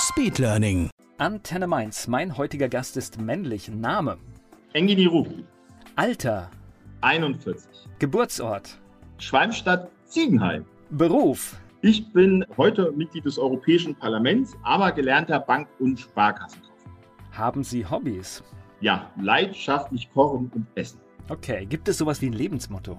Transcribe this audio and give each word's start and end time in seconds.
Speedlearning. 0.00 0.88
Antenne 1.18 1.66
Mainz. 1.66 2.08
Mein 2.08 2.38
heutiger 2.38 2.70
Gast 2.70 2.96
ist 2.96 3.20
männlich. 3.20 3.68
Name. 3.68 4.16
Engini 4.72 5.04
Rupi, 5.04 5.44
Alter. 5.94 6.50
41. 7.02 7.68
Geburtsort. 7.98 8.78
Schwalmstadt, 9.18 9.90
Ziegenheim. 10.06 10.64
Beruf. 10.88 11.58
Ich 11.82 12.10
bin 12.14 12.46
heute 12.56 12.92
Mitglied 12.92 13.26
des 13.26 13.38
Europäischen 13.38 13.94
Parlaments, 13.94 14.56
aber 14.62 14.90
gelernter 14.92 15.38
Bank- 15.38 15.68
und 15.80 16.00
Sparkassenkaufmann. 16.00 16.96
Haben 17.32 17.62
Sie 17.62 17.84
Hobbys? 17.84 18.42
Ja, 18.80 19.10
leidenschaftlich 19.20 20.10
kochen 20.14 20.50
und 20.54 20.66
essen. 20.76 20.98
Okay. 21.28 21.66
Gibt 21.66 21.88
es 21.88 21.98
sowas 21.98 22.22
wie 22.22 22.26
ein 22.26 22.32
Lebensmotto? 22.32 22.98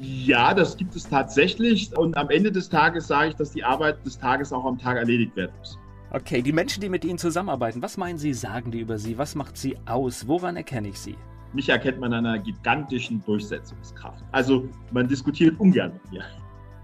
Ja, 0.00 0.52
das 0.52 0.76
gibt 0.76 0.94
es 0.94 1.08
tatsächlich. 1.08 1.96
Und 1.96 2.14
am 2.16 2.28
Ende 2.28 2.52
des 2.52 2.68
Tages 2.68 3.06
sage 3.06 3.30
ich, 3.30 3.36
dass 3.36 3.52
die 3.52 3.64
Arbeit 3.64 4.04
des 4.04 4.18
Tages 4.18 4.52
auch 4.52 4.66
am 4.66 4.78
Tag 4.78 4.98
erledigt 4.98 5.34
werden 5.34 5.52
muss. 5.58 5.78
Okay. 6.14 6.42
Die 6.42 6.52
Menschen, 6.52 6.82
die 6.82 6.90
mit 6.90 7.06
Ihnen 7.06 7.16
zusammenarbeiten, 7.16 7.80
was 7.80 7.96
meinen 7.96 8.18
Sie, 8.18 8.34
sagen 8.34 8.70
die 8.70 8.80
über 8.80 8.98
Sie? 8.98 9.16
Was 9.16 9.34
macht 9.34 9.56
Sie 9.56 9.78
aus? 9.86 10.28
Woran 10.28 10.56
erkenne 10.56 10.88
ich 10.88 10.98
Sie? 10.98 11.16
Mich 11.54 11.70
erkennt 11.70 12.00
man 12.00 12.12
an 12.12 12.26
einer 12.26 12.38
gigantischen 12.38 13.24
Durchsetzungskraft. 13.24 14.22
Also 14.30 14.68
man 14.90 15.08
diskutiert 15.08 15.58
ungern 15.58 15.94
mit 15.94 16.12
mir. 16.12 16.24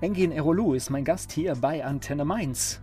Engin 0.00 0.32
Erolu 0.32 0.72
ist 0.72 0.88
mein 0.88 1.04
Gast 1.04 1.30
hier 1.30 1.56
bei 1.56 1.84
Antenne 1.84 2.24
Mainz. 2.24 2.80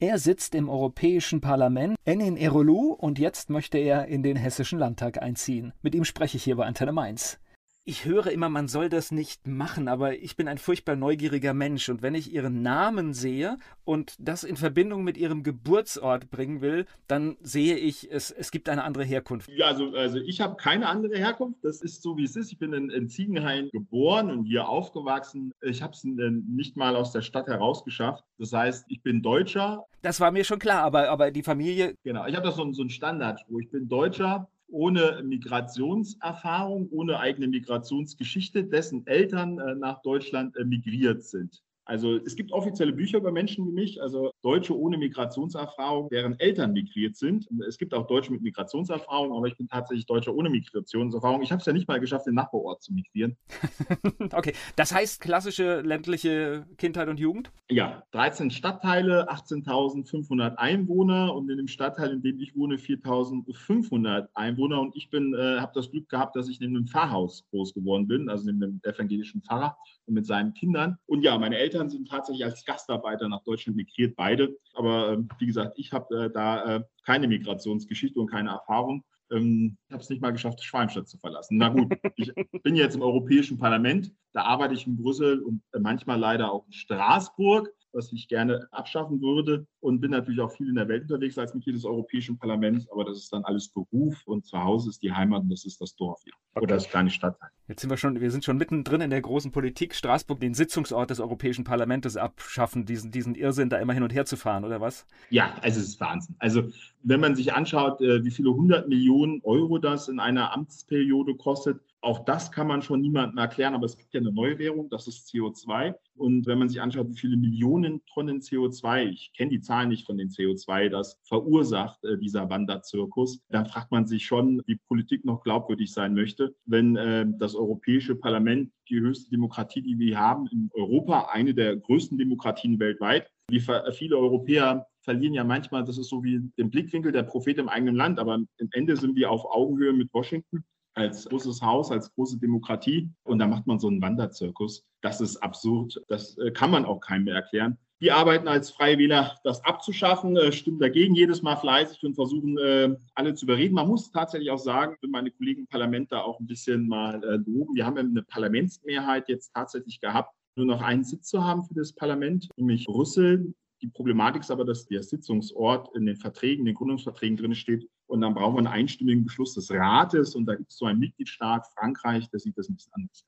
Er 0.00 0.18
sitzt 0.18 0.54
im 0.54 0.68
Europäischen 0.68 1.40
Parlament, 1.40 1.96
Engin 2.04 2.36
Erolu, 2.36 2.92
und 2.92 3.18
jetzt 3.18 3.48
möchte 3.48 3.78
er 3.78 4.06
in 4.06 4.22
den 4.22 4.36
Hessischen 4.36 4.78
Landtag 4.78 5.22
einziehen. 5.22 5.72
Mit 5.80 5.94
ihm 5.94 6.04
spreche 6.04 6.36
ich 6.36 6.44
hier 6.44 6.56
bei 6.56 6.66
Antenne 6.66 6.92
Mainz. 6.92 7.38
Ich 7.84 8.04
höre 8.04 8.26
immer, 8.26 8.50
man 8.50 8.68
soll 8.68 8.90
das 8.90 9.10
nicht 9.10 9.46
machen, 9.46 9.88
aber 9.88 10.14
ich 10.18 10.36
bin 10.36 10.48
ein 10.48 10.58
furchtbar 10.58 10.96
neugieriger 10.96 11.54
Mensch 11.54 11.88
und 11.88 12.02
wenn 12.02 12.14
ich 12.14 12.30
Ihren 12.30 12.60
Namen 12.60 13.14
sehe 13.14 13.56
und 13.84 14.14
das 14.18 14.44
in 14.44 14.56
Verbindung 14.56 15.02
mit 15.02 15.16
Ihrem 15.16 15.42
Geburtsort 15.42 16.30
bringen 16.30 16.60
will, 16.60 16.84
dann 17.08 17.38
sehe 17.40 17.76
ich, 17.76 18.12
es, 18.12 18.30
es 18.30 18.50
gibt 18.50 18.68
eine 18.68 18.84
andere 18.84 19.04
Herkunft. 19.04 19.48
Ja, 19.50 19.68
also, 19.68 19.94
also 19.94 20.18
ich 20.18 20.42
habe 20.42 20.56
keine 20.56 20.88
andere 20.88 21.16
Herkunft. 21.16 21.64
Das 21.64 21.80
ist 21.80 22.02
so, 22.02 22.18
wie 22.18 22.24
es 22.24 22.36
ist. 22.36 22.52
Ich 22.52 22.58
bin 22.58 22.74
in, 22.74 22.90
in 22.90 23.08
Ziegenhain 23.08 23.70
geboren 23.72 24.30
und 24.30 24.44
hier 24.44 24.68
aufgewachsen. 24.68 25.52
Ich 25.62 25.82
habe 25.82 25.94
es 25.94 26.04
nicht 26.04 26.76
mal 26.76 26.94
aus 26.96 27.12
der 27.12 27.22
Stadt 27.22 27.46
herausgeschafft. 27.46 28.22
Das 28.38 28.52
heißt, 28.52 28.84
ich 28.88 29.02
bin 29.02 29.22
Deutscher. 29.22 29.84
Das 30.02 30.20
war 30.20 30.30
mir 30.30 30.44
schon 30.44 30.58
klar, 30.58 30.82
aber, 30.82 31.08
aber 31.08 31.30
die 31.30 31.42
Familie, 31.42 31.94
Genau, 32.04 32.26
ich 32.26 32.36
habe 32.36 32.46
das 32.46 32.56
so, 32.56 32.72
so 32.72 32.82
ein 32.82 32.90
Standardspruch. 32.90 33.60
Ich 33.60 33.70
bin 33.70 33.88
Deutscher 33.88 34.48
ohne 34.70 35.22
Migrationserfahrung, 35.22 36.88
ohne 36.90 37.18
eigene 37.18 37.48
Migrationsgeschichte, 37.48 38.64
dessen 38.64 39.06
Eltern 39.06 39.58
äh, 39.58 39.74
nach 39.74 40.02
Deutschland 40.02 40.56
äh, 40.56 40.64
migriert 40.64 41.22
sind. 41.24 41.62
Also 41.90 42.18
es 42.24 42.36
gibt 42.36 42.52
offizielle 42.52 42.92
Bücher 42.92 43.18
über 43.18 43.32
Menschen 43.32 43.66
wie 43.66 43.72
mich, 43.72 44.00
also 44.00 44.30
Deutsche 44.42 44.78
ohne 44.78 44.96
Migrationserfahrung, 44.96 46.08
deren 46.08 46.38
Eltern 46.38 46.72
migriert 46.72 47.16
sind. 47.16 47.48
Es 47.66 47.78
gibt 47.78 47.94
auch 47.94 48.06
Deutsche 48.06 48.30
mit 48.30 48.42
Migrationserfahrung, 48.42 49.36
aber 49.36 49.48
ich 49.48 49.56
bin 49.56 49.66
tatsächlich 49.66 50.06
Deutscher 50.06 50.32
ohne 50.32 50.50
Migrationserfahrung. 50.50 51.42
Ich 51.42 51.50
habe 51.50 51.58
es 51.58 51.66
ja 51.66 51.72
nicht 51.72 51.88
mal 51.88 51.98
geschafft, 51.98 52.28
den 52.28 52.34
Nachbarort 52.34 52.80
zu 52.80 52.92
migrieren. 52.92 53.36
okay, 54.32 54.52
das 54.76 54.94
heißt 54.94 55.20
klassische 55.20 55.80
ländliche 55.80 56.64
Kindheit 56.78 57.08
und 57.08 57.18
Jugend? 57.18 57.50
Ja, 57.68 58.04
13 58.12 58.52
Stadtteile, 58.52 59.28
18.500 59.28 60.54
Einwohner 60.58 61.34
und 61.34 61.50
in 61.50 61.56
dem 61.56 61.66
Stadtteil, 61.66 62.12
in 62.12 62.22
dem 62.22 62.38
ich 62.38 62.54
wohne, 62.54 62.76
4.500 62.76 64.28
Einwohner. 64.34 64.80
Und 64.80 64.94
ich 64.94 65.10
bin, 65.10 65.34
äh, 65.34 65.58
habe 65.58 65.72
das 65.74 65.90
Glück 65.90 66.08
gehabt, 66.08 66.36
dass 66.36 66.48
ich 66.48 66.60
neben 66.60 66.76
einem 66.76 66.86
Pfarrhaus 66.86 67.48
groß 67.50 67.74
geworden 67.74 68.06
bin, 68.06 68.28
also 68.28 68.46
neben 68.46 68.62
einem 68.62 68.80
evangelischen 68.84 69.42
Pfarrer 69.42 69.76
und 70.06 70.14
mit 70.14 70.26
seinen 70.26 70.54
Kindern. 70.54 70.96
Und 71.06 71.22
ja, 71.22 71.36
meine 71.36 71.56
Eltern 71.56 71.79
sind 71.88 72.08
tatsächlich 72.08 72.44
als 72.44 72.64
Gastarbeiter 72.64 73.28
nach 73.28 73.42
Deutschland 73.44 73.76
migriert, 73.76 74.16
beide. 74.16 74.56
Aber 74.74 75.12
äh, 75.12 75.18
wie 75.38 75.46
gesagt, 75.46 75.78
ich 75.78 75.92
habe 75.92 76.24
äh, 76.24 76.30
da 76.30 76.76
äh, 76.76 76.82
keine 77.06 77.28
Migrationsgeschichte 77.28 78.18
und 78.20 78.30
keine 78.30 78.50
Erfahrung. 78.50 79.04
Ähm, 79.30 79.76
ich 79.86 79.92
habe 79.92 80.02
es 80.02 80.10
nicht 80.10 80.22
mal 80.22 80.32
geschafft, 80.32 80.62
Schwalmstadt 80.62 81.08
zu 81.08 81.18
verlassen. 81.18 81.56
Na 81.58 81.68
gut, 81.68 81.92
ich 82.16 82.32
bin 82.62 82.74
jetzt 82.74 82.96
im 82.96 83.02
Europäischen 83.02 83.58
Parlament. 83.58 84.12
Da 84.32 84.42
arbeite 84.42 84.74
ich 84.74 84.86
in 84.86 84.96
Brüssel 84.96 85.40
und 85.40 85.62
äh, 85.72 85.78
manchmal 85.78 86.18
leider 86.18 86.52
auch 86.52 86.66
in 86.66 86.72
Straßburg, 86.72 87.72
was 87.92 88.12
ich 88.12 88.28
gerne 88.28 88.68
abschaffen 88.72 89.20
würde. 89.20 89.66
Und 89.80 90.00
bin 90.00 90.10
natürlich 90.10 90.40
auch 90.40 90.52
viel 90.52 90.68
in 90.68 90.74
der 90.74 90.88
Welt 90.88 91.02
unterwegs 91.02 91.38
als 91.38 91.54
Mitglied 91.54 91.76
des 91.76 91.84
Europäischen 91.84 92.38
Parlaments. 92.38 92.90
Aber 92.90 93.04
das 93.04 93.18
ist 93.18 93.32
dann 93.32 93.44
alles 93.44 93.68
Beruf 93.68 94.26
und 94.26 94.44
zu 94.44 94.62
Hause 94.62 94.90
ist 94.90 95.02
die 95.02 95.12
Heimat 95.12 95.42
und 95.42 95.50
das 95.50 95.64
ist 95.64 95.80
das 95.80 95.94
Dorf 95.96 96.20
hier. 96.24 96.32
Oder 96.54 96.74
das 96.74 96.88
kleine 96.88 97.10
Stadtteil. 97.10 97.48
Jetzt 97.68 97.82
sind 97.82 97.90
wir 97.90 97.96
schon, 97.96 98.20
wir 98.20 98.30
sind 98.30 98.44
schon 98.44 98.56
mittendrin 98.56 99.00
in 99.00 99.10
der 99.10 99.20
großen 99.20 99.52
Politik. 99.52 99.94
Straßburg, 99.94 100.40
den 100.40 100.54
Sitzungsort 100.54 101.10
des 101.10 101.20
Europäischen 101.20 101.64
Parlaments 101.64 102.16
abschaffen, 102.16 102.84
diesen, 102.84 103.10
diesen 103.12 103.34
Irrsinn 103.34 103.70
da 103.70 103.78
immer 103.78 103.92
hin 103.92 104.02
und 104.02 104.12
her 104.12 104.26
zu 104.26 104.36
fahren, 104.36 104.64
oder 104.64 104.80
was? 104.80 105.06
Ja, 105.30 105.54
also 105.62 105.80
es 105.80 105.88
ist 105.88 106.00
Wahnsinn. 106.00 106.34
Also 106.38 106.64
wenn 107.02 107.20
man 107.20 107.36
sich 107.36 107.54
anschaut, 107.54 108.00
äh, 108.00 108.24
wie 108.24 108.30
viele 108.30 108.50
hundert 108.50 108.88
Millionen 108.88 109.40
Euro 109.44 109.78
das 109.78 110.08
in 110.08 110.18
einer 110.18 110.52
Amtsperiode 110.52 111.36
kostet, 111.36 111.80
auch 112.02 112.24
das 112.24 112.50
kann 112.50 112.66
man 112.66 112.82
schon 112.82 113.00
niemandem 113.00 113.38
erklären, 113.38 113.74
aber 113.74 113.86
es 113.86 113.96
gibt 113.96 114.14
ja 114.14 114.20
eine 114.20 114.32
neue 114.32 114.58
Währung, 114.58 114.88
das 114.88 115.06
ist 115.06 115.28
CO2. 115.28 115.94
Und 116.16 116.46
wenn 116.46 116.58
man 116.58 116.68
sich 116.68 116.80
anschaut, 116.80 117.08
wie 117.10 117.18
viele 117.18 117.36
Millionen 117.36 118.04
Tonnen 118.06 118.40
CO2, 118.40 119.10
ich 119.10 119.32
kenne 119.36 119.50
die 119.50 119.60
Zahlen 119.60 119.88
nicht 119.88 120.06
von 120.06 120.16
den 120.16 120.28
CO2, 120.28 120.88
das 120.88 121.18
verursacht 121.24 122.02
äh, 122.04 122.18
dieser 122.18 122.48
Wanderzirkus, 122.48 123.40
dann 123.48 123.66
fragt 123.66 123.90
man 123.90 124.06
sich 124.06 124.24
schon, 124.24 124.62
wie 124.66 124.76
Politik 124.88 125.24
noch 125.24 125.42
glaubwürdig 125.42 125.92
sein 125.92 126.14
möchte, 126.14 126.54
wenn 126.64 126.96
äh, 126.96 127.26
das 127.38 127.54
Europäische 127.54 128.14
Parlament 128.14 128.72
die 128.88 129.00
höchste 129.00 129.30
Demokratie, 129.30 129.82
die 129.82 129.98
wir 129.98 130.18
haben 130.18 130.46
in 130.48 130.70
Europa, 130.74 131.28
eine 131.30 131.54
der 131.54 131.76
größten 131.76 132.18
Demokratien 132.18 132.78
weltweit, 132.80 133.30
wie 133.48 133.60
viele 133.92 134.16
Europäer 134.16 134.86
verlieren 135.00 135.34
ja 135.34 135.44
manchmal, 135.44 135.84
das 135.84 135.98
ist 135.98 136.08
so 136.08 136.22
wie 136.22 136.40
den 136.58 136.70
Blickwinkel 136.70 137.12
der 137.12 137.24
Prophet 137.24 137.58
im 137.58 137.68
eigenen 137.68 137.96
Land, 137.96 138.18
aber 138.18 138.34
am 138.34 138.48
Ende 138.72 138.96
sind 138.96 139.16
wir 139.16 139.30
auf 139.30 139.44
Augenhöhe 139.44 139.92
mit 139.92 140.12
Washington 140.12 140.64
als 141.00 141.24
großes 141.28 141.62
Haus, 141.62 141.90
als 141.90 142.12
große 142.14 142.38
Demokratie. 142.38 143.10
Und 143.24 143.38
da 143.38 143.46
macht 143.46 143.66
man 143.66 143.78
so 143.78 143.88
einen 143.88 144.02
Wanderzirkus. 144.02 144.84
Das 145.00 145.20
ist 145.20 145.38
absurd. 145.38 146.00
Das 146.08 146.36
äh, 146.38 146.50
kann 146.50 146.70
man 146.70 146.84
auch 146.84 147.00
keinem 147.00 147.24
mehr 147.24 147.34
erklären. 147.34 147.78
Die 148.02 148.12
arbeiten 148.12 148.48
als 148.48 148.70
Freiwähler, 148.70 149.36
das 149.44 149.62
abzuschaffen, 149.64 150.36
äh, 150.36 150.52
stimmen 150.52 150.78
dagegen 150.78 151.14
jedes 151.14 151.42
Mal 151.42 151.56
fleißig 151.56 152.02
und 152.02 152.14
versuchen, 152.14 152.56
äh, 152.58 152.96
alle 153.14 153.34
zu 153.34 153.46
überreden. 153.46 153.74
Man 153.74 153.88
muss 153.88 154.10
tatsächlich 154.10 154.50
auch 154.50 154.58
sagen, 154.58 154.96
meine 155.08 155.30
Kollegen 155.30 155.60
im 155.62 155.66
Parlament 155.66 156.12
da 156.12 156.20
auch 156.20 156.38
ein 156.40 156.46
bisschen 156.46 156.88
mal 156.88 157.20
loben, 157.46 157.74
wir 157.74 157.84
haben 157.84 157.98
eine 157.98 158.22
Parlamentsmehrheit 158.22 159.28
jetzt 159.28 159.52
tatsächlich 159.54 160.00
gehabt, 160.00 160.34
nur 160.56 160.66
noch 160.66 160.82
einen 160.82 161.04
Sitz 161.04 161.28
zu 161.28 161.44
haben 161.44 161.64
für 161.64 161.74
das 161.74 161.92
Parlament, 161.92 162.48
nämlich 162.56 162.86
Brüssel. 162.86 163.54
Die 163.82 163.88
Problematik 163.88 164.42
ist 164.42 164.50
aber, 164.50 164.64
dass 164.64 164.86
der 164.86 165.02
Sitzungsort 165.02 165.94
in 165.96 166.06
den 166.06 166.16
Verträgen, 166.16 166.60
in 166.60 166.66
den 166.66 166.74
Gründungsverträgen 166.74 167.36
drin 167.36 167.54
steht. 167.54 167.88
Und 168.10 168.22
dann 168.22 168.34
brauchen 168.34 168.54
wir 168.54 168.58
einen 168.58 168.66
einstimmigen 168.66 169.24
Beschluss 169.24 169.54
des 169.54 169.70
Rates. 169.70 170.34
Und 170.34 170.46
da 170.46 170.56
gibt 170.56 170.72
es 170.72 170.78
so 170.78 170.86
einen 170.86 170.98
Mitgliedstaat, 170.98 171.64
Frankreich, 171.78 172.28
der 172.30 172.40
sieht 172.40 172.58
das 172.58 172.68
ein 172.68 172.74
bisschen 172.74 172.92
anders. 172.94 173.24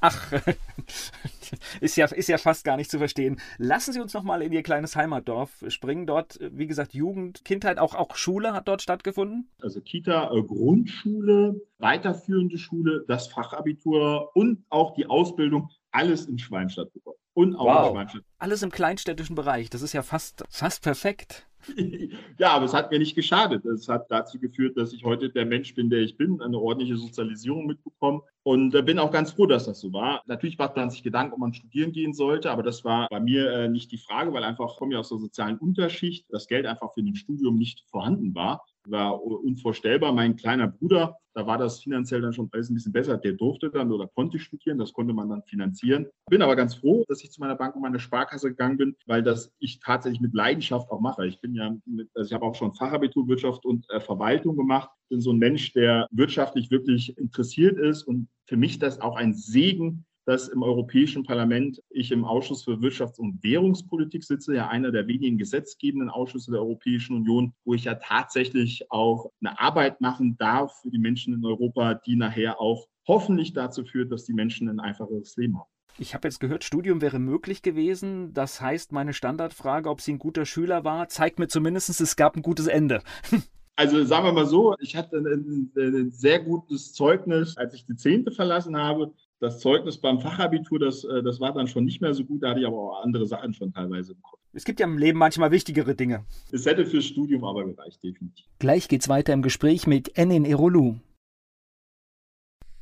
Ach, 0.00 0.32
ist 1.80 1.96
ja, 1.96 2.06
ist 2.06 2.28
ja 2.28 2.36
fast 2.38 2.64
gar 2.64 2.76
nicht 2.76 2.90
zu 2.90 2.98
verstehen. 2.98 3.40
Lassen 3.58 3.92
Sie 3.92 4.00
uns 4.00 4.12
noch 4.12 4.24
mal 4.24 4.42
in 4.42 4.52
Ihr 4.52 4.64
kleines 4.64 4.96
Heimatdorf 4.96 5.64
springen. 5.68 6.06
Dort, 6.06 6.38
wie 6.40 6.66
gesagt, 6.66 6.94
Jugend, 6.94 7.44
Kindheit, 7.44 7.78
auch, 7.78 7.94
auch 7.94 8.16
Schule 8.16 8.52
hat 8.52 8.66
dort 8.66 8.82
stattgefunden? 8.82 9.48
Also 9.60 9.80
Kita, 9.80 10.32
äh, 10.32 10.42
Grundschule, 10.42 11.60
weiterführende 11.78 12.58
Schule, 12.58 13.04
das 13.06 13.28
Fachabitur 13.28 14.34
und 14.34 14.64
auch 14.68 14.94
die 14.94 15.06
Ausbildung, 15.06 15.70
alles 15.92 16.26
in 16.26 16.38
Schwalmstadt 16.38 16.92
bekommen. 16.92 17.16
Und 17.34 17.54
auch 17.56 17.66
Wow. 17.66 17.86
in 17.86 17.92
Schwalmstadt. 17.94 18.22
Alles 18.38 18.62
im 18.62 18.70
kleinstädtischen 18.70 19.36
Bereich. 19.36 19.70
Das 19.70 19.82
ist 19.82 19.92
ja 19.92 20.02
fast, 20.02 20.44
fast 20.50 20.82
perfekt. 20.82 21.46
Ja, 22.38 22.50
aber 22.52 22.64
es 22.64 22.74
hat 22.74 22.90
mir 22.90 22.98
nicht 22.98 23.14
geschadet. 23.14 23.64
Es 23.64 23.88
hat 23.88 24.10
dazu 24.10 24.38
geführt, 24.38 24.76
dass 24.76 24.92
ich 24.92 25.04
heute 25.04 25.30
der 25.30 25.46
Mensch 25.46 25.74
bin, 25.74 25.90
der 25.90 26.00
ich 26.00 26.16
bin, 26.16 26.40
eine 26.40 26.58
ordentliche 26.58 26.96
Sozialisierung 26.96 27.66
mitbekommen. 27.66 28.22
Und 28.44 28.74
äh, 28.74 28.82
bin 28.82 28.98
auch 28.98 29.10
ganz 29.10 29.32
froh, 29.32 29.46
dass 29.46 29.64
das 29.64 29.80
so 29.80 29.92
war. 29.92 30.22
Natürlich 30.26 30.58
macht 30.58 30.76
man 30.76 30.90
sich 30.90 31.02
Gedanken, 31.02 31.32
ob 31.32 31.38
man 31.38 31.54
studieren 31.54 31.92
gehen 31.92 32.12
sollte, 32.12 32.50
aber 32.50 32.62
das 32.62 32.84
war 32.84 33.08
bei 33.08 33.18
mir 33.18 33.50
äh, 33.50 33.68
nicht 33.68 33.90
die 33.90 33.98
Frage, 33.98 34.32
weil 34.32 34.44
einfach, 34.44 34.70
ich 34.70 34.76
komme 34.76 34.92
ja 34.92 35.00
aus 35.00 35.08
der 35.08 35.18
sozialen 35.18 35.58
Unterschicht, 35.58 36.26
das 36.28 36.46
Geld 36.46 36.66
einfach 36.66 36.92
für 36.92 37.00
ein 37.00 37.16
Studium 37.16 37.56
nicht 37.56 37.84
vorhanden 37.88 38.34
war 38.34 38.64
war 38.86 39.22
unvorstellbar. 39.22 40.12
Mein 40.12 40.36
kleiner 40.36 40.68
Bruder, 40.68 41.16
da 41.34 41.46
war 41.46 41.58
das 41.58 41.80
finanziell 41.80 42.20
dann 42.20 42.32
schon 42.32 42.48
alles 42.52 42.70
ein 42.70 42.74
bisschen 42.74 42.92
besser. 42.92 43.16
Der 43.16 43.32
durfte 43.32 43.70
dann 43.70 43.90
oder 43.90 44.06
konnte 44.06 44.38
studieren, 44.38 44.78
das 44.78 44.92
konnte 44.92 45.12
man 45.12 45.28
dann 45.28 45.42
finanzieren. 45.42 46.06
Bin 46.30 46.42
aber 46.42 46.56
ganz 46.56 46.74
froh, 46.74 47.04
dass 47.08 47.22
ich 47.22 47.30
zu 47.30 47.40
meiner 47.40 47.56
Bank 47.56 47.74
und 47.74 47.82
meiner 47.82 47.98
Sparkasse 47.98 48.50
gegangen 48.50 48.76
bin, 48.76 48.96
weil 49.06 49.22
das 49.22 49.52
ich 49.58 49.80
tatsächlich 49.80 50.20
mit 50.20 50.34
Leidenschaft 50.34 50.90
auch 50.90 51.00
mache. 51.00 51.26
Ich 51.26 51.40
bin 51.40 51.54
ja, 51.54 51.74
mit, 51.86 52.08
also 52.14 52.28
ich 52.28 52.34
habe 52.34 52.44
auch 52.44 52.54
schon 52.54 52.74
Fachabitur 52.74 53.26
Wirtschaft 53.28 53.64
und 53.64 53.88
äh, 53.90 54.00
Verwaltung 54.00 54.56
gemacht. 54.56 54.90
Bin 55.14 55.20
so 55.20 55.32
ein 55.32 55.38
Mensch, 55.38 55.72
der 55.74 56.08
wirtschaftlich 56.10 56.72
wirklich 56.72 57.16
interessiert 57.16 57.78
ist 57.78 58.02
und 58.02 58.26
für 58.46 58.56
mich 58.56 58.80
das 58.80 59.00
auch 59.00 59.14
ein 59.14 59.32
Segen 59.32 60.04
dass 60.26 60.48
im 60.48 60.62
Europäischen 60.62 61.24
Parlament 61.24 61.82
ich 61.90 62.10
im 62.10 62.24
Ausschuss 62.24 62.64
für 62.64 62.80
Wirtschafts- 62.80 63.18
und 63.18 63.42
Währungspolitik 63.42 64.24
sitze, 64.24 64.54
ja 64.54 64.68
einer 64.68 64.90
der 64.90 65.06
wenigen 65.06 65.38
gesetzgebenden 65.38 66.08
Ausschüsse 66.08 66.50
der 66.50 66.60
Europäischen 66.60 67.16
Union, 67.16 67.52
wo 67.64 67.74
ich 67.74 67.84
ja 67.84 67.94
tatsächlich 67.94 68.90
auch 68.90 69.30
eine 69.40 69.58
Arbeit 69.60 70.00
machen 70.00 70.36
darf 70.38 70.80
für 70.80 70.90
die 70.90 70.98
Menschen 70.98 71.34
in 71.34 71.44
Europa, 71.44 71.94
die 71.94 72.16
nachher 72.16 72.60
auch 72.60 72.86
hoffentlich 73.06 73.52
dazu 73.52 73.84
führt, 73.84 74.10
dass 74.10 74.24
die 74.24 74.32
Menschen 74.32 74.68
ein 74.68 74.80
einfacheres 74.80 75.36
Leben 75.36 75.58
haben. 75.58 75.68
Ich 75.98 76.14
habe 76.14 76.26
jetzt 76.26 76.40
gehört, 76.40 76.64
Studium 76.64 77.02
wäre 77.02 77.20
möglich 77.20 77.62
gewesen. 77.62 78.32
Das 78.34 78.60
heißt, 78.60 78.90
meine 78.90 79.12
Standardfrage, 79.12 79.88
ob 79.88 80.00
sie 80.00 80.14
ein 80.14 80.18
guter 80.18 80.44
Schüler 80.44 80.84
war, 80.84 81.08
zeigt 81.08 81.38
mir 81.38 81.46
zumindest, 81.46 81.88
es 81.88 82.16
gab 82.16 82.34
ein 82.34 82.42
gutes 82.42 82.66
Ende. 82.66 83.02
Also 83.76 84.04
sagen 84.04 84.26
wir 84.26 84.32
mal 84.32 84.46
so, 84.46 84.74
ich 84.78 84.94
hatte 84.94 85.16
ein, 85.16 85.72
ein, 85.76 86.10
sehr 86.12 86.38
gutes 86.38 86.92
Zeugnis, 86.92 87.56
als 87.56 87.74
ich 87.74 87.86
die 87.86 87.96
Zehnte 87.96 88.30
verlassen 88.30 88.76
habe 88.76 89.12
das 89.44 89.60
Zeugnis 89.60 89.98
beim 89.98 90.20
Fachabitur, 90.20 90.78
das, 90.78 91.04
äh, 91.04 91.22
das 91.22 91.38
war 91.38 91.52
dann 91.52 91.68
schon 91.68 91.84
nicht 91.84 92.00
mehr 92.00 92.14
so 92.14 92.24
gut, 92.24 92.42
da 92.42 92.50
hatte 92.50 92.60
ich 92.60 92.66
aber 92.66 92.76
auch 92.76 93.02
andere 93.02 93.26
Sachen 93.26 93.52
schon 93.52 93.72
teilweise 93.72 94.12
im 94.12 94.22
Kopf. 94.22 94.40
Es 94.52 94.64
gibt 94.64 94.80
ja 94.80 94.86
im 94.86 94.98
Leben 94.98 95.18
manchmal 95.18 95.50
wichtigere 95.50 95.94
Dinge. 95.94 96.24
Es 96.50 96.64
hätte 96.66 96.86
fürs 96.86 97.04
Studium 97.04 97.44
aber 97.44 97.64
gereicht, 97.64 98.02
definitiv. 98.02 98.46
Gleich 98.58 98.88
geht's 98.88 99.08
weiter 99.08 99.32
im 99.32 99.42
Gespräch 99.42 99.86
mit 99.86 100.16
Enin 100.16 100.44
Erolu. 100.44 100.96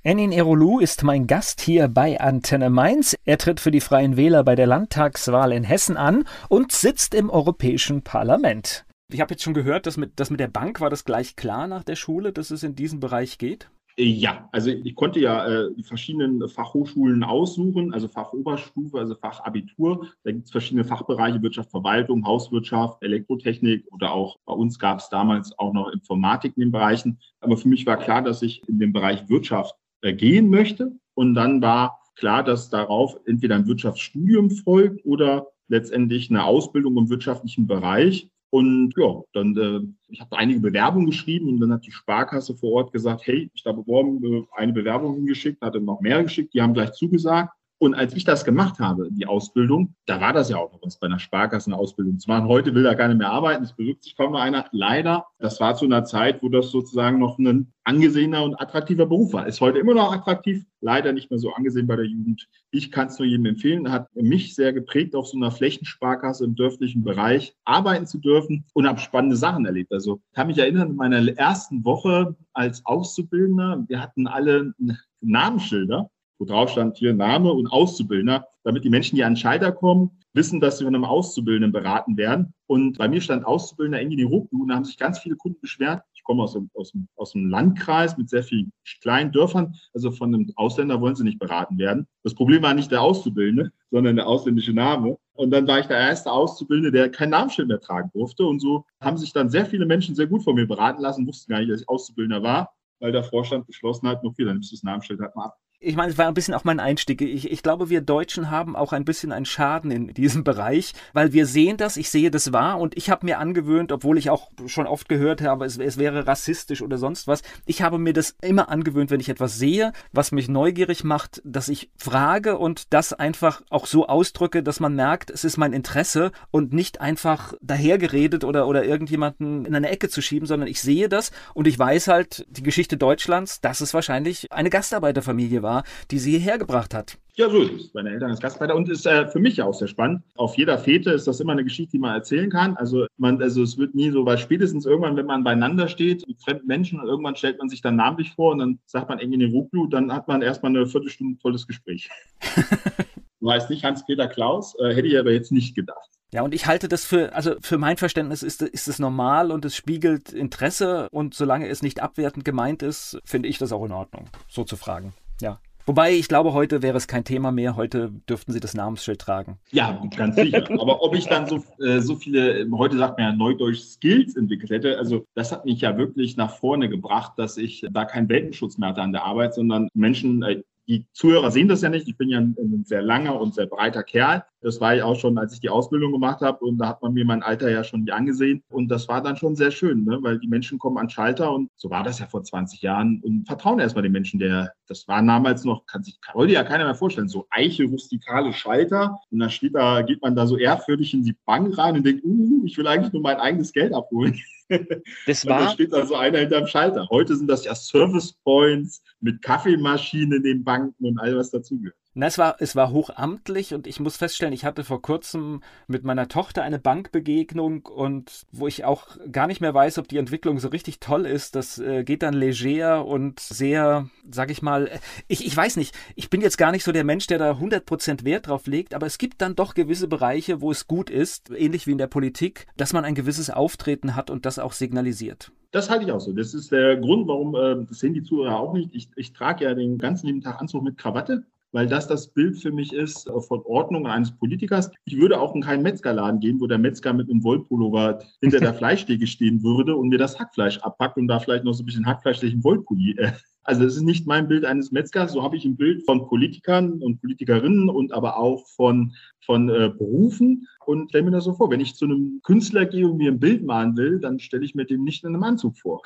Enin 0.05 0.33
Erolu 0.33 0.81
ist 0.81 1.05
mein 1.05 1.27
Gast 1.27 1.61
hier 1.61 1.89
bei 1.89 2.21
Antenne 2.21 2.71
Mainz. 2.71 3.17
Er 3.25 3.39
tritt 3.39 3.61
für 3.61 3.71
die 3.71 3.81
Freien 3.81 4.17
Wähler 4.17 4.45
bei 4.45 4.55
der 4.55 4.67
Landtagswahl 4.67 5.53
in 5.53 5.65
Hessen 5.65 5.97
an 5.97 6.25
und 6.49 6.73
sitzt 6.73 7.15
im 7.15 7.31
Europäischen 7.31 8.03
Parlament. 8.03 8.85
Ich 9.13 9.21
habe 9.21 9.35
jetzt 9.35 9.43
schon 9.43 9.55
gehört, 9.55 9.87
dass 9.87 9.97
mit, 9.97 10.19
dass 10.19 10.31
mit 10.31 10.41
der 10.41 10.49
Bank 10.49 10.81
war 10.81 10.91
das 10.91 11.05
gleich 11.05 11.37
klar 11.37 11.67
nach 11.67 11.85
der 11.85 11.97
Schule, 11.97 12.33
dass 12.33 12.51
es 12.51 12.63
in 12.63 12.75
diesen 12.75 13.01
Bereich 13.01 13.39
geht? 13.39 13.71
Ja, 13.99 14.49
also 14.53 14.71
ich 14.71 14.95
konnte 14.95 15.21
ja 15.21 15.47
äh, 15.47 15.75
die 15.77 15.83
verschiedenen 15.83 16.49
Fachhochschulen 16.49 17.23
aussuchen, 17.23 17.93
also 17.93 18.09
Fachoberstufe, 18.09 18.99
also 18.99 19.15
Fachabitur. 19.15 20.07
Da 20.25 20.33
gibt 20.33 20.47
es 20.47 20.51
verschiedene 20.51 20.85
Fachbereiche, 20.85 21.43
Wirtschaft, 21.43 21.71
Verwaltung, 21.71 22.25
Hauswirtschaft, 22.25 23.03
Elektrotechnik 23.03 23.87
oder 23.93 24.13
auch 24.13 24.39
bei 24.47 24.55
uns 24.55 24.79
gab 24.79 25.01
es 25.01 25.11
damals 25.11 25.57
auch 25.59 25.75
noch 25.75 25.93
Informatik 25.93 26.57
in 26.57 26.63
den 26.63 26.73
Bereichen. 26.73 27.19
Aber 27.41 27.59
für 27.59 27.69
mich 27.69 27.85
war 27.85 27.99
klar, 27.99 28.23
dass 28.23 28.41
ich 28.41 28.67
in 28.67 28.79
den 28.79 28.95
Bereich 28.95 29.29
Wirtschaft 29.29 29.75
äh, 30.01 30.15
gehen 30.15 30.49
möchte. 30.49 30.93
Und 31.13 31.35
dann 31.35 31.61
war 31.61 32.01
klar, 32.17 32.43
dass 32.43 32.71
darauf 32.71 33.19
entweder 33.27 33.57
ein 33.57 33.67
Wirtschaftsstudium 33.67 34.51
folgt 34.51 35.05
oder 35.05 35.49
letztendlich 35.69 36.31
eine 36.31 36.45
Ausbildung 36.45 36.97
im 36.97 37.11
wirtschaftlichen 37.11 37.67
Bereich. 37.67 38.31
Und 38.53 38.93
ja, 38.99 39.23
dann, 39.33 39.57
äh, 39.57 39.81
ich 40.13 40.21
habe 40.21 40.37
einige 40.37 40.61
Bewerbungen 40.61 41.07
geschrieben 41.07 41.49
und 41.49 41.61
dann 41.61 41.73
hat 41.73 41.87
die 41.87 41.91
Sparkasse 41.91 42.55
vor 42.55 42.73
Ort 42.73 42.93
gesagt, 42.93 43.27
hey, 43.27 43.51
ich 43.55 43.65
habe 43.65 43.83
beworben, 43.83 44.23
äh, 44.23 44.45
eine 44.55 44.75
Bewerbung 44.75 45.15
hingeschickt, 45.15 45.63
hatte 45.63 45.81
noch 45.81 46.03
mehr 46.03 46.23
geschickt, 46.23 46.53
die 46.53 46.61
haben 46.61 46.75
gleich 46.75 46.93
zugesagt. 46.93 47.57
Und 47.83 47.95
als 47.95 48.15
ich 48.15 48.23
das 48.23 48.45
gemacht 48.45 48.79
habe, 48.79 49.09
die 49.11 49.27
Ausbildung, 49.27 49.97
da 50.07 50.21
war 50.21 50.33
das 50.33 50.49
ja 50.49 50.57
auch 50.57 50.71
noch 50.71 50.79
was 50.85 51.01
bei 51.01 51.09
einer 51.09 51.19
Sparkassenausbildung 51.19 52.21
zu 52.21 52.31
machen. 52.31 52.47
Heute 52.47 52.77
will 52.77 52.85
da 52.85 52.95
keiner 52.95 53.17
mehr 53.17 53.33
arbeiten, 53.33 53.65
es 53.65 53.73
bewirkt 53.73 54.05
sich 54.05 54.17
kaum 54.17 54.35
noch 54.35 54.41
einer. 54.41 54.67
Leider, 54.71 55.27
das 55.41 55.59
war 55.59 55.75
zu 55.75 55.87
einer 55.87 56.05
Zeit, 56.05 56.45
wo 56.45 56.49
das 56.49 56.71
sozusagen 56.71 57.19
noch 57.19 57.41
ein 57.41 57.73
angesehener 57.83 58.45
und 58.45 58.55
attraktiver 58.55 59.07
Beruf 59.07 59.33
war. 59.33 59.49
Ist 59.49 59.61
heute 59.61 59.81
immer 59.81 59.95
noch 59.95 60.13
attraktiv, 60.13 60.65
leider 60.81 61.13
nicht 61.13 61.31
mehr 61.31 61.41
so 61.41 61.53
angesehen 61.55 61.89
bei 61.89 61.97
der 61.97 62.05
Jugend. 62.05 62.47
Ich 62.71 62.93
kann 62.93 63.09
es 63.09 63.19
nur 63.19 63.27
jedem 63.27 63.47
empfehlen, 63.47 63.91
hat 63.91 64.07
mich 64.15 64.55
sehr 64.55 64.73
geprägt, 64.73 65.17
auf 65.17 65.27
so 65.27 65.37
einer 65.37 65.51
Flächensparkasse 65.51 66.45
im 66.45 66.55
dörflichen 66.55 67.03
Bereich 67.03 67.57
arbeiten 67.65 68.07
zu 68.07 68.19
dürfen 68.19 68.65
und 68.75 68.87
habe 68.87 69.01
spannende 69.01 69.35
Sachen 69.35 69.67
erlebt. 69.67 69.91
Also 69.91 70.21
ich 70.31 70.37
kann 70.37 70.47
mich 70.47 70.59
erinnern, 70.59 70.91
in 70.91 70.97
meiner 70.97 71.37
ersten 71.37 71.85
Woche 71.85 72.37
als 72.53 72.87
Auszubildender, 72.87 73.85
wir 73.89 74.01
hatten 74.01 74.29
alle 74.29 74.73
Namensschilder 75.21 76.09
wo 76.43 76.45
drauf 76.45 76.71
stand 76.71 76.97
hier 76.97 77.15
Name 77.15 77.53
und 77.53 77.69
Auszubildender, 77.69 78.49
damit 78.65 78.83
die 78.83 78.91
Menschen, 78.91 79.15
die 79.15 79.23
an 79.23 79.37
Schalter 79.37 79.71
kommen, 79.71 80.11
wissen, 80.33 80.61
dass 80.61 80.79
sie 80.79 80.85
von 80.85 80.93
einem 80.93 81.05
Auszubildenden 81.05 81.71
beraten 81.71 82.17
werden. 82.17 82.53
Und 82.67 82.99
bei 82.99 83.07
mir 83.07 83.21
stand 83.21 83.47
Auszubildender 83.47 84.01
Engini 84.01 84.25
Rucklu 84.25 84.63
und 84.63 84.69
da 84.69 84.75
haben 84.75 84.85
sich 84.85 84.99
ganz 84.99 85.21
viele 85.21 85.37
Kunden 85.37 85.61
beschwert. 85.61 86.03
Ich 86.15 86.25
komme 86.25 86.43
aus, 86.43 86.59
aus, 86.75 86.93
aus 87.15 87.35
einem 87.37 87.49
Landkreis 87.49 88.17
mit 88.17 88.29
sehr 88.29 88.43
vielen 88.43 88.73
kleinen 89.01 89.31
Dörfern. 89.31 89.77
Also 89.95 90.11
von 90.11 90.35
einem 90.35 90.51
Ausländer 90.57 91.01
wollen 91.01 91.15
sie 91.15 91.23
nicht 91.23 91.39
beraten 91.39 91.79
werden. 91.79 92.09
Das 92.25 92.35
Problem 92.35 92.63
war 92.63 92.75
nicht 92.75 92.91
der 92.91 93.03
Auszubildende, 93.03 93.71
sondern 93.93 94.17
der 94.17 94.27
ausländische 94.27 94.73
Name. 94.73 95.19
Und 95.35 95.53
dann 95.53 95.69
war 95.69 95.79
ich 95.79 95.87
der 95.87 95.99
erste 95.99 96.33
Auszubildende, 96.33 96.91
der 96.91 97.09
kein 97.09 97.31
Namensschild 97.31 97.69
mehr 97.69 97.81
tragen 97.81 98.11
durfte. 98.13 98.45
Und 98.45 98.59
so 98.59 98.85
haben 99.01 99.17
sich 99.17 99.33
dann 99.33 99.49
sehr 99.49 99.67
viele 99.67 99.87
Menschen 99.87 100.17
sehr 100.17 100.27
gut 100.27 100.43
von 100.43 100.57
mir 100.57 100.67
beraten 100.67 101.03
lassen, 101.03 101.25
wussten 101.25 101.53
gar 101.53 101.61
nicht, 101.61 101.71
dass 101.71 101.83
ich 101.83 101.89
Auszubildender 101.89 102.43
war, 102.43 102.75
weil 102.99 103.13
der 103.13 103.23
Vorstand 103.23 103.69
beschlossen 103.69 104.09
hat, 104.09 104.25
okay, 104.25 104.45
dann 104.45 104.55
nimmst 104.55 104.73
du 104.73 104.77
das 104.77 104.83
Namensschild 104.83 105.21
halt 105.21 105.37
mal 105.37 105.47
ab 105.47 105.59
ich 105.83 105.97
meine, 105.97 106.13
es 106.13 106.19
war 106.19 106.29
ein 106.29 106.35
bisschen 106.35 106.55
auch 106.55 106.65
mein 106.65 106.79
Einstieg. 106.79 107.21
Ich, 107.21 107.51
ich 107.51 107.63
glaube, 107.63 107.91
wir 107.91 108.01
Deutschen 108.03 108.51
haben 108.51 108.77
auch 108.77 108.93
ein 108.93 109.05
bisschen 109.05 109.33
einen 109.33 109.45
Schaden 109.45 109.91
in 109.91 110.15
diesem 110.15 110.45
Bereich, 110.45 110.95
weil 111.13 111.33
wir 111.33 111.45
sehen 111.45 111.77
das, 111.77 111.97
ich 111.97 112.09
sehe 112.09 112.31
das 112.31 112.53
wahr 112.53 112.79
und 112.79 112.97
ich 112.97 113.11
habe 113.11 113.27
mir 113.27 113.39
angewöhnt, 113.39 113.91
obwohl 113.91 114.17
ich 114.17 114.31
auch 114.31 114.51
schon 114.67 114.87
oft 114.87 115.09
gehört 115.09 115.43
habe, 115.43 115.65
es, 115.65 115.79
es 115.79 115.99
wäre 115.99 116.27
rassistisch 116.27 116.83
oder 116.83 116.99
sonst 116.99 117.27
was, 117.27 117.43
ich 117.67 117.83
habe 117.83 117.99
mir 117.99 118.13
das 118.13 118.37
immer 118.43 118.69
angewöhnt, 118.69 119.11
wenn 119.11 119.21
ich 119.21 119.29
etwas 119.29 119.59
sehe, 119.59 119.93
was 120.13 120.31
mich 120.31 120.49
neugierig 120.49 121.03
macht, 121.03 121.43
dass 121.45 121.69
ich 121.69 121.91
frage 121.97 122.59
und 122.59 122.93
das 122.93 123.13
einfach 123.13 123.63
auch 123.69 123.87
so 123.87 124.07
ausdrücke, 124.07 124.63
dass 124.63 124.79
man 124.79 124.95
merkt, 124.95 125.31
es 125.31 125.43
ist 125.43 125.57
mein 125.57 125.73
Interesse 125.73 126.31
und 126.53 126.73
nicht 126.73 127.01
einfach 127.01 127.55
dahergeredet 127.61 128.45
oder, 128.45 128.69
oder 128.69 128.85
irgendjemanden 128.85 129.65
in 129.65 129.75
eine 129.75 129.91
Ecke 129.91 130.09
zu 130.09 130.23
schieben, 130.23 130.47
sondern 130.47 130.69
ich 130.69 130.81
sehe 130.81 131.09
das 131.09 131.33
und 131.55 131.67
ich 131.67 131.77
weiß 131.77 132.07
halt 132.07 132.47
die 132.49 132.63
Geschichte 132.63 132.97
Deutschlands, 132.97 133.61
dass 133.61 133.81
es 133.81 133.95
wahrscheinlich 133.95 134.53
eine 134.53 134.71
Gastarbeiterfamilie 134.71 135.63
war 135.63 135.72
war, 135.73 135.85
die 136.11 136.19
sie 136.19 136.33
hierher 136.33 136.59
gebracht 136.59 136.95
hat. 136.95 137.19
Ja, 137.35 137.49
so 137.49 137.63
ist 137.63 137.73
es. 137.73 137.95
Meine 137.95 138.11
Eltern 138.11 138.31
als 138.31 138.41
Gastarbeiter 138.41 138.77
und 138.77 138.91
ist 138.91 139.07
äh, 139.07 139.27
für 139.27 139.39
mich 139.39 139.57
ja 139.57 139.65
auch 139.65 139.73
sehr 139.73 139.89
spannend. 139.89 140.23
Auf 140.37 140.59
jeder 140.59 140.77
Fete 140.77 141.13
ist 141.13 141.27
das 141.27 141.41
immer 141.41 141.53
eine 141.53 141.65
Geschichte, 141.65 141.93
die 141.93 141.99
man 141.99 142.15
erzählen 142.15 142.51
kann. 142.51 142.77
Also 142.77 143.07
man, 143.17 143.41
also 143.41 143.63
es 143.63 143.79
wird 143.79 143.95
nie 143.95 144.11
so, 144.11 144.27
weil 144.27 144.37
spätestens 144.37 144.85
irgendwann, 144.85 145.17
wenn 145.17 145.25
man 145.25 145.43
beieinander 145.43 145.89
steht 145.89 146.29
mit 146.29 146.43
fremden 146.43 146.67
Menschen 146.67 147.01
und 147.01 147.07
irgendwann 147.07 147.37
stellt 147.37 147.59
man 147.59 147.71
sich 147.71 147.81
dann 147.81 147.97
namentlich 147.97 148.33
vor 148.33 148.53
und 148.53 148.59
dann 148.59 148.79
sagt 148.85 149.09
man 149.09 149.19
irgendwie 149.19 149.39
den 149.39 149.53
Rublu, 149.53 149.87
dann 149.87 150.13
hat 150.13 150.29
man 150.29 150.43
erstmal 150.43 150.77
eine 150.77 150.87
Viertelstunde 150.87 151.39
tolles 151.39 151.67
Gespräch. 151.67 152.11
du 153.41 153.51
heißt 153.51 153.71
nicht 153.71 153.83
Hans-Peter 153.83 154.29
Klaus, 154.29 154.75
äh, 154.79 154.95
hätte 154.95 155.09
ich 155.09 155.19
aber 155.19 155.33
jetzt 155.33 155.53
nicht 155.53 155.75
gedacht. 155.75 156.11
Ja, 156.35 156.43
und 156.43 156.55
ich 156.55 156.67
halte 156.67 156.89
das 156.89 157.05
für, 157.05 157.35
also 157.35 157.55
für 157.61 157.79
mein 157.79 157.97
Verständnis 157.97 158.43
ist, 158.43 158.61
ist 158.61 158.89
es 158.89 158.99
normal 158.99 159.51
und 159.51 159.65
es 159.65 159.75
spiegelt 159.77 160.33
Interesse 160.33 161.09
und 161.11 161.35
solange 161.35 161.69
es 161.69 161.83
nicht 161.83 162.01
abwertend 162.01 162.45
gemeint 162.45 162.83
ist, 162.83 163.21
finde 163.25 163.49
ich 163.49 163.59
das 163.59 163.73
auch 163.73 163.85
in 163.85 163.93
Ordnung, 163.93 164.29
so 164.49 164.65
zu 164.65 164.77
fragen. 164.77 165.15
Ja. 165.41 165.59
Wobei, 165.85 166.13
ich 166.13 166.29
glaube, 166.29 166.53
heute 166.53 166.81
wäre 166.81 166.97
es 166.97 167.09
kein 167.09 167.25
Thema 167.25 167.51
mehr. 167.51 167.75
Heute 167.75 168.13
dürften 168.29 168.53
Sie 168.53 168.61
das 168.61 168.75
Namensschild 168.75 169.21
tragen. 169.21 169.59
Ja, 169.73 170.01
ganz 170.17 170.37
sicher. 170.37 170.65
Aber 170.81 171.03
ob 171.03 171.15
ich 171.15 171.27
dann 171.27 171.47
so, 171.47 171.65
äh, 171.83 172.01
so 172.01 172.15
viele, 172.15 172.69
heute 172.73 172.97
sagt 172.99 173.19
man 173.19 173.31
ja 173.31 173.37
Neudeutsch, 173.37 173.81
Skills 173.81 174.37
entwickelt 174.37 174.71
hätte, 174.71 174.99
also 174.99 175.25
das 175.35 175.51
hat 175.51 175.65
mich 175.65 175.81
ja 175.81 175.99
wirklich 175.99 176.37
nach 176.37 176.57
vorne 176.57 176.89
gebracht, 176.89 177.33
dass 177.37 177.57
ich 177.57 177.85
da 177.91 178.05
keinen 178.05 178.29
Welpenschutz 178.29 178.79
mehr 178.79 178.91
hatte 178.91 179.03
an 179.03 179.13
der 179.13 179.25
Arbeit, 179.25 179.55
sondern 179.55 179.89
Menschen, 179.95 180.43
äh, 180.43 180.63
die 180.89 181.07
Zuhörer 181.13 181.51
sehen 181.51 181.69
das 181.69 181.83
ja 181.83 181.89
nicht. 181.89 182.09
Ich 182.09 182.17
bin 182.17 182.29
ja 182.29 182.39
ein, 182.39 182.57
ein, 182.59 182.85
sehr 182.85 183.03
langer 183.03 183.41
und 183.41 183.55
sehr 183.55 183.67
breiter 183.67 184.03
Kerl. 184.03 184.45
Das 184.63 184.81
war 184.81 184.95
ich 184.95 185.03
auch 185.03 185.19
schon, 185.19 185.39
als 185.39 185.55
ich 185.55 185.61
die 185.61 185.69
Ausbildung 185.69 186.13
gemacht 186.13 186.41
habe. 186.41 186.65
Und 186.65 186.79
da 186.79 186.89
hat 186.89 187.03
man 187.03 187.13
mir 187.13 187.25
mein 187.25 187.43
Alter 187.43 187.71
ja 187.71 187.83
schon 187.83 188.09
angesehen. 188.11 188.63
Und 188.69 188.89
das 188.89 189.09
war 189.09 189.23
dann 189.23 189.37
schon 189.37 189.57
sehr 189.57 189.71
schön, 189.71 190.05
ne? 190.05 190.19
weil 190.23 190.39
die 190.39 190.47
Menschen 190.47 190.79
kommen 190.79 190.99
an 190.99 191.11
Schalter. 191.11 191.53
Und 191.53 191.69
so 191.77 191.91
war 191.91 192.05
das 192.05 192.21
ja 192.21 192.27
vor 192.27 192.45
20 192.45 192.81
Jahren. 192.81 193.21
Und 193.25 193.47
vertrauen 193.47 193.81
erstmal 193.81 194.03
den 194.03 194.13
Menschen, 194.13 194.39
der, 194.39 194.73
das 194.87 195.07
war 195.09 195.23
damals 195.23 195.65
noch, 195.65 195.85
kann 195.87 196.05
sich 196.05 196.19
heute 196.33 196.53
ja 196.53 196.63
keiner 196.63 196.85
mehr 196.85 196.95
vorstellen, 196.95 197.29
so 197.29 197.47
eiche 197.51 197.85
rustikale 197.85 198.53
Schalter. 198.53 199.19
Und 199.31 199.41
dann 199.41 199.51
steht 199.51 199.75
da, 199.75 200.03
geht 200.03 200.23
man 200.23 200.37
da 200.37 200.47
so 200.47 200.57
ehrfürchtig 200.57 201.15
in 201.15 201.25
die 201.25 201.37
Bank 201.45 201.77
rein 201.77 201.97
und 201.97 202.07
denkt, 202.07 202.25
uh, 202.25 202.63
ich 202.65 202.79
will 202.79 202.87
eigentlich 202.87 203.13
nur 203.13 203.23
mein 203.23 203.39
eigenes 203.39 203.73
Geld 203.73 203.93
abholen. 203.93 204.39
Das 205.27 205.47
war. 205.47 205.61
da 205.61 205.69
steht 205.69 205.93
da 205.93 206.07
so 206.07 206.15
einer 206.15 206.39
hinterm 206.39 206.67
Schalter. 206.67 207.07
Heute 207.11 207.37
sind 207.37 207.47
das 207.47 207.67
ja 207.67 207.75
Service 207.75 208.33
Points 208.43 209.03
mit 209.21 209.43
Kaffeemaschinen 209.43 210.39
in 210.39 210.43
den 210.43 210.65
Banken 210.65 211.05
und 211.05 211.19
all 211.19 211.37
was 211.37 211.51
dazugehört. 211.51 211.95
Na, 212.15 212.27
es 212.27 212.37
war, 212.37 212.57
es 212.59 212.77
war 212.77 212.91
hochamtlich 212.91 213.73
und 213.73 213.87
ich 213.87 213.99
muss 213.99 214.19
feststellen, 214.19 214.53
ich 214.53 214.67
hatte 214.67 214.85
vor 214.85 215.01
kurzem 215.01 215.63
mit 215.87 216.05
meiner 216.05 216.29
Tochter 216.29 216.63
eine 216.63 216.79
Bankbegegnung 216.79 217.87
und 217.87 218.43
wo 218.53 218.67
ich 218.67 218.85
auch 218.85 219.17
gar 219.31 219.47
nicht 219.47 219.63
mehr 219.63 219.73
weiß, 219.73 219.97
ob 219.97 220.09
die 220.09 220.19
Entwicklung 220.19 220.59
so 220.59 220.69
richtig 220.69 221.01
toll 221.01 221.25
ist. 221.25 221.57
Das 221.57 221.79
äh, 221.79 222.05
geht 222.05 222.23
dann 222.23 222.35
leger 222.35 223.07
und 223.07 223.41
sehr, 223.41 224.11
sag 224.31 224.51
ich 224.51 224.61
mal, 224.61 224.91
ich, 225.27 225.47
ich 225.47 225.57
weiß 225.57 225.79
nicht, 225.79 225.95
ich 226.15 226.29
bin 226.29 226.43
jetzt 226.43 226.59
gar 226.59 226.71
nicht 226.71 226.85
so 226.85 226.93
der 226.93 227.05
Mensch, 227.05 227.29
der 227.29 227.39
da 227.39 227.53
100% 227.53 228.25
Wert 228.25 228.47
drauf 228.47 228.67
legt, 228.67 228.93
aber 228.93 229.07
es 229.07 229.17
gibt 229.17 229.41
dann 229.41 229.57
doch 229.57 229.73
gewisse 229.73 230.07
Bereiche, 230.07 230.61
wo 230.61 230.71
es 230.71 230.87
gut 230.87 231.09
ist, 231.09 231.51
ähnlich 231.51 231.87
wie 231.87 231.93
in 231.93 231.99
der 231.99 232.09
Politik, 232.09 232.67
dass 232.77 232.93
man 232.93 233.07
ein 233.07 233.15
gewisses 233.15 233.49
Auftreten 233.49 234.17
hat 234.17 234.29
und 234.29 234.45
das 234.45 234.59
auch 234.59 234.73
signalisiert. 234.73 235.51
Das 235.71 235.89
halte 235.89 236.05
ich 236.05 236.13
auch 236.13 236.21
so. 236.21 236.35
Das 236.35 236.53
ist 236.53 236.71
der 236.73 236.99
Grund, 236.99 237.27
warum, 237.27 237.55
äh, 237.55 237.87
das 237.87 238.01
sehen 238.01 238.13
die 238.13 238.23
Zuhörer 238.23 238.61
auch 238.61 238.75
nicht. 238.75 238.95
Ich, 238.95 239.09
ich 239.17 239.33
trage 239.33 239.65
ja 239.65 239.73
den 239.73 239.97
ganzen 239.97 240.27
lieben 240.27 240.43
Tag 240.43 240.61
Anzug 240.61 240.83
mit 240.83 240.99
Krawatte 240.99 241.45
weil 241.73 241.87
das 241.87 242.07
das 242.07 242.29
Bild 242.29 242.59
für 242.59 242.71
mich 242.71 242.93
ist 242.93 243.27
äh, 243.27 243.41
von 243.41 243.63
Ordnung 243.65 244.07
eines 244.07 244.31
Politikers. 244.37 244.91
Ich 245.05 245.19
würde 245.19 245.41
auch 245.41 245.55
in 245.55 245.63
keinen 245.63 245.83
Metzgerladen 245.83 246.41
gehen, 246.41 246.61
wo 246.61 246.67
der 246.67 246.79
Metzger 246.79 247.13
mit 247.13 247.31
einem 247.31 247.43
Wollpullover 247.43 248.21
hinter 248.41 248.61
der 248.61 248.75
Fleischtheke 248.83 249.27
stehen 249.27 249.63
würde 249.63 249.97
und 249.97 250.09
mir 250.09 250.19
das 250.19 250.39
Hackfleisch 250.39 250.79
abpackt 250.79 251.17
und 251.17 251.29
da 251.29 251.41
vielleicht 251.41 251.65
noch 251.65 251.73
so 251.73 251.83
ein 251.83 251.87
bisschen 251.87 252.07
Hackfleisch 252.07 252.41
durch 252.41 252.53
den 252.53 252.63
Wollpulli. 252.63 253.17
Äh, 253.19 253.33
also 253.65 253.85
das 253.85 253.97
ist 253.97 254.03
nicht 254.03 254.27
mein 254.27 254.49
Bild 254.49 254.65
eines 254.65 254.91
Metzgers. 254.91 255.33
So 255.33 255.43
habe 255.43 255.57
ich 255.57 255.65
ein 255.65 255.77
Bild 255.77 256.05
von 256.05 256.27
Politikern 256.27 257.01
und 257.01 257.21
Politikerinnen 257.21 257.89
und 257.89 258.13
aber 258.13 258.37
auch 258.37 258.67
von, 258.69 259.15
von 259.45 259.69
äh, 259.69 259.89
Berufen 259.89 260.67
und 260.85 261.11
stelle 261.11 261.25
mir 261.25 261.31
das 261.31 261.45
so 261.45 261.55
vor. 261.55 261.71
Wenn 261.71 261.81
ich 261.81 261.95
zu 261.95 262.07
einem 262.07 262.41
Künstler 262.43 262.87
gehe 262.87 263.09
und 263.09 263.19
mir 263.19 263.31
ein 263.31 263.39
Bild 263.39 263.65
malen 263.65 263.97
will, 263.97 264.19
dann 264.19 264.41
stelle 264.41 264.65
ich 264.65 264.75
mir 264.75 264.85
den 264.85 265.05
nicht 265.05 265.23
in 265.23 265.29
einem 265.29 265.45
Anzug 265.45 265.79
vor. 265.79 266.03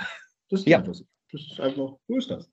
Das 0.50 0.60
ist 0.60 0.68
ja. 0.68 0.78
einfach 0.78 0.94
so. 0.94 1.04
Das 1.32 1.40
ist 1.40 1.60
einfach, 1.60 1.94
so 2.06 2.16
ist 2.16 2.30
das. 2.30 2.48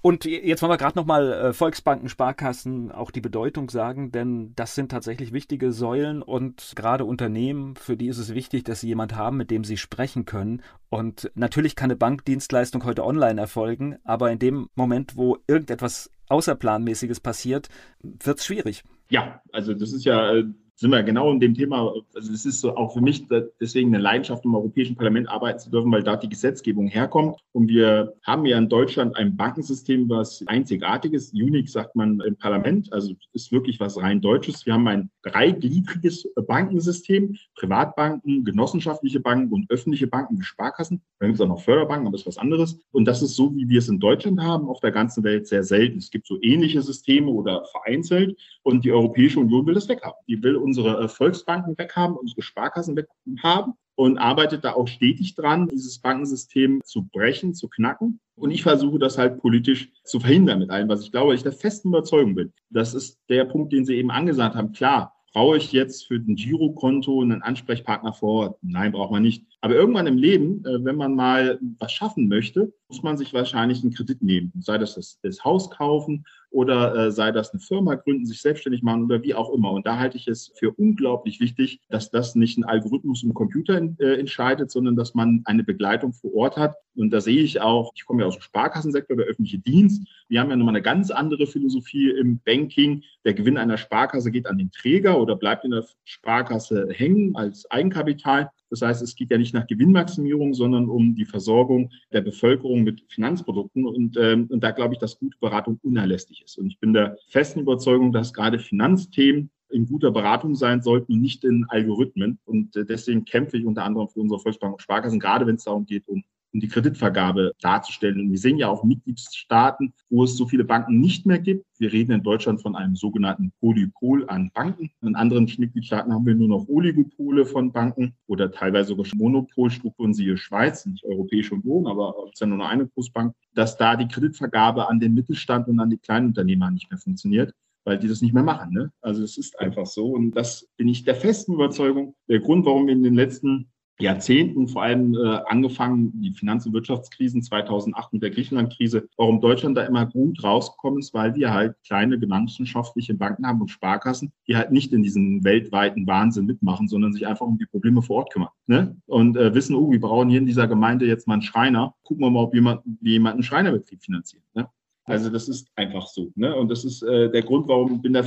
Und 0.00 0.24
jetzt 0.24 0.62
wollen 0.62 0.72
wir 0.72 0.76
gerade 0.76 0.98
nochmal 0.98 1.32
äh, 1.32 1.52
Volksbanken, 1.52 2.08
Sparkassen 2.08 2.92
auch 2.92 3.10
die 3.10 3.20
Bedeutung 3.20 3.70
sagen, 3.70 4.12
denn 4.12 4.52
das 4.54 4.74
sind 4.74 4.90
tatsächlich 4.90 5.32
wichtige 5.32 5.72
Säulen 5.72 6.22
und 6.22 6.72
gerade 6.76 7.04
Unternehmen, 7.04 7.76
für 7.76 7.96
die 7.96 8.08
ist 8.08 8.18
es 8.18 8.34
wichtig, 8.34 8.64
dass 8.64 8.80
sie 8.80 8.88
jemand 8.88 9.14
haben, 9.16 9.36
mit 9.36 9.50
dem 9.50 9.64
sie 9.64 9.76
sprechen 9.76 10.24
können. 10.24 10.62
Und 10.88 11.30
natürlich 11.34 11.76
kann 11.76 11.90
eine 11.90 11.96
Bankdienstleistung 11.96 12.84
heute 12.84 13.04
online 13.04 13.40
erfolgen, 13.40 13.98
aber 14.04 14.30
in 14.30 14.38
dem 14.38 14.68
Moment, 14.74 15.16
wo 15.16 15.38
irgendetwas 15.46 16.10
Außerplanmäßiges 16.28 17.20
passiert, 17.20 17.68
wird 18.02 18.38
es 18.38 18.46
schwierig. 18.46 18.84
Ja, 19.10 19.42
also 19.52 19.74
das 19.74 19.92
ist 19.92 20.04
ja 20.04 20.34
äh, 20.34 20.44
sind 20.78 20.92
wir 20.92 21.02
genau 21.02 21.32
in 21.32 21.40
dem 21.40 21.54
Thema, 21.54 21.92
also 22.14 22.32
es 22.32 22.46
ist 22.46 22.60
so 22.60 22.76
auch 22.76 22.94
für 22.94 23.00
mich 23.00 23.26
deswegen 23.60 23.92
eine 23.92 24.02
Leidenschaft, 24.02 24.44
im 24.44 24.54
Europäischen 24.54 24.94
Parlament 24.94 25.28
arbeiten 25.28 25.58
zu 25.58 25.70
dürfen, 25.70 25.90
weil 25.90 26.04
da 26.04 26.14
die 26.14 26.28
Gesetzgebung 26.28 26.86
herkommt. 26.86 27.36
Und 27.50 27.66
wir 27.66 28.14
haben 28.22 28.46
ja 28.46 28.56
in 28.56 28.68
Deutschland 28.68 29.16
ein 29.16 29.36
Bankensystem, 29.36 30.08
was 30.08 30.44
einzigartig 30.46 31.14
ist. 31.14 31.34
Unique 31.34 31.68
sagt 31.68 31.96
man 31.96 32.20
im 32.20 32.36
Parlament, 32.36 32.92
also 32.92 33.12
ist 33.32 33.50
wirklich 33.50 33.80
was 33.80 34.00
rein 34.00 34.20
Deutsches. 34.20 34.66
Wir 34.66 34.74
haben 34.74 34.86
ein 34.86 35.10
dreigliedriges 35.22 36.28
Bankensystem, 36.46 37.36
Privatbanken, 37.56 38.44
genossenschaftliche 38.44 39.18
Banken 39.18 39.52
und 39.52 39.68
öffentliche 39.70 40.06
Banken 40.06 40.38
wie 40.38 40.44
Sparkassen. 40.44 41.02
Dann 41.18 41.30
gibt 41.30 41.40
es 41.40 41.44
auch 41.44 41.48
noch 41.48 41.62
Förderbanken, 41.62 42.06
aber 42.06 42.14
das 42.14 42.20
ist 42.20 42.28
was 42.28 42.38
anderes. 42.38 42.78
Und 42.92 43.04
das 43.04 43.20
ist 43.20 43.34
so, 43.34 43.52
wie 43.56 43.68
wir 43.68 43.80
es 43.80 43.88
in 43.88 43.98
Deutschland 43.98 44.40
haben, 44.40 44.68
auf 44.68 44.78
der 44.78 44.92
ganzen 44.92 45.24
Welt 45.24 45.48
sehr 45.48 45.64
selten. 45.64 45.98
Es 45.98 46.12
gibt 46.12 46.28
so 46.28 46.38
ähnliche 46.40 46.82
Systeme 46.82 47.32
oder 47.32 47.64
vereinzelt 47.72 48.38
und 48.62 48.84
die 48.84 48.92
Europäische 48.92 49.40
Union 49.40 49.66
will 49.66 49.74
das 49.74 49.88
weghaben. 49.88 50.18
Die 50.28 50.40
will 50.40 50.56
unsere 50.68 51.02
äh, 51.02 51.08
Volksbanken 51.08 51.76
weghaben, 51.78 52.16
unsere 52.16 52.42
Sparkassen 52.42 52.96
weghaben 52.96 53.74
und 53.96 54.18
arbeitet 54.18 54.64
da 54.64 54.74
auch 54.74 54.86
stetig 54.86 55.34
dran, 55.34 55.66
dieses 55.68 55.98
Bankensystem 55.98 56.80
zu 56.84 57.08
brechen, 57.10 57.54
zu 57.54 57.68
knacken. 57.68 58.20
Und 58.36 58.50
ich 58.50 58.62
versuche 58.62 58.98
das 58.98 59.18
halt 59.18 59.40
politisch 59.40 59.90
zu 60.04 60.20
verhindern 60.20 60.60
mit 60.60 60.70
allem, 60.70 60.88
was 60.88 61.02
ich 61.02 61.10
glaube, 61.10 61.34
ich 61.34 61.42
der 61.42 61.52
festen 61.52 61.88
Überzeugung 61.88 62.34
bin. 62.34 62.52
Das 62.70 62.94
ist 62.94 63.18
der 63.28 63.44
Punkt, 63.44 63.72
den 63.72 63.84
Sie 63.84 63.96
eben 63.96 64.10
angesagt 64.10 64.54
haben. 64.54 64.72
Klar, 64.72 65.14
brauche 65.32 65.56
ich 65.56 65.72
jetzt 65.72 66.06
für 66.06 66.16
ein 66.16 66.36
Girokonto 66.36 67.20
einen 67.22 67.42
Ansprechpartner 67.42 68.12
vor 68.12 68.30
Ort? 68.30 68.58
Nein, 68.62 68.92
braucht 68.92 69.10
man 69.10 69.22
nicht. 69.22 69.46
Aber 69.62 69.74
irgendwann 69.74 70.06
im 70.06 70.18
Leben, 70.18 70.64
äh, 70.64 70.84
wenn 70.84 70.96
man 70.96 71.14
mal 71.14 71.58
was 71.78 71.92
schaffen 71.92 72.28
möchte, 72.28 72.72
muss 72.88 73.02
man 73.02 73.16
sich 73.16 73.32
wahrscheinlich 73.32 73.82
einen 73.82 73.94
Kredit 73.94 74.22
nehmen. 74.22 74.52
Sei 74.60 74.78
das, 74.78 75.18
das 75.22 75.44
Haus 75.44 75.70
kaufen 75.70 76.24
oder 76.50 76.94
äh, 76.94 77.12
sei 77.12 77.30
das 77.30 77.52
eine 77.52 77.60
Firma 77.60 77.94
gründen, 77.94 78.26
sich 78.26 78.40
selbstständig 78.40 78.82
machen 78.82 79.04
oder 79.04 79.22
wie 79.22 79.34
auch 79.34 79.52
immer. 79.52 79.72
Und 79.72 79.86
da 79.86 79.98
halte 79.98 80.16
ich 80.16 80.28
es 80.28 80.52
für 80.56 80.70
unglaublich 80.72 81.40
wichtig, 81.40 81.80
dass 81.88 82.10
das 82.10 82.34
nicht 82.34 82.58
ein 82.58 82.64
Algorithmus 82.64 83.22
im 83.22 83.34
Computer 83.34 83.80
äh, 83.98 84.18
entscheidet, 84.18 84.70
sondern 84.70 84.96
dass 84.96 85.14
man 85.14 85.42
eine 85.44 85.64
Begleitung 85.64 86.12
vor 86.12 86.34
Ort 86.34 86.56
hat. 86.56 86.76
Und 86.96 87.10
da 87.10 87.20
sehe 87.20 87.42
ich 87.42 87.60
auch, 87.60 87.92
ich 87.94 88.04
komme 88.06 88.22
ja 88.22 88.28
aus 88.28 88.36
dem 88.36 88.42
Sparkassensektor, 88.42 89.16
der 89.16 89.26
öffentliche 89.26 89.58
Dienst. 89.58 90.06
Wir 90.28 90.40
haben 90.40 90.50
ja 90.50 90.56
nochmal 90.56 90.74
eine 90.74 90.82
ganz 90.82 91.10
andere 91.10 91.46
Philosophie 91.46 92.10
im 92.10 92.40
Banking. 92.44 93.02
Der 93.24 93.34
Gewinn 93.34 93.58
einer 93.58 93.76
Sparkasse 93.76 94.30
geht 94.30 94.46
an 94.46 94.58
den 94.58 94.70
Träger 94.70 95.20
oder 95.20 95.36
bleibt 95.36 95.64
in 95.64 95.72
der 95.72 95.84
Sparkasse 96.04 96.88
hängen 96.90 97.36
als 97.36 97.70
Eigenkapital. 97.70 98.50
Das 98.70 98.82
heißt, 98.82 99.02
es 99.02 99.14
geht 99.14 99.30
ja 99.30 99.38
nicht 99.38 99.54
nach 99.54 99.66
Gewinnmaximierung, 99.66 100.54
sondern 100.54 100.88
um 100.88 101.14
die 101.14 101.24
Versorgung 101.24 101.90
der 102.12 102.20
Bevölkerung 102.20 102.82
mit 102.82 103.04
Finanzprodukten. 103.08 103.86
Und, 103.86 104.16
ähm, 104.18 104.46
und 104.50 104.62
da 104.62 104.70
glaube 104.70 104.94
ich, 104.94 105.00
dass 105.00 105.18
gute 105.18 105.38
Beratung 105.38 105.78
unerlässlich 105.82 106.42
ist. 106.44 106.58
Und 106.58 106.66
ich 106.66 106.78
bin 106.78 106.92
der 106.92 107.16
festen 107.28 107.60
Überzeugung, 107.60 108.12
dass 108.12 108.32
gerade 108.32 108.58
Finanzthemen 108.58 109.50
in 109.70 109.86
guter 109.86 110.10
Beratung 110.10 110.54
sein 110.54 110.82
sollten 110.82 111.12
und 111.12 111.20
nicht 111.20 111.44
in 111.44 111.66
Algorithmen. 111.68 112.38
Und 112.44 112.76
äh, 112.76 112.84
deswegen 112.84 113.24
kämpfe 113.24 113.58
ich 113.58 113.64
unter 113.64 113.84
anderem 113.84 114.08
für 114.08 114.20
unsere 114.20 114.40
Volksbank 114.40 114.74
und 114.74 114.82
Sparkassen, 114.82 115.20
gerade 115.20 115.46
wenn 115.46 115.56
es 115.56 115.64
darum 115.64 115.86
geht, 115.86 116.08
um 116.08 116.24
um 116.52 116.60
die 116.60 116.68
Kreditvergabe 116.68 117.52
darzustellen. 117.60 118.20
Und 118.20 118.30
wir 118.30 118.38
sehen 118.38 118.58
ja 118.58 118.68
auch 118.68 118.84
Mitgliedstaaten, 118.84 119.92
wo 120.10 120.24
es 120.24 120.36
so 120.36 120.46
viele 120.46 120.64
Banken 120.64 121.00
nicht 121.00 121.26
mehr 121.26 121.38
gibt. 121.38 121.66
Wir 121.78 121.92
reden 121.92 122.12
in 122.12 122.22
Deutschland 122.22 122.62
von 122.62 122.76
einem 122.76 122.96
sogenannten 122.96 123.52
Polypol 123.60 124.28
an 124.28 124.50
Banken. 124.54 124.90
In 125.02 125.14
anderen 125.14 125.50
Mitgliedstaaten 125.58 126.12
haben 126.12 126.26
wir 126.26 126.34
nur 126.34 126.48
noch 126.48 126.68
Oligopole 126.68 127.46
von 127.46 127.72
Banken 127.72 128.14
oder 128.26 128.50
teilweise 128.50 128.88
sogar 128.88 129.06
Monopolstrukturen, 129.14 130.14
siehe 130.14 130.36
Schweiz, 130.36 130.86
nicht 130.86 131.04
Europäische 131.04 131.54
Union, 131.54 131.86
aber 131.86 132.14
es 132.26 132.34
ist 132.34 132.40
ja 132.40 132.46
nur 132.46 132.58
noch 132.58 132.68
eine 132.68 132.86
Großbank, 132.86 133.34
dass 133.54 133.76
da 133.76 133.96
die 133.96 134.08
Kreditvergabe 134.08 134.88
an 134.88 135.00
den 135.00 135.14
Mittelstand 135.14 135.68
und 135.68 135.80
an 135.80 135.90
die 135.90 135.98
Kleinunternehmer 135.98 136.70
nicht 136.70 136.90
mehr 136.90 136.98
funktioniert 136.98 137.52
weil 137.88 137.98
die 137.98 138.08
das 138.08 138.20
nicht 138.20 138.34
mehr 138.34 138.42
machen. 138.42 138.74
Ne? 138.74 138.92
Also 139.00 139.24
es 139.24 139.38
ist 139.38 139.58
einfach 139.58 139.86
so. 139.86 140.08
Und 140.08 140.32
das 140.32 140.68
bin 140.76 140.88
ich 140.88 141.04
der 141.04 141.14
festen 141.14 141.54
Überzeugung. 141.54 142.14
Der 142.28 142.38
Grund, 142.38 142.66
warum 142.66 142.86
wir 142.86 142.92
in 142.92 143.02
den 143.02 143.14
letzten 143.14 143.70
Jahrzehnten, 144.00 144.68
vor 144.68 144.82
allem 144.82 145.14
äh, 145.14 145.40
angefangen 145.46 146.12
die 146.20 146.32
Finanz- 146.32 146.66
und 146.66 146.72
Wirtschaftskrisen 146.72 147.42
2008 147.42 148.12
mit 148.12 148.22
der 148.22 148.30
Griechenland-Krise, 148.30 149.08
warum 149.16 149.40
Deutschland 149.40 149.76
da 149.76 149.82
immer 149.82 150.06
gut 150.06 150.42
rausgekommen 150.42 151.00
ist, 151.00 151.14
weil 151.14 151.34
wir 151.34 151.52
halt 151.52 151.74
kleine 151.84 152.18
genossenschaftliche 152.18 153.14
Banken 153.14 153.46
haben 153.46 153.60
und 153.60 153.70
Sparkassen, 153.70 154.32
die 154.46 154.56
halt 154.56 154.70
nicht 154.70 154.92
in 154.92 155.02
diesen 155.02 155.42
weltweiten 155.42 156.06
Wahnsinn 156.06 156.46
mitmachen, 156.46 156.86
sondern 156.86 157.12
sich 157.12 157.26
einfach 157.26 157.46
um 157.46 157.58
die 157.58 157.66
Probleme 157.66 158.02
vor 158.02 158.18
Ort 158.18 158.32
kümmern. 158.32 158.50
Ne? 158.66 158.96
Und 159.06 159.36
äh, 159.36 159.52
wissen, 159.54 159.74
oh, 159.74 159.90
wir 159.90 160.00
brauchen 160.00 160.30
hier 160.30 160.38
in 160.38 160.46
dieser 160.46 160.68
Gemeinde 160.68 161.06
jetzt 161.06 161.26
mal 161.26 161.34
einen 161.34 161.42
Schreiner. 161.42 161.94
Gucken 162.04 162.24
wir 162.24 162.30
mal, 162.30 162.44
ob 162.44 162.54
jemand, 162.54 162.82
wie 163.00 163.12
jemand 163.12 163.34
einen 163.34 163.42
Schreinerbetrieb 163.42 164.02
finanziert. 164.02 164.44
Ne? 164.54 164.68
Also 165.04 165.30
das 165.30 165.48
ist 165.48 165.68
einfach 165.74 166.06
so. 166.06 166.30
Ne? 166.36 166.54
Und 166.54 166.70
das 166.70 166.84
ist 166.84 167.02
äh, 167.02 167.30
der 167.30 167.42
Grund, 167.42 167.66
warum 167.66 168.00
bin 168.00 168.12
da 168.12 168.22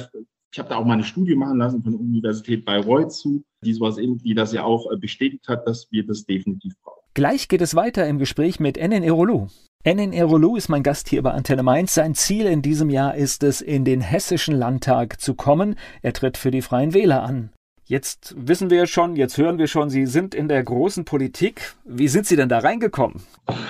ich 0.51 0.59
habe 0.59 0.69
da 0.69 0.75
auch 0.75 0.85
mal 0.85 0.93
eine 0.93 1.03
Studie 1.03 1.35
machen 1.35 1.57
lassen 1.57 1.81
von 1.81 1.93
der 1.93 2.01
Universität 2.01 2.65
Bayreuth 2.65 3.13
zu, 3.13 3.43
die 3.63 3.73
sowas 3.73 3.97
irgendwie 3.97 4.35
das 4.35 4.51
ja 4.51 4.63
auch 4.63 4.91
äh, 4.91 4.97
bestätigt 4.97 5.47
hat, 5.47 5.65
dass 5.65 5.87
wir 5.91 6.05
das 6.05 6.25
definitiv 6.25 6.73
brauchen. 6.83 7.01
Gleich 7.13 7.47
geht 7.47 7.61
es 7.61 7.75
weiter 7.75 8.07
im 8.07 8.19
Gespräch 8.19 8.59
mit 8.59 8.77
Ennen 8.77 9.03
Erolu. 9.03 9.47
Ennen 9.83 10.13
Erolu 10.13 10.57
ist 10.57 10.69
mein 10.69 10.83
Gast 10.83 11.09
hier 11.09 11.23
bei 11.23 11.31
Antenne 11.31 11.63
Mainz. 11.63 11.93
Sein 11.93 12.15
Ziel 12.15 12.45
in 12.45 12.61
diesem 12.61 12.89
Jahr 12.89 13.15
ist 13.15 13.43
es, 13.43 13.61
in 13.61 13.85
den 13.85 14.01
Hessischen 14.01 14.55
Landtag 14.55 15.19
zu 15.19 15.33
kommen. 15.33 15.75
Er 16.01 16.13
tritt 16.13 16.37
für 16.37 16.51
die 16.51 16.61
Freien 16.61 16.93
Wähler 16.93 17.23
an. 17.23 17.51
Jetzt 17.91 18.33
wissen 18.37 18.69
wir 18.69 18.87
schon, 18.87 19.17
jetzt 19.17 19.37
hören 19.37 19.57
wir 19.57 19.67
schon, 19.67 19.89
Sie 19.89 20.05
sind 20.05 20.33
in 20.33 20.47
der 20.47 20.63
großen 20.63 21.03
Politik. 21.03 21.73
Wie 21.83 22.07
sind 22.07 22.25
Sie 22.25 22.37
denn 22.37 22.47
da 22.47 22.59
reingekommen? 22.59 23.21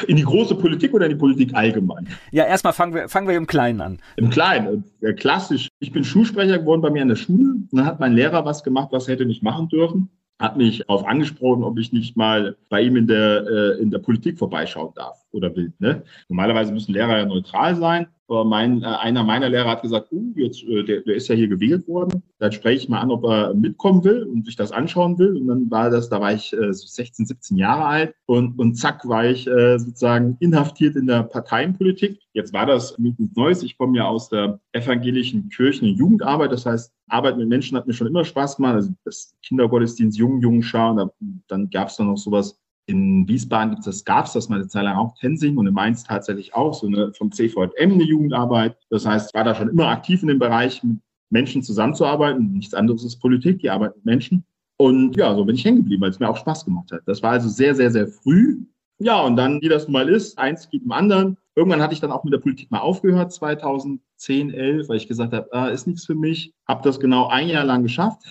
In 0.05 0.15
die 0.15 0.23
große 0.23 0.53
Politik 0.53 0.93
oder 0.93 1.07
in 1.07 1.13
die 1.13 1.17
Politik 1.17 1.55
allgemein? 1.55 2.07
Ja, 2.29 2.45
erstmal 2.45 2.73
fangen 2.73 2.93
wir, 2.93 3.09
fangen 3.09 3.27
wir 3.27 3.35
im 3.35 3.47
Kleinen 3.47 3.81
an. 3.81 3.97
Im 4.17 4.29
Kleinen, 4.29 4.83
äh, 5.01 5.13
klassisch. 5.13 5.69
Ich 5.79 5.91
bin 5.91 6.03
Schulsprecher 6.03 6.59
geworden 6.59 6.81
bei 6.81 6.91
mir 6.91 7.01
an 7.01 7.07
der 7.07 7.15
Schule. 7.15 7.55
Dann 7.71 7.83
hat 7.83 7.99
mein 7.99 8.13
Lehrer 8.13 8.45
was 8.45 8.63
gemacht, 8.63 8.89
was 8.91 9.07
er 9.07 9.15
hätte 9.15 9.25
nicht 9.25 9.41
machen 9.41 9.69
dürfen 9.69 10.11
hat 10.41 10.57
mich 10.57 10.79
darauf 10.79 11.05
angesprochen, 11.05 11.63
ob 11.63 11.77
ich 11.77 11.93
nicht 11.93 12.17
mal 12.17 12.57
bei 12.67 12.81
ihm 12.81 12.95
in 12.95 13.05
der, 13.05 13.45
äh, 13.45 13.81
in 13.81 13.91
der 13.91 13.99
Politik 13.99 14.39
vorbeischauen 14.39 14.91
darf 14.95 15.23
oder 15.31 15.55
will. 15.55 15.71
Ne? 15.77 16.01
Normalerweise 16.29 16.73
müssen 16.73 16.93
Lehrer 16.93 17.19
ja 17.19 17.25
neutral 17.25 17.75
sein. 17.75 18.07
Aber 18.31 18.45
mein, 18.45 18.81
äh, 18.81 18.85
einer 18.85 19.25
meiner 19.25 19.49
Lehrer 19.49 19.71
hat 19.71 19.81
gesagt, 19.81 20.09
uh, 20.13 20.33
jetzt, 20.37 20.63
äh, 20.63 20.83
der, 20.83 21.01
der 21.01 21.15
ist 21.15 21.27
ja 21.27 21.35
hier 21.35 21.49
gewählt 21.49 21.85
worden. 21.89 22.23
Dann 22.39 22.53
spreche 22.53 22.77
ich 22.77 22.87
mal 22.87 23.01
an, 23.01 23.11
ob 23.11 23.25
er 23.25 23.53
mitkommen 23.53 24.05
will 24.05 24.23
und 24.23 24.45
sich 24.45 24.55
das 24.55 24.71
anschauen 24.71 25.19
will. 25.19 25.35
Und 25.35 25.47
dann 25.47 25.69
war 25.69 25.89
das, 25.89 26.07
da 26.07 26.21
war 26.21 26.31
ich 26.31 26.53
äh, 26.53 26.71
so 26.71 26.87
16, 26.87 27.25
17 27.25 27.57
Jahre 27.57 27.83
alt 27.83 28.15
und, 28.27 28.57
und 28.57 28.75
zack 28.75 29.05
war 29.05 29.25
ich 29.25 29.47
äh, 29.47 29.77
sozusagen 29.77 30.37
inhaftiert 30.39 30.95
in 30.95 31.07
der 31.07 31.23
Parteienpolitik. 31.23 32.21
Jetzt 32.31 32.53
war 32.53 32.65
das 32.65 32.97
nichts 32.97 33.35
Neues. 33.35 33.63
Ich 33.63 33.77
komme 33.77 33.97
ja 33.97 34.07
aus 34.07 34.29
der 34.29 34.61
evangelischen 34.71 35.49
Kirchen- 35.49 35.89
und 35.89 35.97
Jugendarbeit. 35.97 36.53
Das 36.53 36.65
heißt, 36.65 36.93
Arbeit 37.09 37.37
mit 37.37 37.49
Menschen 37.49 37.77
hat 37.77 37.85
mir 37.85 37.93
schon 37.93 38.07
immer 38.07 38.23
Spaß 38.23 38.55
gemacht. 38.55 38.75
Also 38.75 38.91
das 39.03 39.35
Kindergottesdienst, 39.43 40.17
Jungen, 40.17 40.39
Jungen 40.41 40.63
schauen. 40.63 40.95
Da, 40.95 41.11
dann 41.49 41.69
gab 41.69 41.89
es 41.89 41.97
dann 41.97 42.07
noch 42.07 42.17
sowas 42.17 42.60
In 42.87 43.27
Wiesbaden 43.27 43.75
gibt 43.75 43.87
es, 43.87 44.03
gab 44.03 44.25
es 44.25 44.33
das 44.33 44.49
mal 44.49 44.55
eine 44.55 44.67
Zeit 44.67 44.83
lang 44.83 44.97
auch, 44.97 45.15
Tensing 45.15 45.57
und 45.57 45.67
in 45.67 45.73
Mainz 45.73 46.03
tatsächlich 46.03 46.53
auch, 46.55 46.73
so 46.73 46.87
eine 46.87 47.13
vom 47.13 47.31
CVM 47.31 47.71
eine 47.77 48.03
Jugendarbeit. 48.03 48.75
Das 48.89 49.05
heißt, 49.05 49.29
ich 49.29 49.33
war 49.33 49.43
da 49.43 49.55
schon 49.55 49.69
immer 49.69 49.87
aktiv 49.87 50.21
in 50.21 50.27
dem 50.27 50.39
Bereich, 50.39 50.83
mit 50.83 50.97
Menschen 51.29 51.63
zusammenzuarbeiten. 51.63 52.51
Nichts 52.51 52.73
anderes 52.73 53.03
ist 53.03 53.19
Politik, 53.19 53.59
die 53.59 53.69
arbeiten 53.69 53.97
mit 53.97 54.05
Menschen. 54.05 54.43
Und 54.77 55.15
ja, 55.15 55.33
so 55.35 55.45
bin 55.45 55.55
ich 55.55 55.63
hängen 55.63 55.77
geblieben, 55.77 56.01
weil 56.01 56.09
es 56.09 56.19
mir 56.19 56.29
auch 56.29 56.37
Spaß 56.37 56.65
gemacht 56.65 56.91
hat. 56.91 57.01
Das 57.05 57.21
war 57.21 57.31
also 57.31 57.49
sehr, 57.49 57.75
sehr, 57.75 57.91
sehr 57.91 58.07
früh. 58.07 58.57
Ja, 58.97 59.21
und 59.21 59.35
dann, 59.35 59.61
wie 59.61 59.69
das 59.69 59.85
nun 59.85 59.93
mal 59.93 60.09
ist, 60.09 60.37
eins 60.37 60.69
geht 60.69 60.83
dem 60.83 60.91
anderen. 60.91 61.37
Irgendwann 61.55 61.81
hatte 61.81 61.93
ich 61.93 61.99
dann 61.99 62.11
auch 62.11 62.23
mit 62.23 62.33
der 62.33 62.39
Politik 62.39 62.71
mal 62.71 62.79
aufgehört, 62.79 63.31
2010, 63.31 64.51
11, 64.51 64.89
weil 64.89 64.97
ich 64.97 65.07
gesagt 65.07 65.33
habe, 65.33 65.47
ah, 65.51 65.67
ist 65.67 65.87
nichts 65.87 66.05
für 66.05 66.15
mich. 66.15 66.53
Habe 66.67 66.81
das 66.83 66.99
genau 66.99 67.27
ein 67.27 67.47
Jahr 67.47 67.63
lang 67.63 67.83
geschafft 67.83 68.23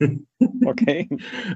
Okay. 0.66 1.08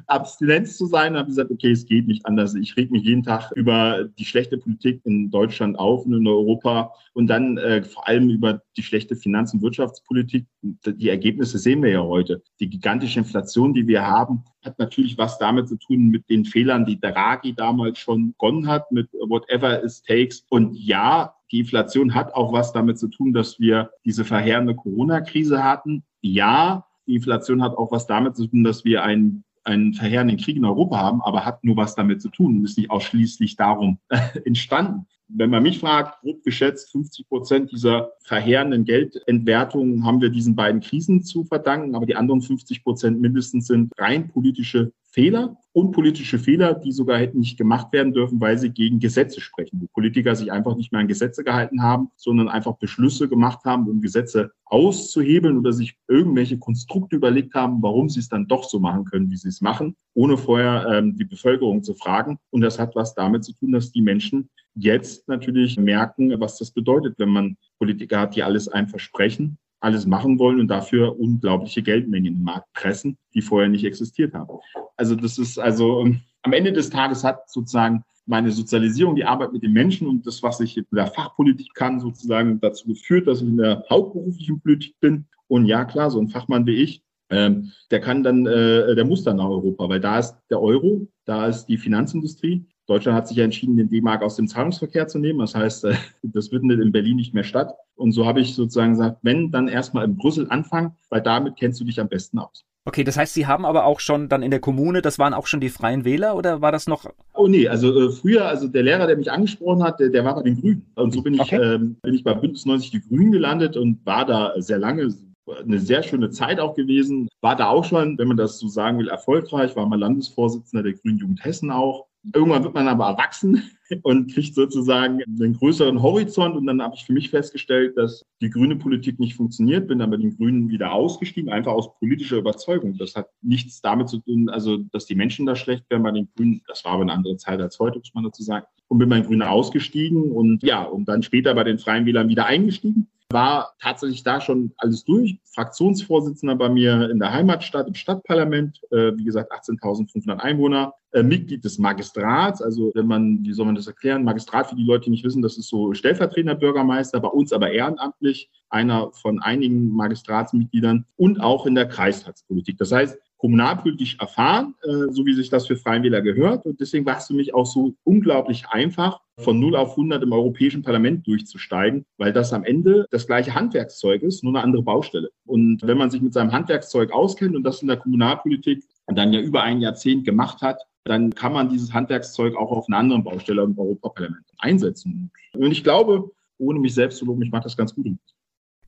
Abstinenz 0.06 0.76
zu 0.76 0.86
sein, 0.86 1.16
habe 1.16 1.28
ich 1.28 1.36
gesagt, 1.36 1.50
okay, 1.50 1.70
es 1.70 1.84
geht 1.84 2.06
nicht 2.06 2.24
anders. 2.26 2.54
Ich 2.54 2.76
reg 2.76 2.90
mich 2.90 3.02
jeden 3.02 3.22
Tag 3.22 3.50
über 3.54 4.04
die 4.18 4.24
schlechte 4.24 4.56
Politik 4.58 5.00
in 5.04 5.30
Deutschland 5.30 5.78
auf 5.78 6.06
und 6.06 6.14
in 6.14 6.26
Europa 6.26 6.92
und 7.14 7.26
dann 7.26 7.58
äh, 7.58 7.82
vor 7.82 8.06
allem 8.06 8.30
über 8.30 8.62
die 8.76 8.82
schlechte 8.82 9.16
Finanz- 9.16 9.52
und 9.52 9.62
Wirtschaftspolitik. 9.62 10.46
Die 10.62 11.08
Ergebnisse 11.08 11.58
sehen 11.58 11.82
wir 11.82 11.90
ja 11.90 12.02
heute. 12.02 12.42
Die 12.60 12.70
gigantische 12.70 13.18
Inflation, 13.18 13.74
die 13.74 13.86
wir 13.86 14.06
haben, 14.06 14.44
hat 14.64 14.78
natürlich 14.78 15.18
was 15.18 15.38
damit 15.38 15.68
zu 15.68 15.76
tun 15.76 16.08
mit 16.08 16.28
den 16.30 16.44
Fehlern, 16.44 16.86
die 16.86 17.00
Draghi 17.00 17.54
damals 17.54 17.98
schon 17.98 18.32
begonnen 18.32 18.66
hat, 18.66 18.90
mit 18.90 19.12
whatever 19.12 19.82
it 19.84 20.02
takes. 20.06 20.44
Und 20.48 20.74
ja, 20.76 21.34
die 21.50 21.60
Inflation 21.60 22.14
hat 22.14 22.34
auch 22.34 22.52
was 22.52 22.72
damit 22.72 22.98
zu 22.98 23.08
tun, 23.08 23.32
dass 23.32 23.58
wir 23.58 23.90
diese 24.04 24.24
verheerende 24.24 24.74
Corona-Krise 24.74 25.62
hatten. 25.62 26.04
Ja, 26.20 26.87
die 27.08 27.16
Inflation 27.16 27.62
hat 27.62 27.76
auch 27.76 27.90
was 27.90 28.06
damit 28.06 28.36
zu 28.36 28.46
tun, 28.46 28.62
dass 28.62 28.84
wir 28.84 29.02
einen, 29.02 29.44
einen 29.64 29.94
verheerenden 29.94 30.36
Krieg 30.36 30.56
in 30.56 30.64
Europa 30.64 30.98
haben, 30.98 31.22
aber 31.22 31.44
hat 31.44 31.64
nur 31.64 31.76
was 31.76 31.94
damit 31.94 32.22
zu 32.22 32.28
tun 32.28 32.58
und 32.58 32.64
ist 32.64 32.78
nicht 32.78 32.90
ausschließlich 32.90 33.56
darum 33.56 33.98
entstanden. 34.44 35.06
Wenn 35.30 35.50
man 35.50 35.62
mich 35.62 35.78
fragt, 35.78 36.20
grob 36.20 36.42
geschätzt 36.42 36.90
50 36.92 37.28
Prozent 37.28 37.72
dieser 37.72 38.12
verheerenden 38.24 38.84
Geldentwertungen 38.84 40.04
haben 40.04 40.22
wir 40.22 40.30
diesen 40.30 40.56
beiden 40.56 40.80
Krisen 40.80 41.22
zu 41.22 41.44
verdanken, 41.44 41.94
aber 41.94 42.06
die 42.06 42.16
anderen 42.16 42.40
50 42.40 42.82
Prozent 42.82 43.20
mindestens 43.20 43.66
sind 43.66 43.92
rein 43.98 44.28
politische 44.28 44.92
Fehler 45.18 45.56
und 45.72 45.90
politische 45.90 46.38
Fehler, 46.38 46.74
die 46.74 46.92
sogar 46.92 47.18
hätten 47.18 47.40
nicht 47.40 47.58
gemacht 47.58 47.92
werden 47.92 48.12
dürfen, 48.12 48.40
weil 48.40 48.56
sie 48.56 48.70
gegen 48.70 49.00
Gesetze 49.00 49.40
sprechen. 49.40 49.80
Wo 49.80 49.88
Politiker 49.88 50.36
sich 50.36 50.52
einfach 50.52 50.76
nicht 50.76 50.92
mehr 50.92 51.00
an 51.00 51.08
Gesetze 51.08 51.42
gehalten 51.42 51.82
haben, 51.82 52.12
sondern 52.14 52.48
einfach 52.48 52.76
Beschlüsse 52.76 53.28
gemacht 53.28 53.64
haben, 53.64 53.88
um 53.88 54.00
Gesetze 54.00 54.52
auszuhebeln 54.64 55.58
oder 55.58 55.72
sich 55.72 55.96
irgendwelche 56.06 56.60
Konstrukte 56.60 57.16
überlegt 57.16 57.54
haben, 57.54 57.82
warum 57.82 58.08
sie 58.08 58.20
es 58.20 58.28
dann 58.28 58.46
doch 58.46 58.62
so 58.62 58.78
machen 58.78 59.06
können, 59.06 59.28
wie 59.32 59.36
sie 59.36 59.48
es 59.48 59.60
machen, 59.60 59.96
ohne 60.14 60.38
vorher 60.38 60.86
ähm, 60.88 61.16
die 61.16 61.24
Bevölkerung 61.24 61.82
zu 61.82 61.94
fragen. 61.94 62.38
Und 62.50 62.60
das 62.60 62.78
hat 62.78 62.94
was 62.94 63.16
damit 63.16 63.42
zu 63.42 63.54
tun, 63.54 63.72
dass 63.72 63.90
die 63.90 64.02
Menschen 64.02 64.50
jetzt 64.76 65.26
natürlich 65.26 65.76
merken, 65.76 66.32
was 66.38 66.58
das 66.58 66.70
bedeutet, 66.70 67.18
wenn 67.18 67.30
man 67.30 67.56
Politiker 67.80 68.20
hat, 68.20 68.36
die 68.36 68.44
alles 68.44 68.68
einem 68.68 68.86
versprechen 68.86 69.58
alles 69.80 70.06
machen 70.06 70.38
wollen 70.38 70.60
und 70.60 70.68
dafür 70.68 71.18
unglaubliche 71.18 71.82
Geldmengen 71.82 72.34
den 72.34 72.42
Markt 72.42 72.72
pressen, 72.72 73.16
die 73.34 73.42
vorher 73.42 73.68
nicht 73.68 73.84
existiert 73.84 74.34
haben. 74.34 74.58
Also 74.96 75.14
das 75.14 75.38
ist 75.38 75.58
also 75.58 76.00
ähm, 76.00 76.20
am 76.42 76.52
Ende 76.52 76.72
des 76.72 76.90
Tages 76.90 77.24
hat 77.24 77.48
sozusagen 77.50 78.02
meine 78.26 78.50
Sozialisierung, 78.50 79.16
die 79.16 79.24
Arbeit 79.24 79.52
mit 79.52 79.62
den 79.62 79.72
Menschen 79.72 80.06
und 80.06 80.26
das, 80.26 80.42
was 80.42 80.60
ich 80.60 80.76
in 80.76 80.86
der 80.92 81.06
Fachpolitik 81.06 81.72
kann, 81.74 81.98
sozusagen 81.98 82.60
dazu 82.60 82.88
geführt, 82.88 83.26
dass 83.26 83.40
ich 83.40 83.48
in 83.48 83.56
der 83.56 83.84
hauptberuflichen 83.88 84.60
Politik 84.60 84.96
bin. 85.00 85.26
Und 85.46 85.64
ja, 85.64 85.86
klar, 85.86 86.10
so 86.10 86.20
ein 86.20 86.28
Fachmann 86.28 86.66
wie 86.66 86.82
ich, 86.82 87.02
ähm, 87.30 87.72
der 87.90 88.00
kann 88.00 88.22
dann, 88.22 88.46
äh, 88.46 88.94
der 88.94 89.04
muss 89.06 89.22
dann 89.22 89.36
nach 89.36 89.48
Europa, 89.48 89.88
weil 89.88 90.00
da 90.00 90.18
ist 90.18 90.36
der 90.50 90.60
Euro, 90.60 91.08
da 91.24 91.46
ist 91.46 91.66
die 91.66 91.78
Finanzindustrie. 91.78 92.66
Deutschland 92.88 93.16
hat 93.16 93.28
sich 93.28 93.36
ja 93.36 93.44
entschieden, 93.44 93.76
den 93.76 93.90
D-Mark 93.90 94.22
aus 94.22 94.36
dem 94.36 94.48
Zahlungsverkehr 94.48 95.06
zu 95.06 95.18
nehmen. 95.18 95.38
Das 95.38 95.54
heißt, 95.54 95.84
äh, 95.84 95.94
das 96.22 96.48
findet 96.48 96.80
in 96.80 96.90
Berlin 96.90 97.16
nicht 97.16 97.34
mehr 97.34 97.44
statt. 97.44 97.74
Und 97.96 98.12
so 98.12 98.26
habe 98.26 98.40
ich 98.40 98.54
sozusagen 98.54 98.92
gesagt, 98.92 99.18
wenn, 99.22 99.50
dann 99.50 99.68
erstmal 99.68 100.04
in 100.04 100.16
Brüssel 100.16 100.46
anfangen, 100.48 100.92
weil 101.10 101.20
damit 101.20 101.56
kennst 101.56 101.80
du 101.80 101.84
dich 101.84 102.00
am 102.00 102.08
besten 102.08 102.38
aus. 102.38 102.64
Okay, 102.86 103.04
das 103.04 103.18
heißt, 103.18 103.34
Sie 103.34 103.46
haben 103.46 103.66
aber 103.66 103.84
auch 103.84 104.00
schon 104.00 104.30
dann 104.30 104.42
in 104.42 104.50
der 104.50 104.60
Kommune, 104.60 105.02
das 105.02 105.18
waren 105.18 105.34
auch 105.34 105.46
schon 105.46 105.60
die 105.60 105.68
Freien 105.68 106.06
Wähler 106.06 106.34
oder 106.34 106.62
war 106.62 106.72
das 106.72 106.86
noch? 106.86 107.04
Oh 107.34 107.46
nee, 107.46 107.68
also 107.68 107.94
äh, 107.94 108.10
früher, 108.10 108.46
also 108.46 108.66
der 108.66 108.82
Lehrer, 108.82 109.06
der 109.06 109.18
mich 109.18 109.30
angesprochen 109.30 109.82
hat, 109.82 110.00
der, 110.00 110.08
der 110.08 110.24
war 110.24 110.36
bei 110.36 110.42
den 110.42 110.58
Grünen. 110.58 110.90
Und 110.94 111.12
so 111.12 111.20
bin 111.20 111.34
ich, 111.34 111.40
okay. 111.40 111.56
ähm, 111.56 111.98
bin 112.00 112.14
ich 112.14 112.24
bei 112.24 112.32
Bündnis 112.32 112.64
90 112.64 112.90
Die 112.90 113.02
Grünen 113.02 113.32
gelandet 113.32 113.76
und 113.76 114.06
war 114.06 114.24
da 114.24 114.54
sehr 114.56 114.78
lange, 114.78 115.14
eine 115.62 115.78
sehr 115.78 116.02
schöne 116.02 116.30
Zeit 116.30 116.60
auch 116.60 116.74
gewesen. 116.74 117.28
War 117.42 117.56
da 117.56 117.68
auch 117.68 117.84
schon, 117.84 118.16
wenn 118.16 118.28
man 118.28 118.38
das 118.38 118.58
so 118.58 118.68
sagen 118.68 118.98
will, 118.98 119.08
erfolgreich, 119.08 119.76
war 119.76 119.84
mal 119.84 119.98
Landesvorsitzender 119.98 120.82
der 120.82 120.94
Grünen 120.94 121.18
Jugend 121.18 121.44
Hessen 121.44 121.70
auch. 121.70 122.07
Irgendwann 122.34 122.64
wird 122.64 122.74
man 122.74 122.88
aber 122.88 123.06
erwachsen 123.06 123.70
und 124.02 124.32
kriegt 124.32 124.54
sozusagen 124.54 125.22
einen 125.22 125.54
größeren 125.54 126.02
Horizont. 126.02 126.56
Und 126.56 126.66
dann 126.66 126.82
habe 126.82 126.94
ich 126.96 127.04
für 127.04 127.12
mich 127.12 127.30
festgestellt, 127.30 127.96
dass 127.96 128.24
die 128.40 128.50
grüne 128.50 128.76
Politik 128.76 129.18
nicht 129.18 129.34
funktioniert, 129.34 129.88
bin 129.88 130.00
dann 130.00 130.10
bei 130.10 130.16
den 130.16 130.36
Grünen 130.36 130.68
wieder 130.68 130.92
ausgestiegen, 130.92 131.50
einfach 131.50 131.72
aus 131.72 131.94
politischer 131.98 132.36
Überzeugung. 132.36 132.96
Das 132.98 133.14
hat 133.14 133.28
nichts 133.40 133.80
damit 133.80 134.08
zu 134.08 134.18
tun, 134.18 134.48
also 134.48 134.78
dass 134.92 135.06
die 135.06 135.14
Menschen 135.14 135.46
da 135.46 135.56
schlecht 135.56 135.84
wären 135.90 136.02
bei 136.02 136.10
den 136.10 136.28
Grünen. 136.36 136.62
Das 136.66 136.84
war 136.84 136.92
aber 136.92 137.02
eine 137.02 137.12
andere 137.12 137.36
Zeit 137.36 137.60
als 137.60 137.78
heute, 137.78 137.98
muss 137.98 138.14
man 138.14 138.24
dazu 138.24 138.42
sagen. 138.42 138.66
Und 138.88 138.98
bin 138.98 139.08
bei 139.08 139.16
den 139.16 139.26
Grünen 139.26 139.42
ausgestiegen 139.42 140.32
und 140.32 140.62
ja, 140.62 140.82
und 140.82 141.08
dann 141.08 141.22
später 141.22 141.54
bei 141.54 141.64
den 141.64 141.78
Freien 141.78 142.06
Wählern 142.06 142.28
wieder 142.28 142.46
eingestiegen 142.46 143.08
war 143.30 143.74
tatsächlich 143.80 144.22
da 144.22 144.40
schon 144.40 144.72
alles 144.78 145.04
durch. 145.04 145.38
Fraktionsvorsitzender 145.54 146.56
bei 146.56 146.68
mir 146.68 147.10
in 147.10 147.18
der 147.18 147.32
Heimatstadt 147.32 147.86
im 147.86 147.94
Stadtparlament, 147.94 148.80
äh, 148.90 149.12
wie 149.16 149.24
gesagt 149.24 149.52
18.500 149.52 150.38
Einwohner, 150.38 150.94
äh, 151.12 151.22
Mitglied 151.22 151.64
des 151.64 151.78
Magistrats, 151.78 152.62
also 152.62 152.90
wenn 152.94 153.06
man, 153.06 153.42
wie 153.42 153.52
soll 153.52 153.66
man 153.66 153.74
das 153.74 153.86
erklären, 153.86 154.24
Magistrat 154.24 154.68
für 154.68 154.76
die 154.76 154.84
Leute, 154.84 155.04
die 155.04 155.10
nicht 155.10 155.24
wissen, 155.24 155.42
das 155.42 155.58
ist 155.58 155.68
so 155.68 155.92
stellvertretender 155.92 156.54
Bürgermeister, 156.54 157.20
bei 157.20 157.28
uns 157.28 157.52
aber 157.52 157.70
ehrenamtlich, 157.70 158.50
einer 158.70 159.12
von 159.12 159.42
einigen 159.42 159.90
Magistratsmitgliedern 159.90 161.04
und 161.16 161.40
auch 161.40 161.66
in 161.66 161.74
der 161.74 161.88
Kreistagspolitik. 161.88 162.78
Das 162.78 162.92
heißt, 162.92 163.18
kommunalpolitisch 163.38 164.18
erfahren, 164.18 164.74
äh, 164.82 165.10
so 165.10 165.24
wie 165.24 165.34
sich 165.34 165.48
das 165.48 165.66
für 165.66 165.76
Freien 165.76 166.02
gehört. 166.02 166.66
Und 166.66 166.80
deswegen 166.80 167.06
war 167.06 167.18
es 167.18 167.28
für 167.28 167.34
mich 167.34 167.54
auch 167.54 167.66
so 167.66 167.94
unglaublich 168.04 168.66
einfach, 168.68 169.20
von 169.38 169.60
0 169.60 169.76
auf 169.76 169.90
100 169.90 170.22
im 170.22 170.32
Europäischen 170.32 170.82
Parlament 170.82 171.26
durchzusteigen, 171.26 172.04
weil 172.16 172.32
das 172.32 172.52
am 172.52 172.64
Ende 172.64 173.06
das 173.10 173.26
gleiche 173.26 173.54
Handwerkszeug 173.54 174.22
ist, 174.22 174.42
nur 174.42 174.52
eine 174.52 174.64
andere 174.64 174.82
Baustelle. 174.82 175.30
Und 175.46 175.80
wenn 175.84 175.96
man 175.96 176.10
sich 176.10 176.20
mit 176.20 176.32
seinem 176.32 176.52
Handwerkszeug 176.52 177.12
auskennt 177.12 177.54
und 177.54 177.62
das 177.62 177.80
in 177.80 177.88
der 177.88 177.98
Kommunalpolitik 177.98 178.84
dann 179.06 179.32
ja 179.32 179.40
über 179.40 179.62
ein 179.62 179.80
Jahrzehnt 179.80 180.24
gemacht 180.24 180.60
hat, 180.60 180.82
dann 181.04 181.34
kann 181.34 181.52
man 181.52 181.68
dieses 181.68 181.94
Handwerkszeug 181.94 182.56
auch 182.56 182.70
auf 182.72 182.86
einer 182.88 182.98
anderen 182.98 183.24
Baustelle 183.24 183.62
im 183.62 183.78
Europaparlament 183.78 184.44
einsetzen. 184.58 185.30
Und 185.54 185.70
ich 185.70 185.82
glaube, 185.84 186.30
ohne 186.58 186.80
mich 186.80 186.94
selbst 186.94 187.18
zu 187.18 187.24
loben, 187.24 187.42
ich 187.42 187.50
mache 187.50 187.62
das 187.62 187.76
ganz 187.76 187.94
gut. 187.94 188.06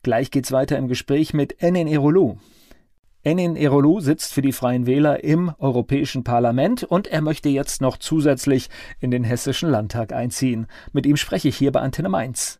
Gleich 0.02 0.30
geht's 0.30 0.52
weiter 0.52 0.76
im 0.76 0.88
Gespräch 0.88 1.32
mit 1.32 1.62
Enin 1.62 1.86
Erolo. 1.86 2.38
Enin 3.22 3.54
Erolu 3.54 4.00
sitzt 4.00 4.32
für 4.32 4.40
die 4.40 4.52
Freien 4.52 4.86
Wähler 4.86 5.22
im 5.22 5.52
Europäischen 5.58 6.24
Parlament 6.24 6.84
und 6.84 7.06
er 7.06 7.20
möchte 7.20 7.50
jetzt 7.50 7.82
noch 7.82 7.98
zusätzlich 7.98 8.70
in 8.98 9.10
den 9.10 9.24
Hessischen 9.24 9.68
Landtag 9.68 10.14
einziehen. 10.14 10.66
Mit 10.92 11.04
ihm 11.04 11.18
spreche 11.18 11.48
ich 11.48 11.56
hier 11.56 11.70
bei 11.70 11.80
Antenne 11.80 12.08
Mainz. 12.08 12.59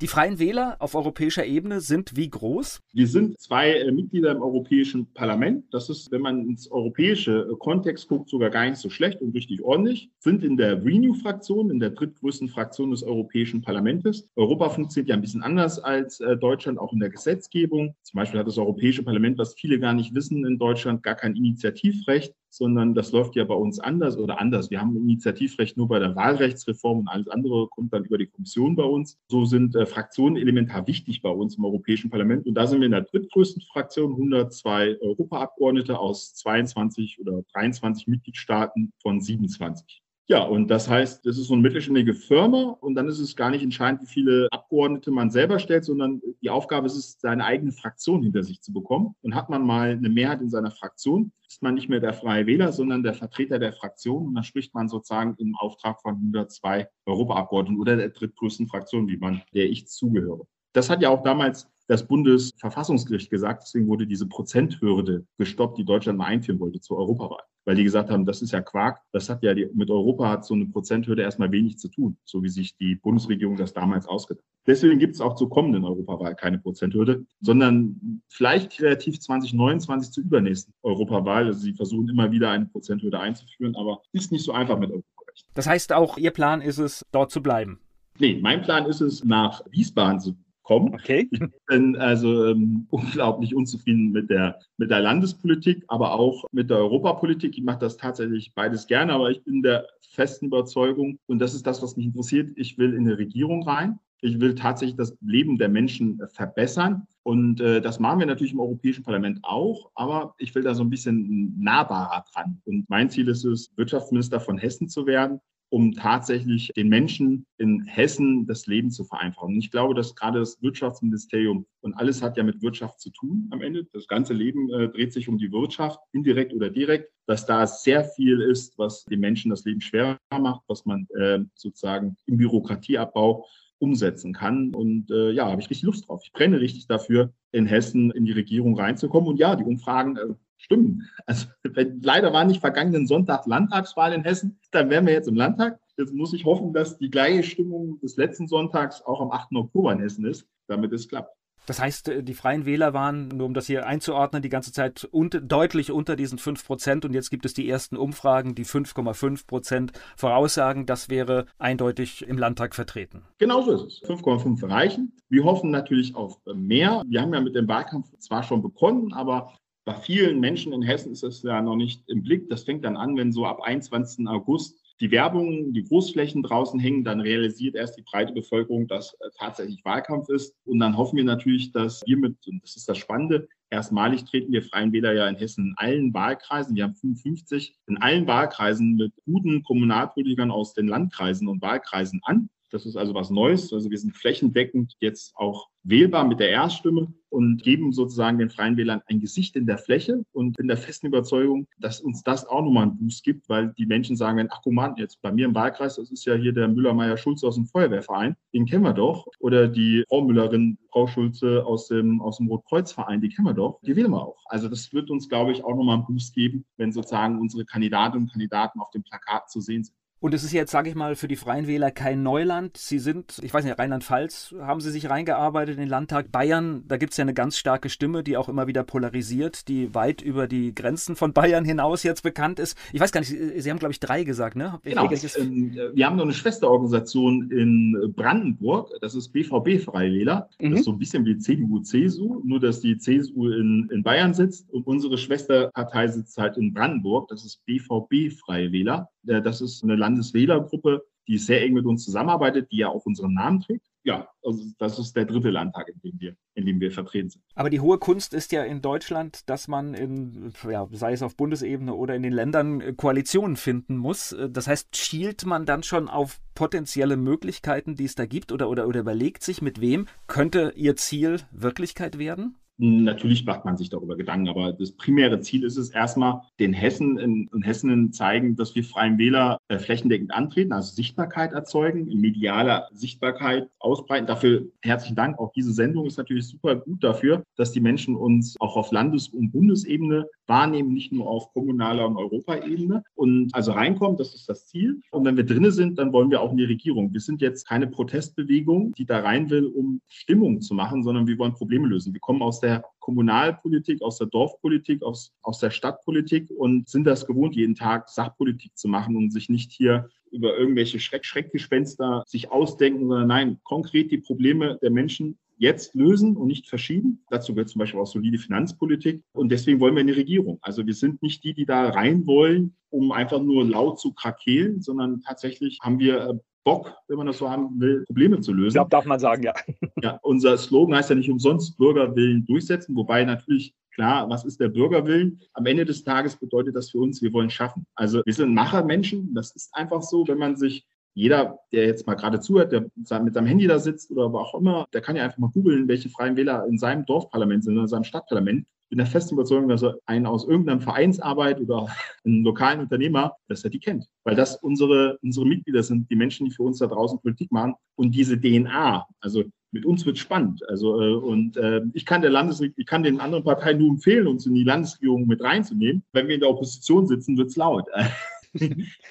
Die 0.00 0.06
Freien 0.06 0.38
Wähler 0.38 0.76
auf 0.78 0.94
europäischer 0.94 1.44
Ebene 1.44 1.80
sind 1.80 2.16
wie 2.16 2.30
groß? 2.30 2.80
Wir 2.92 3.08
sind 3.08 3.40
zwei 3.40 3.72
äh, 3.72 3.90
Mitglieder 3.90 4.30
im 4.30 4.42
Europäischen 4.42 5.12
Parlament. 5.12 5.64
Das 5.72 5.90
ist, 5.90 6.12
wenn 6.12 6.20
man 6.20 6.46
ins 6.46 6.70
europäische 6.70 7.48
äh, 7.50 7.56
Kontext 7.58 8.06
guckt, 8.06 8.30
sogar 8.30 8.50
gar 8.50 8.64
nicht 8.70 8.76
so 8.78 8.90
schlecht 8.90 9.20
und 9.20 9.34
richtig 9.34 9.60
ordentlich. 9.60 10.08
Sind 10.20 10.44
in 10.44 10.56
der 10.56 10.84
Renew-Fraktion, 10.84 11.72
in 11.72 11.80
der 11.80 11.90
drittgrößten 11.90 12.48
Fraktion 12.48 12.92
des 12.92 13.02
Europäischen 13.02 13.60
Parlaments. 13.60 14.28
Europa 14.36 14.68
funktioniert 14.68 15.08
ja 15.08 15.16
ein 15.16 15.20
bisschen 15.20 15.42
anders 15.42 15.80
als 15.80 16.20
äh, 16.20 16.36
Deutschland, 16.36 16.78
auch 16.78 16.92
in 16.92 17.00
der 17.00 17.10
Gesetzgebung. 17.10 17.96
Zum 18.02 18.18
Beispiel 18.18 18.38
hat 18.38 18.46
das 18.46 18.58
Europäische 18.58 19.02
Parlament, 19.02 19.36
was 19.36 19.54
viele 19.54 19.80
gar 19.80 19.94
nicht 19.94 20.14
wissen, 20.14 20.46
in 20.46 20.58
Deutschland 20.58 21.02
gar 21.02 21.16
kein 21.16 21.34
Initiativrecht 21.34 22.34
sondern 22.50 22.94
das 22.94 23.12
läuft 23.12 23.36
ja 23.36 23.44
bei 23.44 23.54
uns 23.54 23.78
anders 23.78 24.16
oder 24.16 24.40
anders. 24.40 24.70
Wir 24.70 24.80
haben 24.80 24.96
Initiativrecht 24.96 25.76
nur 25.76 25.88
bei 25.88 25.98
der 25.98 26.16
Wahlrechtsreform 26.16 27.00
und 27.00 27.08
alles 27.08 27.28
andere 27.28 27.68
kommt 27.68 27.92
dann 27.92 28.04
über 28.04 28.18
die 28.18 28.26
Kommission 28.26 28.76
bei 28.76 28.84
uns. 28.84 29.18
So 29.28 29.44
sind 29.44 29.74
äh, 29.76 29.86
Fraktionen 29.86 30.36
elementar 30.36 30.86
wichtig 30.86 31.22
bei 31.22 31.30
uns 31.30 31.56
im 31.56 31.64
Europäischen 31.64 32.10
Parlament. 32.10 32.46
Und 32.46 32.54
da 32.54 32.66
sind 32.66 32.80
wir 32.80 32.86
in 32.86 32.92
der 32.92 33.02
drittgrößten 33.02 33.62
Fraktion, 33.62 34.12
102 34.12 35.00
Europaabgeordnete 35.00 35.98
aus 35.98 36.34
22 36.34 37.20
oder 37.20 37.42
23 37.52 38.06
Mitgliedstaaten 38.06 38.92
von 39.00 39.20
27. 39.20 40.02
Ja, 40.30 40.42
und 40.42 40.68
das 40.68 40.90
heißt, 40.90 41.24
das 41.24 41.38
ist 41.38 41.46
so 41.46 41.54
eine 41.54 41.62
mittelständige 41.62 42.12
Firma 42.12 42.76
und 42.80 42.94
dann 42.96 43.08
ist 43.08 43.18
es 43.18 43.34
gar 43.34 43.48
nicht 43.48 43.62
entscheidend, 43.62 44.02
wie 44.02 44.06
viele 44.12 44.48
Abgeordnete 44.50 45.10
man 45.10 45.30
selber 45.30 45.58
stellt, 45.58 45.86
sondern 45.86 46.20
die 46.42 46.50
Aufgabe 46.50 46.84
ist 46.84 46.96
es, 46.96 47.18
seine 47.18 47.46
eigene 47.46 47.72
Fraktion 47.72 48.22
hinter 48.22 48.42
sich 48.42 48.60
zu 48.60 48.74
bekommen. 48.74 49.14
Und 49.22 49.34
hat 49.34 49.48
man 49.48 49.64
mal 49.64 49.92
eine 49.92 50.10
Mehrheit 50.10 50.42
in 50.42 50.50
seiner 50.50 50.70
Fraktion, 50.70 51.32
ist 51.48 51.62
man 51.62 51.74
nicht 51.74 51.88
mehr 51.88 52.00
der 52.00 52.12
freie 52.12 52.46
Wähler, 52.46 52.72
sondern 52.72 53.02
der 53.02 53.14
Vertreter 53.14 53.58
der 53.58 53.72
Fraktion 53.72 54.26
und 54.26 54.34
dann 54.34 54.44
spricht 54.44 54.74
man 54.74 54.90
sozusagen 54.90 55.34
im 55.38 55.56
Auftrag 55.56 56.02
von 56.02 56.16
102 56.16 56.90
Europaabgeordneten 57.06 57.80
oder 57.80 57.96
der 57.96 58.10
drittgrößten 58.10 58.68
Fraktion, 58.68 59.08
wie 59.08 59.16
man, 59.16 59.40
der 59.54 59.70
ich 59.70 59.88
zugehöre. 59.88 60.46
Das 60.78 60.88
hat 60.88 61.02
ja 61.02 61.10
auch 61.10 61.24
damals 61.24 61.68
das 61.88 62.06
Bundesverfassungsgericht 62.06 63.30
gesagt. 63.30 63.64
Deswegen 63.64 63.88
wurde 63.88 64.06
diese 64.06 64.28
Prozenthürde 64.28 65.26
gestoppt, 65.36 65.76
die 65.76 65.84
Deutschland 65.84 66.18
mal 66.18 66.26
einführen 66.26 66.60
wollte 66.60 66.80
zur 66.80 66.98
Europawahl. 66.98 67.42
Weil 67.64 67.74
die 67.74 67.82
gesagt 67.82 68.10
haben, 68.10 68.24
das 68.24 68.42
ist 68.42 68.52
ja 68.52 68.60
Quark. 68.60 69.00
Das 69.10 69.28
hat 69.28 69.42
ja 69.42 69.54
die, 69.54 69.68
mit 69.74 69.90
Europa 69.90 70.28
hat 70.28 70.44
so 70.44 70.54
eine 70.54 70.66
Prozenthürde 70.66 71.22
erstmal 71.22 71.50
wenig 71.50 71.78
zu 71.78 71.88
tun, 71.88 72.16
so 72.24 72.44
wie 72.44 72.48
sich 72.48 72.76
die 72.76 72.94
Bundesregierung 72.94 73.56
das 73.56 73.72
damals 73.72 74.06
ausgedacht 74.06 74.44
hat. 74.46 74.68
Deswegen 74.68 75.00
gibt 75.00 75.16
es 75.16 75.20
auch 75.20 75.34
zur 75.34 75.50
kommenden 75.50 75.84
Europawahl 75.84 76.36
keine 76.36 76.60
Prozenthürde, 76.60 77.26
sondern 77.40 78.22
vielleicht 78.28 78.70
kreativ 78.70 79.18
2029 79.18 80.12
zur 80.12 80.22
übernächsten 80.22 80.72
Europawahl. 80.84 81.46
Also 81.46 81.58
sie 81.58 81.74
versuchen 81.74 82.08
immer 82.08 82.30
wieder 82.30 82.52
eine 82.52 82.66
Prozenthürde 82.66 83.18
einzuführen, 83.18 83.74
aber 83.74 84.00
ist 84.12 84.30
nicht 84.30 84.44
so 84.44 84.52
einfach 84.52 84.78
mit 84.78 84.90
Europarecht. 84.90 85.44
Das 85.54 85.66
heißt 85.66 85.92
auch, 85.92 86.18
Ihr 86.18 86.30
Plan 86.30 86.60
ist 86.60 86.78
es, 86.78 87.04
dort 87.10 87.32
zu 87.32 87.42
bleiben? 87.42 87.80
Nee, 88.20 88.38
mein 88.42 88.62
Plan 88.62 88.86
ist 88.86 89.00
es, 89.00 89.24
nach 89.24 89.62
Wiesbaden 89.70 90.20
zu 90.20 90.36
kommen. 90.68 90.92
Okay. 90.92 91.26
Ich 91.30 91.40
bin 91.66 91.96
also 91.96 92.44
ähm, 92.44 92.86
unglaublich 92.90 93.54
unzufrieden 93.54 94.12
mit 94.12 94.28
der, 94.28 94.58
mit 94.76 94.90
der 94.90 95.00
Landespolitik, 95.00 95.82
aber 95.88 96.12
auch 96.12 96.44
mit 96.52 96.68
der 96.68 96.76
Europapolitik. 96.76 97.56
Ich 97.56 97.64
mache 97.64 97.78
das 97.78 97.96
tatsächlich 97.96 98.52
beides 98.54 98.86
gerne, 98.86 99.14
aber 99.14 99.30
ich 99.30 99.42
bin 99.42 99.62
der 99.62 99.86
festen 100.10 100.46
Überzeugung, 100.46 101.18
und 101.26 101.38
das 101.38 101.54
ist 101.54 101.66
das, 101.66 101.82
was 101.82 101.96
mich 101.96 102.04
interessiert, 102.04 102.50
ich 102.56 102.76
will 102.76 102.92
in 102.92 103.06
eine 103.06 103.16
Regierung 103.16 103.62
rein. 103.66 103.98
Ich 104.20 104.40
will 104.40 104.54
tatsächlich 104.54 104.96
das 104.96 105.16
Leben 105.20 105.58
der 105.58 105.68
Menschen 105.68 106.20
verbessern. 106.32 107.06
Und 107.22 107.60
äh, 107.60 107.80
das 107.80 108.00
machen 108.00 108.20
wir 108.20 108.26
natürlich 108.26 108.52
im 108.52 108.60
Europäischen 108.60 109.04
Parlament 109.04 109.40
auch, 109.42 109.90
aber 109.94 110.34
ich 110.38 110.54
will 110.54 110.62
da 110.62 110.74
so 110.74 110.82
ein 110.82 110.90
bisschen 110.90 111.54
nahbarer 111.58 112.24
dran. 112.32 112.60
Und 112.64 112.88
mein 112.88 113.10
Ziel 113.10 113.28
ist 113.28 113.44
es, 113.44 113.70
Wirtschaftsminister 113.76 114.40
von 114.40 114.58
Hessen 114.58 114.88
zu 114.88 115.06
werden 115.06 115.40
um 115.70 115.92
tatsächlich 115.92 116.72
den 116.76 116.88
Menschen 116.88 117.46
in 117.58 117.84
Hessen 117.84 118.46
das 118.46 118.66
Leben 118.66 118.90
zu 118.90 119.04
vereinfachen. 119.04 119.54
Und 119.54 119.58
ich 119.58 119.70
glaube, 119.70 119.94
dass 119.94 120.14
gerade 120.14 120.38
das 120.38 120.60
Wirtschaftsministerium 120.62 121.66
und 121.80 121.94
alles 121.94 122.22
hat 122.22 122.36
ja 122.36 122.42
mit 122.42 122.62
Wirtschaft 122.62 123.00
zu 123.00 123.10
tun 123.10 123.48
am 123.50 123.60
Ende. 123.60 123.86
Das 123.92 124.08
ganze 124.08 124.32
Leben 124.32 124.72
äh, 124.72 124.88
dreht 124.88 125.12
sich 125.12 125.28
um 125.28 125.38
die 125.38 125.52
Wirtschaft, 125.52 126.00
indirekt 126.12 126.54
oder 126.54 126.70
direkt, 126.70 127.12
dass 127.26 127.44
da 127.44 127.66
sehr 127.66 128.04
viel 128.04 128.40
ist, 128.40 128.78
was 128.78 129.04
den 129.04 129.20
Menschen 129.20 129.50
das 129.50 129.64
Leben 129.64 129.80
schwerer 129.80 130.18
macht, 130.30 130.62
was 130.68 130.86
man 130.86 131.06
äh, 131.18 131.40
sozusagen 131.54 132.16
im 132.26 132.38
Bürokratieabbau 132.38 133.46
umsetzen 133.78 134.32
kann. 134.32 134.74
Und 134.74 135.10
äh, 135.10 135.30
ja, 135.30 135.50
habe 135.50 135.60
ich 135.60 135.70
richtig 135.70 135.86
Lust 135.86 136.08
drauf. 136.08 136.22
Ich 136.24 136.32
brenne 136.32 136.60
richtig 136.60 136.86
dafür, 136.86 137.32
in 137.52 137.66
Hessen 137.66 138.10
in 138.10 138.24
die 138.24 138.32
Regierung 138.32 138.78
reinzukommen. 138.78 139.28
Und 139.28 139.38
ja, 139.38 139.56
die 139.56 139.64
Umfragen 139.64 140.16
äh, 140.16 140.34
stimmen. 140.58 141.08
Also 141.26 141.46
leider 142.02 142.32
war 142.32 142.44
nicht 142.44 142.60
vergangenen 142.60 143.06
Sonntag 143.06 143.46
Landtagswahl 143.46 144.12
in 144.12 144.24
Hessen, 144.24 144.58
dann 144.70 144.90
wären 144.90 145.06
wir 145.06 145.12
jetzt 145.12 145.28
im 145.28 145.36
Landtag. 145.36 145.78
Jetzt 145.96 146.14
muss 146.14 146.32
ich 146.32 146.44
hoffen, 146.44 146.72
dass 146.72 146.98
die 146.98 147.10
gleiche 147.10 147.42
Stimmung 147.42 147.98
des 148.00 148.16
letzten 148.16 148.46
Sonntags 148.46 149.02
auch 149.02 149.20
am 149.20 149.32
8. 149.32 149.54
Oktober 149.54 149.92
in 149.92 150.00
Hessen 150.00 150.26
ist, 150.26 150.46
damit 150.68 150.92
es 150.92 151.08
klappt. 151.08 151.37
Das 151.68 151.80
heißt, 151.80 152.08
äh, 152.08 152.22
die 152.22 152.32
Freien 152.32 152.64
Wähler 152.64 152.94
waren, 152.94 153.28
nur 153.28 153.46
um 153.46 153.52
das 153.52 153.66
hier 153.66 153.86
einzuordnen, 153.86 154.40
die 154.40 154.48
ganze 154.48 154.72
Zeit 154.72 155.06
unter, 155.10 155.38
deutlich 155.40 155.92
unter 155.92 156.16
diesen 156.16 156.38
5 156.38 156.64
Prozent. 156.66 157.04
Und 157.04 157.12
jetzt 157.12 157.28
gibt 157.28 157.44
es 157.44 157.52
die 157.52 157.68
ersten 157.68 157.98
Umfragen, 157.98 158.54
die 158.54 158.64
5,5 158.64 159.46
Prozent 159.46 159.92
voraussagen, 160.16 160.86
das 160.86 161.10
wäre 161.10 161.44
eindeutig 161.58 162.26
im 162.26 162.38
Landtag 162.38 162.74
vertreten. 162.74 163.22
Genau 163.36 163.60
so 163.60 163.72
ist 163.72 164.02
es. 164.02 164.08
5,5 164.08 164.66
reichen. 164.68 165.12
Wir 165.28 165.44
hoffen 165.44 165.70
natürlich 165.70 166.16
auf 166.16 166.40
mehr. 166.54 167.04
Wir 167.06 167.20
haben 167.20 167.34
ja 167.34 167.40
mit 167.42 167.54
dem 167.54 167.68
Wahlkampf 167.68 168.08
zwar 168.18 168.42
schon 168.42 168.62
begonnen, 168.62 169.12
aber 169.12 169.52
bei 169.84 169.92
vielen 169.92 170.40
Menschen 170.40 170.72
in 170.72 170.80
Hessen 170.80 171.12
ist 171.12 171.22
es 171.22 171.42
ja 171.42 171.60
noch 171.60 171.76
nicht 171.76 172.02
im 172.08 172.22
Blick. 172.22 172.48
Das 172.48 172.64
fängt 172.64 172.86
dann 172.86 172.96
an, 172.96 173.14
wenn 173.18 173.30
so 173.30 173.44
ab 173.44 173.60
21. 173.60 174.26
August 174.26 174.78
die 175.00 175.10
Werbung, 175.10 175.72
die 175.72 175.84
Großflächen 175.84 176.42
draußen 176.42 176.80
hängen, 176.80 177.04
dann 177.04 177.20
realisiert 177.20 177.76
erst 177.76 177.96
die 177.96 178.02
breite 178.02 178.32
Bevölkerung, 178.32 178.88
dass 178.88 179.14
äh, 179.14 179.28
tatsächlich 179.38 179.84
Wahlkampf 179.84 180.28
ist. 180.28 180.54
Und 180.64 180.80
dann 180.80 180.96
hoffen 180.96 181.16
wir 181.16 181.24
natürlich, 181.24 181.72
dass 181.72 182.02
wir 182.06 182.16
mit, 182.16 182.36
und 182.46 182.62
das 182.62 182.76
ist 182.76 182.88
das 182.88 182.98
Spannende, 182.98 183.48
erstmalig 183.70 184.24
treten 184.24 184.52
wir 184.52 184.62
Freien 184.62 184.92
Wähler 184.92 185.12
ja 185.12 185.28
in 185.28 185.36
Hessen 185.36 185.68
in 185.68 185.74
allen 185.76 186.14
Wahlkreisen, 186.14 186.74
wir 186.74 186.84
haben 186.84 186.94
55, 186.94 187.76
in 187.86 187.98
allen 187.98 188.26
Wahlkreisen 188.26 188.96
mit 188.96 189.12
guten 189.24 189.62
Kommunalpolitikern 189.62 190.50
aus 190.50 190.74
den 190.74 190.88
Landkreisen 190.88 191.48
und 191.48 191.62
Wahlkreisen 191.62 192.20
an. 192.24 192.48
Das 192.70 192.86
ist 192.86 192.96
also 192.96 193.14
was 193.14 193.30
Neues. 193.30 193.72
Also 193.72 193.90
wir 193.90 193.98
sind 193.98 194.16
flächendeckend 194.16 194.94
jetzt 195.00 195.34
auch 195.36 195.68
wählbar 195.82 196.26
mit 196.26 196.40
der 196.40 196.50
Erststimme 196.50 197.12
und 197.30 197.62
geben 197.62 197.92
sozusagen 197.92 198.38
den 198.38 198.50
Freien 198.50 198.76
Wählern 198.76 199.02
ein 199.06 199.20
Gesicht 199.20 199.56
in 199.56 199.66
der 199.66 199.78
Fläche 199.78 200.24
und 200.32 200.58
in 200.58 200.68
der 200.68 200.76
festen 200.76 201.06
Überzeugung, 201.06 201.66
dass 201.78 202.00
uns 202.00 202.22
das 202.22 202.46
auch 202.46 202.62
nochmal 202.62 202.84
einen 202.84 202.98
Boost 202.98 203.24
gibt, 203.24 203.48
weil 203.48 203.72
die 203.78 203.86
Menschen 203.86 204.16
sagen, 204.16 204.48
ach 204.50 204.60
guck 204.62 204.72
mal, 204.72 204.94
jetzt 204.96 205.20
bei 205.22 205.32
mir 205.32 205.46
im 205.46 205.54
Wahlkreis, 205.54 205.96
das 205.96 206.10
ist 206.10 206.24
ja 206.24 206.34
hier 206.34 206.52
der 206.52 206.68
Müller-Meyer-Schulze 206.68 207.46
aus 207.46 207.54
dem 207.54 207.66
Feuerwehrverein, 207.66 208.36
den 208.52 208.66
kennen 208.66 208.84
wir 208.84 208.92
doch. 208.92 209.26
Oder 209.38 209.68
die 209.68 210.04
Frau 210.08 210.22
Müllerin, 210.22 210.78
Frau 210.90 211.06
Schulze 211.06 211.64
aus 211.64 211.88
dem, 211.88 212.20
aus 212.20 212.38
dem 212.38 212.48
Rotkreuzverein, 212.48 213.20
die 213.20 213.28
kennen 213.28 213.46
wir 213.46 213.54
doch. 213.54 213.80
Die 213.82 213.96
wählen 213.96 214.10
wir 214.10 214.22
auch. 214.22 214.42
Also 214.46 214.68
das 214.68 214.92
wird 214.92 215.10
uns, 215.10 215.28
glaube 215.28 215.52
ich, 215.52 215.64
auch 215.64 215.76
nochmal 215.76 215.96
einen 215.96 216.06
Boost 216.06 216.34
geben, 216.34 216.64
wenn 216.76 216.92
sozusagen 216.92 217.38
unsere 217.40 217.64
Kandidatinnen 217.64 218.26
und 218.26 218.32
Kandidaten 218.32 218.80
auf 218.80 218.90
dem 218.90 219.02
Plakat 219.02 219.50
zu 219.50 219.60
sehen 219.60 219.84
sind. 219.84 219.96
Und 220.20 220.34
es 220.34 220.42
ist 220.42 220.52
jetzt, 220.52 220.72
sage 220.72 220.88
ich 220.90 220.96
mal, 220.96 221.14
für 221.14 221.28
die 221.28 221.36
Freien 221.36 221.68
Wähler 221.68 221.92
kein 221.92 222.24
Neuland. 222.24 222.76
Sie 222.76 222.98
sind, 222.98 223.38
ich 223.42 223.54
weiß 223.54 223.64
nicht, 223.64 223.78
Rheinland-Pfalz 223.78 224.54
haben 224.60 224.80
Sie 224.80 224.90
sich 224.90 225.08
reingearbeitet 225.08 225.76
in 225.76 225.80
den 225.80 225.88
Landtag. 225.88 226.32
Bayern, 226.32 226.82
da 226.88 226.96
gibt 226.96 227.12
es 227.12 227.18
ja 227.18 227.22
eine 227.22 227.34
ganz 227.34 227.56
starke 227.56 227.88
Stimme, 227.88 228.24
die 228.24 228.36
auch 228.36 228.48
immer 228.48 228.66
wieder 228.66 228.82
polarisiert, 228.82 229.68
die 229.68 229.94
weit 229.94 230.20
über 230.20 230.48
die 230.48 230.74
Grenzen 230.74 231.14
von 231.14 231.32
Bayern 231.32 231.64
hinaus 231.64 232.02
jetzt 232.02 232.22
bekannt 232.22 232.58
ist. 232.58 232.76
Ich 232.92 233.00
weiß 233.00 233.12
gar 233.12 233.20
nicht, 233.20 233.30
Sie 233.30 233.70
haben, 233.70 233.78
glaube 233.78 233.92
ich, 233.92 234.00
drei 234.00 234.24
gesagt, 234.24 234.56
ne? 234.56 234.80
Genau. 234.82 235.08
Ähm, 235.08 235.78
wir 235.94 236.06
haben 236.06 236.16
noch 236.16 236.24
eine 236.24 236.34
Schwesterorganisation 236.34 237.50
in 237.52 238.12
Brandenburg, 238.16 238.90
das 239.00 239.14
ist 239.14 239.28
BVB 239.28 239.80
Freie 239.84 240.12
Wähler. 240.12 240.48
Mhm. 240.60 240.70
Das 240.70 240.80
ist 240.80 240.86
so 240.86 240.92
ein 240.92 240.98
bisschen 240.98 241.24
wie 241.26 241.38
CDU, 241.38 241.80
CSU, 241.80 242.42
nur 242.44 242.58
dass 242.58 242.80
die 242.80 242.98
CSU 242.98 243.50
in, 243.50 243.88
in 243.92 244.02
Bayern 244.02 244.34
sitzt 244.34 244.68
und 244.70 244.84
unsere 244.86 245.16
Schwesterpartei 245.16 246.08
sitzt 246.08 246.38
halt 246.38 246.56
in 246.56 246.74
Brandenburg, 246.74 247.28
das 247.28 247.44
ist 247.44 247.64
BVB 247.66 248.32
Freie 248.36 248.72
Wähler. 248.72 249.08
Äh, 249.28 249.42
das 249.42 249.60
ist 249.60 249.82
eine 249.82 249.96
Landeswählergruppe, 249.96 251.04
die 251.28 251.38
sehr 251.38 251.62
eng 251.62 251.74
mit 251.74 251.84
uns 251.84 252.04
zusammenarbeitet, 252.04 252.72
die 252.72 252.78
ja 252.78 252.88
auch 252.88 253.04
unseren 253.04 253.34
Namen 253.34 253.60
trägt. 253.60 253.86
Ja, 254.02 254.26
also 254.42 254.64
das 254.78 254.98
ist 254.98 255.14
der 255.14 255.26
dritte 255.26 255.50
Landtag, 255.50 255.88
in 255.88 256.00
dem 256.00 256.20
wir, 256.20 256.36
in 256.54 256.64
dem 256.64 256.80
wir 256.80 256.90
vertreten 256.90 257.28
sind. 257.28 257.44
Aber 257.54 257.68
die 257.68 257.80
hohe 257.80 257.98
Kunst 257.98 258.32
ist 258.32 258.52
ja 258.52 258.64
in 258.64 258.80
Deutschland, 258.80 259.50
dass 259.50 259.68
man 259.68 259.92
in, 259.92 260.52
ja, 260.68 260.88
sei 260.92 261.12
es 261.12 261.22
auf 261.22 261.36
Bundesebene 261.36 261.94
oder 261.94 262.14
in 262.14 262.22
den 262.22 262.32
Ländern 262.32 262.80
äh, 262.80 262.94
Koalitionen 262.94 263.56
finden 263.56 263.98
muss. 263.98 264.32
Äh, 264.32 264.48
das 264.48 264.66
heißt, 264.66 264.96
schielt 264.96 265.44
man 265.44 265.66
dann 265.66 265.82
schon 265.82 266.08
auf 266.08 266.40
potenzielle 266.54 267.18
Möglichkeiten, 267.18 267.96
die 267.96 268.04
es 268.04 268.14
da 268.14 268.24
gibt, 268.24 268.50
oder, 268.50 268.70
oder, 268.70 268.88
oder 268.88 269.00
überlegt 269.00 269.42
sich, 269.42 269.60
mit 269.60 269.80
wem 269.80 270.06
könnte 270.26 270.72
Ihr 270.74 270.96
Ziel 270.96 271.40
Wirklichkeit 271.52 272.18
werden? 272.18 272.56
Natürlich 272.80 273.44
macht 273.44 273.64
man 273.64 273.76
sich 273.76 273.90
darüber 273.90 274.16
Gedanken, 274.16 274.48
aber 274.48 274.72
das 274.72 274.92
primäre 274.92 275.40
Ziel 275.40 275.64
ist 275.64 275.76
es 275.76 275.90
erstmal, 275.90 276.42
den 276.60 276.72
Hessen 276.72 277.18
in, 277.18 277.50
in 277.52 277.62
Hessen 277.62 278.12
zeigen, 278.12 278.54
dass 278.54 278.76
wir 278.76 278.84
Freien 278.84 279.18
Wähler 279.18 279.58
äh, 279.66 279.80
flächendeckend 279.80 280.32
antreten, 280.32 280.72
also 280.72 280.94
Sichtbarkeit 280.94 281.52
erzeugen, 281.52 282.06
mediale 282.20 282.84
Sichtbarkeit 282.92 283.68
ausbreiten. 283.80 284.28
Dafür 284.28 284.66
herzlichen 284.82 285.16
Dank. 285.16 285.40
Auch 285.40 285.52
diese 285.52 285.72
Sendung 285.72 286.06
ist 286.06 286.18
natürlich 286.18 286.46
super 286.46 286.76
gut 286.76 287.02
dafür, 287.02 287.42
dass 287.56 287.72
die 287.72 287.80
Menschen 287.80 288.14
uns 288.14 288.54
auch 288.60 288.76
auf 288.76 288.92
Landes- 288.92 289.28
und 289.28 289.50
Bundesebene 289.50 290.28
wahrnehmen, 290.46 290.92
nicht 290.92 291.12
nur 291.12 291.28
auf 291.28 291.52
kommunaler 291.52 292.06
und 292.06 292.16
Europaebene. 292.16 293.02
Und 293.16 293.52
also 293.54 293.72
reinkommen, 293.72 294.16
das 294.16 294.34
ist 294.34 294.48
das 294.48 294.68
Ziel. 294.68 295.00
Und 295.10 295.24
wenn 295.24 295.36
wir 295.36 295.44
drinnen 295.44 295.72
sind, 295.72 295.98
dann 295.98 296.12
wollen 296.12 296.30
wir 296.30 296.40
auch 296.40 296.52
in 296.52 296.58
die 296.58 296.64
Regierung. 296.64 297.12
Wir 297.12 297.20
sind 297.20 297.40
jetzt 297.40 297.66
keine 297.66 297.88
Protestbewegung, 297.88 298.92
die 298.92 299.04
da 299.04 299.18
rein 299.18 299.50
will, 299.50 299.66
um 299.66 300.00
Stimmung 300.06 300.60
zu 300.60 300.74
machen, 300.74 301.02
sondern 301.02 301.26
wir 301.26 301.38
wollen 301.38 301.54
Probleme 301.54 301.88
lösen. 301.88 302.14
Wir 302.14 302.20
kommen 302.20 302.40
aus 302.40 302.60
der 302.60 302.67
der 302.68 302.84
Kommunalpolitik, 303.00 304.02
aus 304.02 304.18
der 304.18 304.26
Dorfpolitik, 304.26 305.02
aus, 305.02 305.32
aus 305.42 305.58
der 305.58 305.70
Stadtpolitik 305.70 306.50
und 306.50 306.88
sind 306.88 307.04
das 307.04 307.26
gewohnt, 307.26 307.56
jeden 307.56 307.74
Tag 307.74 308.10
Sachpolitik 308.10 308.76
zu 308.76 308.88
machen 308.88 309.16
und 309.16 309.32
sich 309.32 309.48
nicht 309.48 309.72
hier 309.72 310.10
über 310.30 310.58
irgendwelche 310.58 311.00
Schreck 311.00 311.24
Schreckgespenster 311.24 312.22
sich 312.26 312.50
ausdenken, 312.52 313.08
sondern 313.08 313.28
nein, 313.28 313.60
konkret 313.64 314.10
die 314.10 314.18
Probleme 314.18 314.78
der 314.82 314.90
Menschen 314.90 315.38
jetzt 315.56 315.94
lösen 315.94 316.36
und 316.36 316.48
nicht 316.48 316.68
verschieben. 316.68 317.24
Dazu 317.30 317.54
gehört 317.54 317.70
zum 317.70 317.80
Beispiel 317.80 317.98
auch 317.98 318.06
solide 318.06 318.38
Finanzpolitik. 318.38 319.22
Und 319.32 319.50
deswegen 319.50 319.80
wollen 319.80 319.94
wir 319.94 320.02
in 320.02 320.06
die 320.06 320.12
Regierung. 320.12 320.58
Also 320.60 320.86
wir 320.86 320.94
sind 320.94 321.22
nicht 321.22 321.42
die, 321.44 321.54
die 321.54 321.66
da 321.66 321.88
rein 321.88 322.26
wollen, 322.26 322.76
um 322.90 323.10
einfach 323.10 323.40
nur 323.40 323.66
laut 323.66 323.98
zu 323.98 324.12
krakeelen, 324.12 324.82
sondern 324.82 325.20
tatsächlich 325.22 325.78
haben 325.82 325.98
wir 325.98 326.28
äh, 326.28 326.34
Bock, 326.68 326.94
wenn 327.08 327.16
man 327.16 327.26
das 327.26 327.38
so 327.38 327.48
haben 327.48 327.80
will, 327.80 328.04
Probleme 328.04 328.40
zu 328.40 328.52
lösen. 328.52 328.68
Ich 328.68 328.74
glaube, 328.74 328.90
darf 328.90 329.06
man 329.06 329.18
sagen, 329.18 329.42
ja. 329.42 329.54
Ja, 330.02 330.18
unser 330.22 330.58
Slogan 330.58 330.96
heißt 330.96 331.08
ja 331.08 331.16
nicht 331.16 331.30
umsonst 331.30 331.78
Bürgerwillen 331.78 332.44
durchsetzen, 332.44 332.94
wobei 332.94 333.24
natürlich 333.24 333.74
klar, 333.94 334.28
was 334.28 334.44
ist 334.44 334.60
der 334.60 334.68
Bürgerwillen? 334.68 335.40
Am 335.54 335.64
Ende 335.64 335.86
des 335.86 336.04
Tages 336.04 336.36
bedeutet 336.36 336.76
das 336.76 336.90
für 336.90 336.98
uns, 336.98 337.22
wir 337.22 337.32
wollen 337.32 337.48
schaffen. 337.48 337.86
Also 337.94 338.20
wir 338.22 338.34
sind 338.34 338.52
Machermenschen, 338.52 339.32
das 339.34 339.56
ist 339.56 339.74
einfach 339.74 340.02
so, 340.02 340.28
wenn 340.28 340.36
man 340.36 340.56
sich 340.56 340.86
jeder, 341.14 341.58
der 341.72 341.86
jetzt 341.86 342.06
mal 342.06 342.16
gerade 342.16 342.38
zuhört, 342.38 342.70
der 342.70 342.82
mit 342.82 343.08
seinem 343.08 343.46
Handy 343.46 343.66
da 343.66 343.78
sitzt 343.78 344.10
oder 344.10 344.30
wo 344.30 344.36
auch 344.36 344.54
immer, 344.54 344.86
der 344.92 345.00
kann 345.00 345.16
ja 345.16 345.24
einfach 345.24 345.38
mal 345.38 345.50
googeln, 345.50 345.88
welche 345.88 346.10
freien 346.10 346.36
Wähler 346.36 346.66
in 346.66 346.76
seinem 346.76 347.06
Dorfparlament 347.06 347.64
sind, 347.64 347.78
in 347.78 347.88
seinem 347.88 348.04
Stadtparlament 348.04 348.66
bin 348.88 348.98
der 348.98 349.06
festen 349.06 349.34
Überzeugung, 349.34 349.68
dass 349.68 349.82
er 349.82 349.98
einen 350.06 350.26
aus 350.26 350.46
irgendeiner 350.46 350.80
Vereinsarbeit 350.80 351.60
oder 351.60 351.88
einen 352.24 352.42
lokalen 352.42 352.80
Unternehmer, 352.80 353.34
dass 353.48 353.64
er 353.64 353.70
die 353.70 353.80
kennt. 353.80 354.06
Weil 354.24 354.34
das 354.34 354.56
unsere, 354.56 355.18
unsere 355.22 355.46
Mitglieder 355.46 355.82
sind, 355.82 356.10
die 356.10 356.16
Menschen, 356.16 356.46
die 356.46 356.54
für 356.54 356.62
uns 356.62 356.78
da 356.78 356.86
draußen 356.86 357.20
Politik 357.20 357.52
machen. 357.52 357.74
Und 357.96 358.14
diese 358.14 358.40
DNA, 358.40 359.06
also 359.20 359.44
Mit 359.70 359.84
uns 359.84 360.06
wird 360.06 360.16
spannend. 360.16 360.66
Also 360.68 361.00
äh, 361.00 361.14
und 361.14 361.58
äh, 361.58 361.82
ich 361.92 362.06
kann 362.06 362.22
der 362.22 362.30
Landesregierung, 362.30 362.78
ich 362.78 362.86
kann 362.86 363.02
den 363.02 363.20
anderen 363.20 363.44
Parteien 363.44 363.78
nur 363.78 363.90
empfehlen, 363.90 364.26
uns 364.26 364.46
in 364.46 364.54
die 364.54 364.64
Landesregierung 364.64 365.26
mit 365.26 365.42
reinzunehmen. 365.42 366.02
Wenn 366.12 366.26
wir 366.26 366.36
in 366.36 366.40
der 366.40 366.48
Opposition 366.48 367.06
sitzen, 367.06 367.36
wird 367.36 367.48
es 367.48 367.56
laut. 367.56 367.84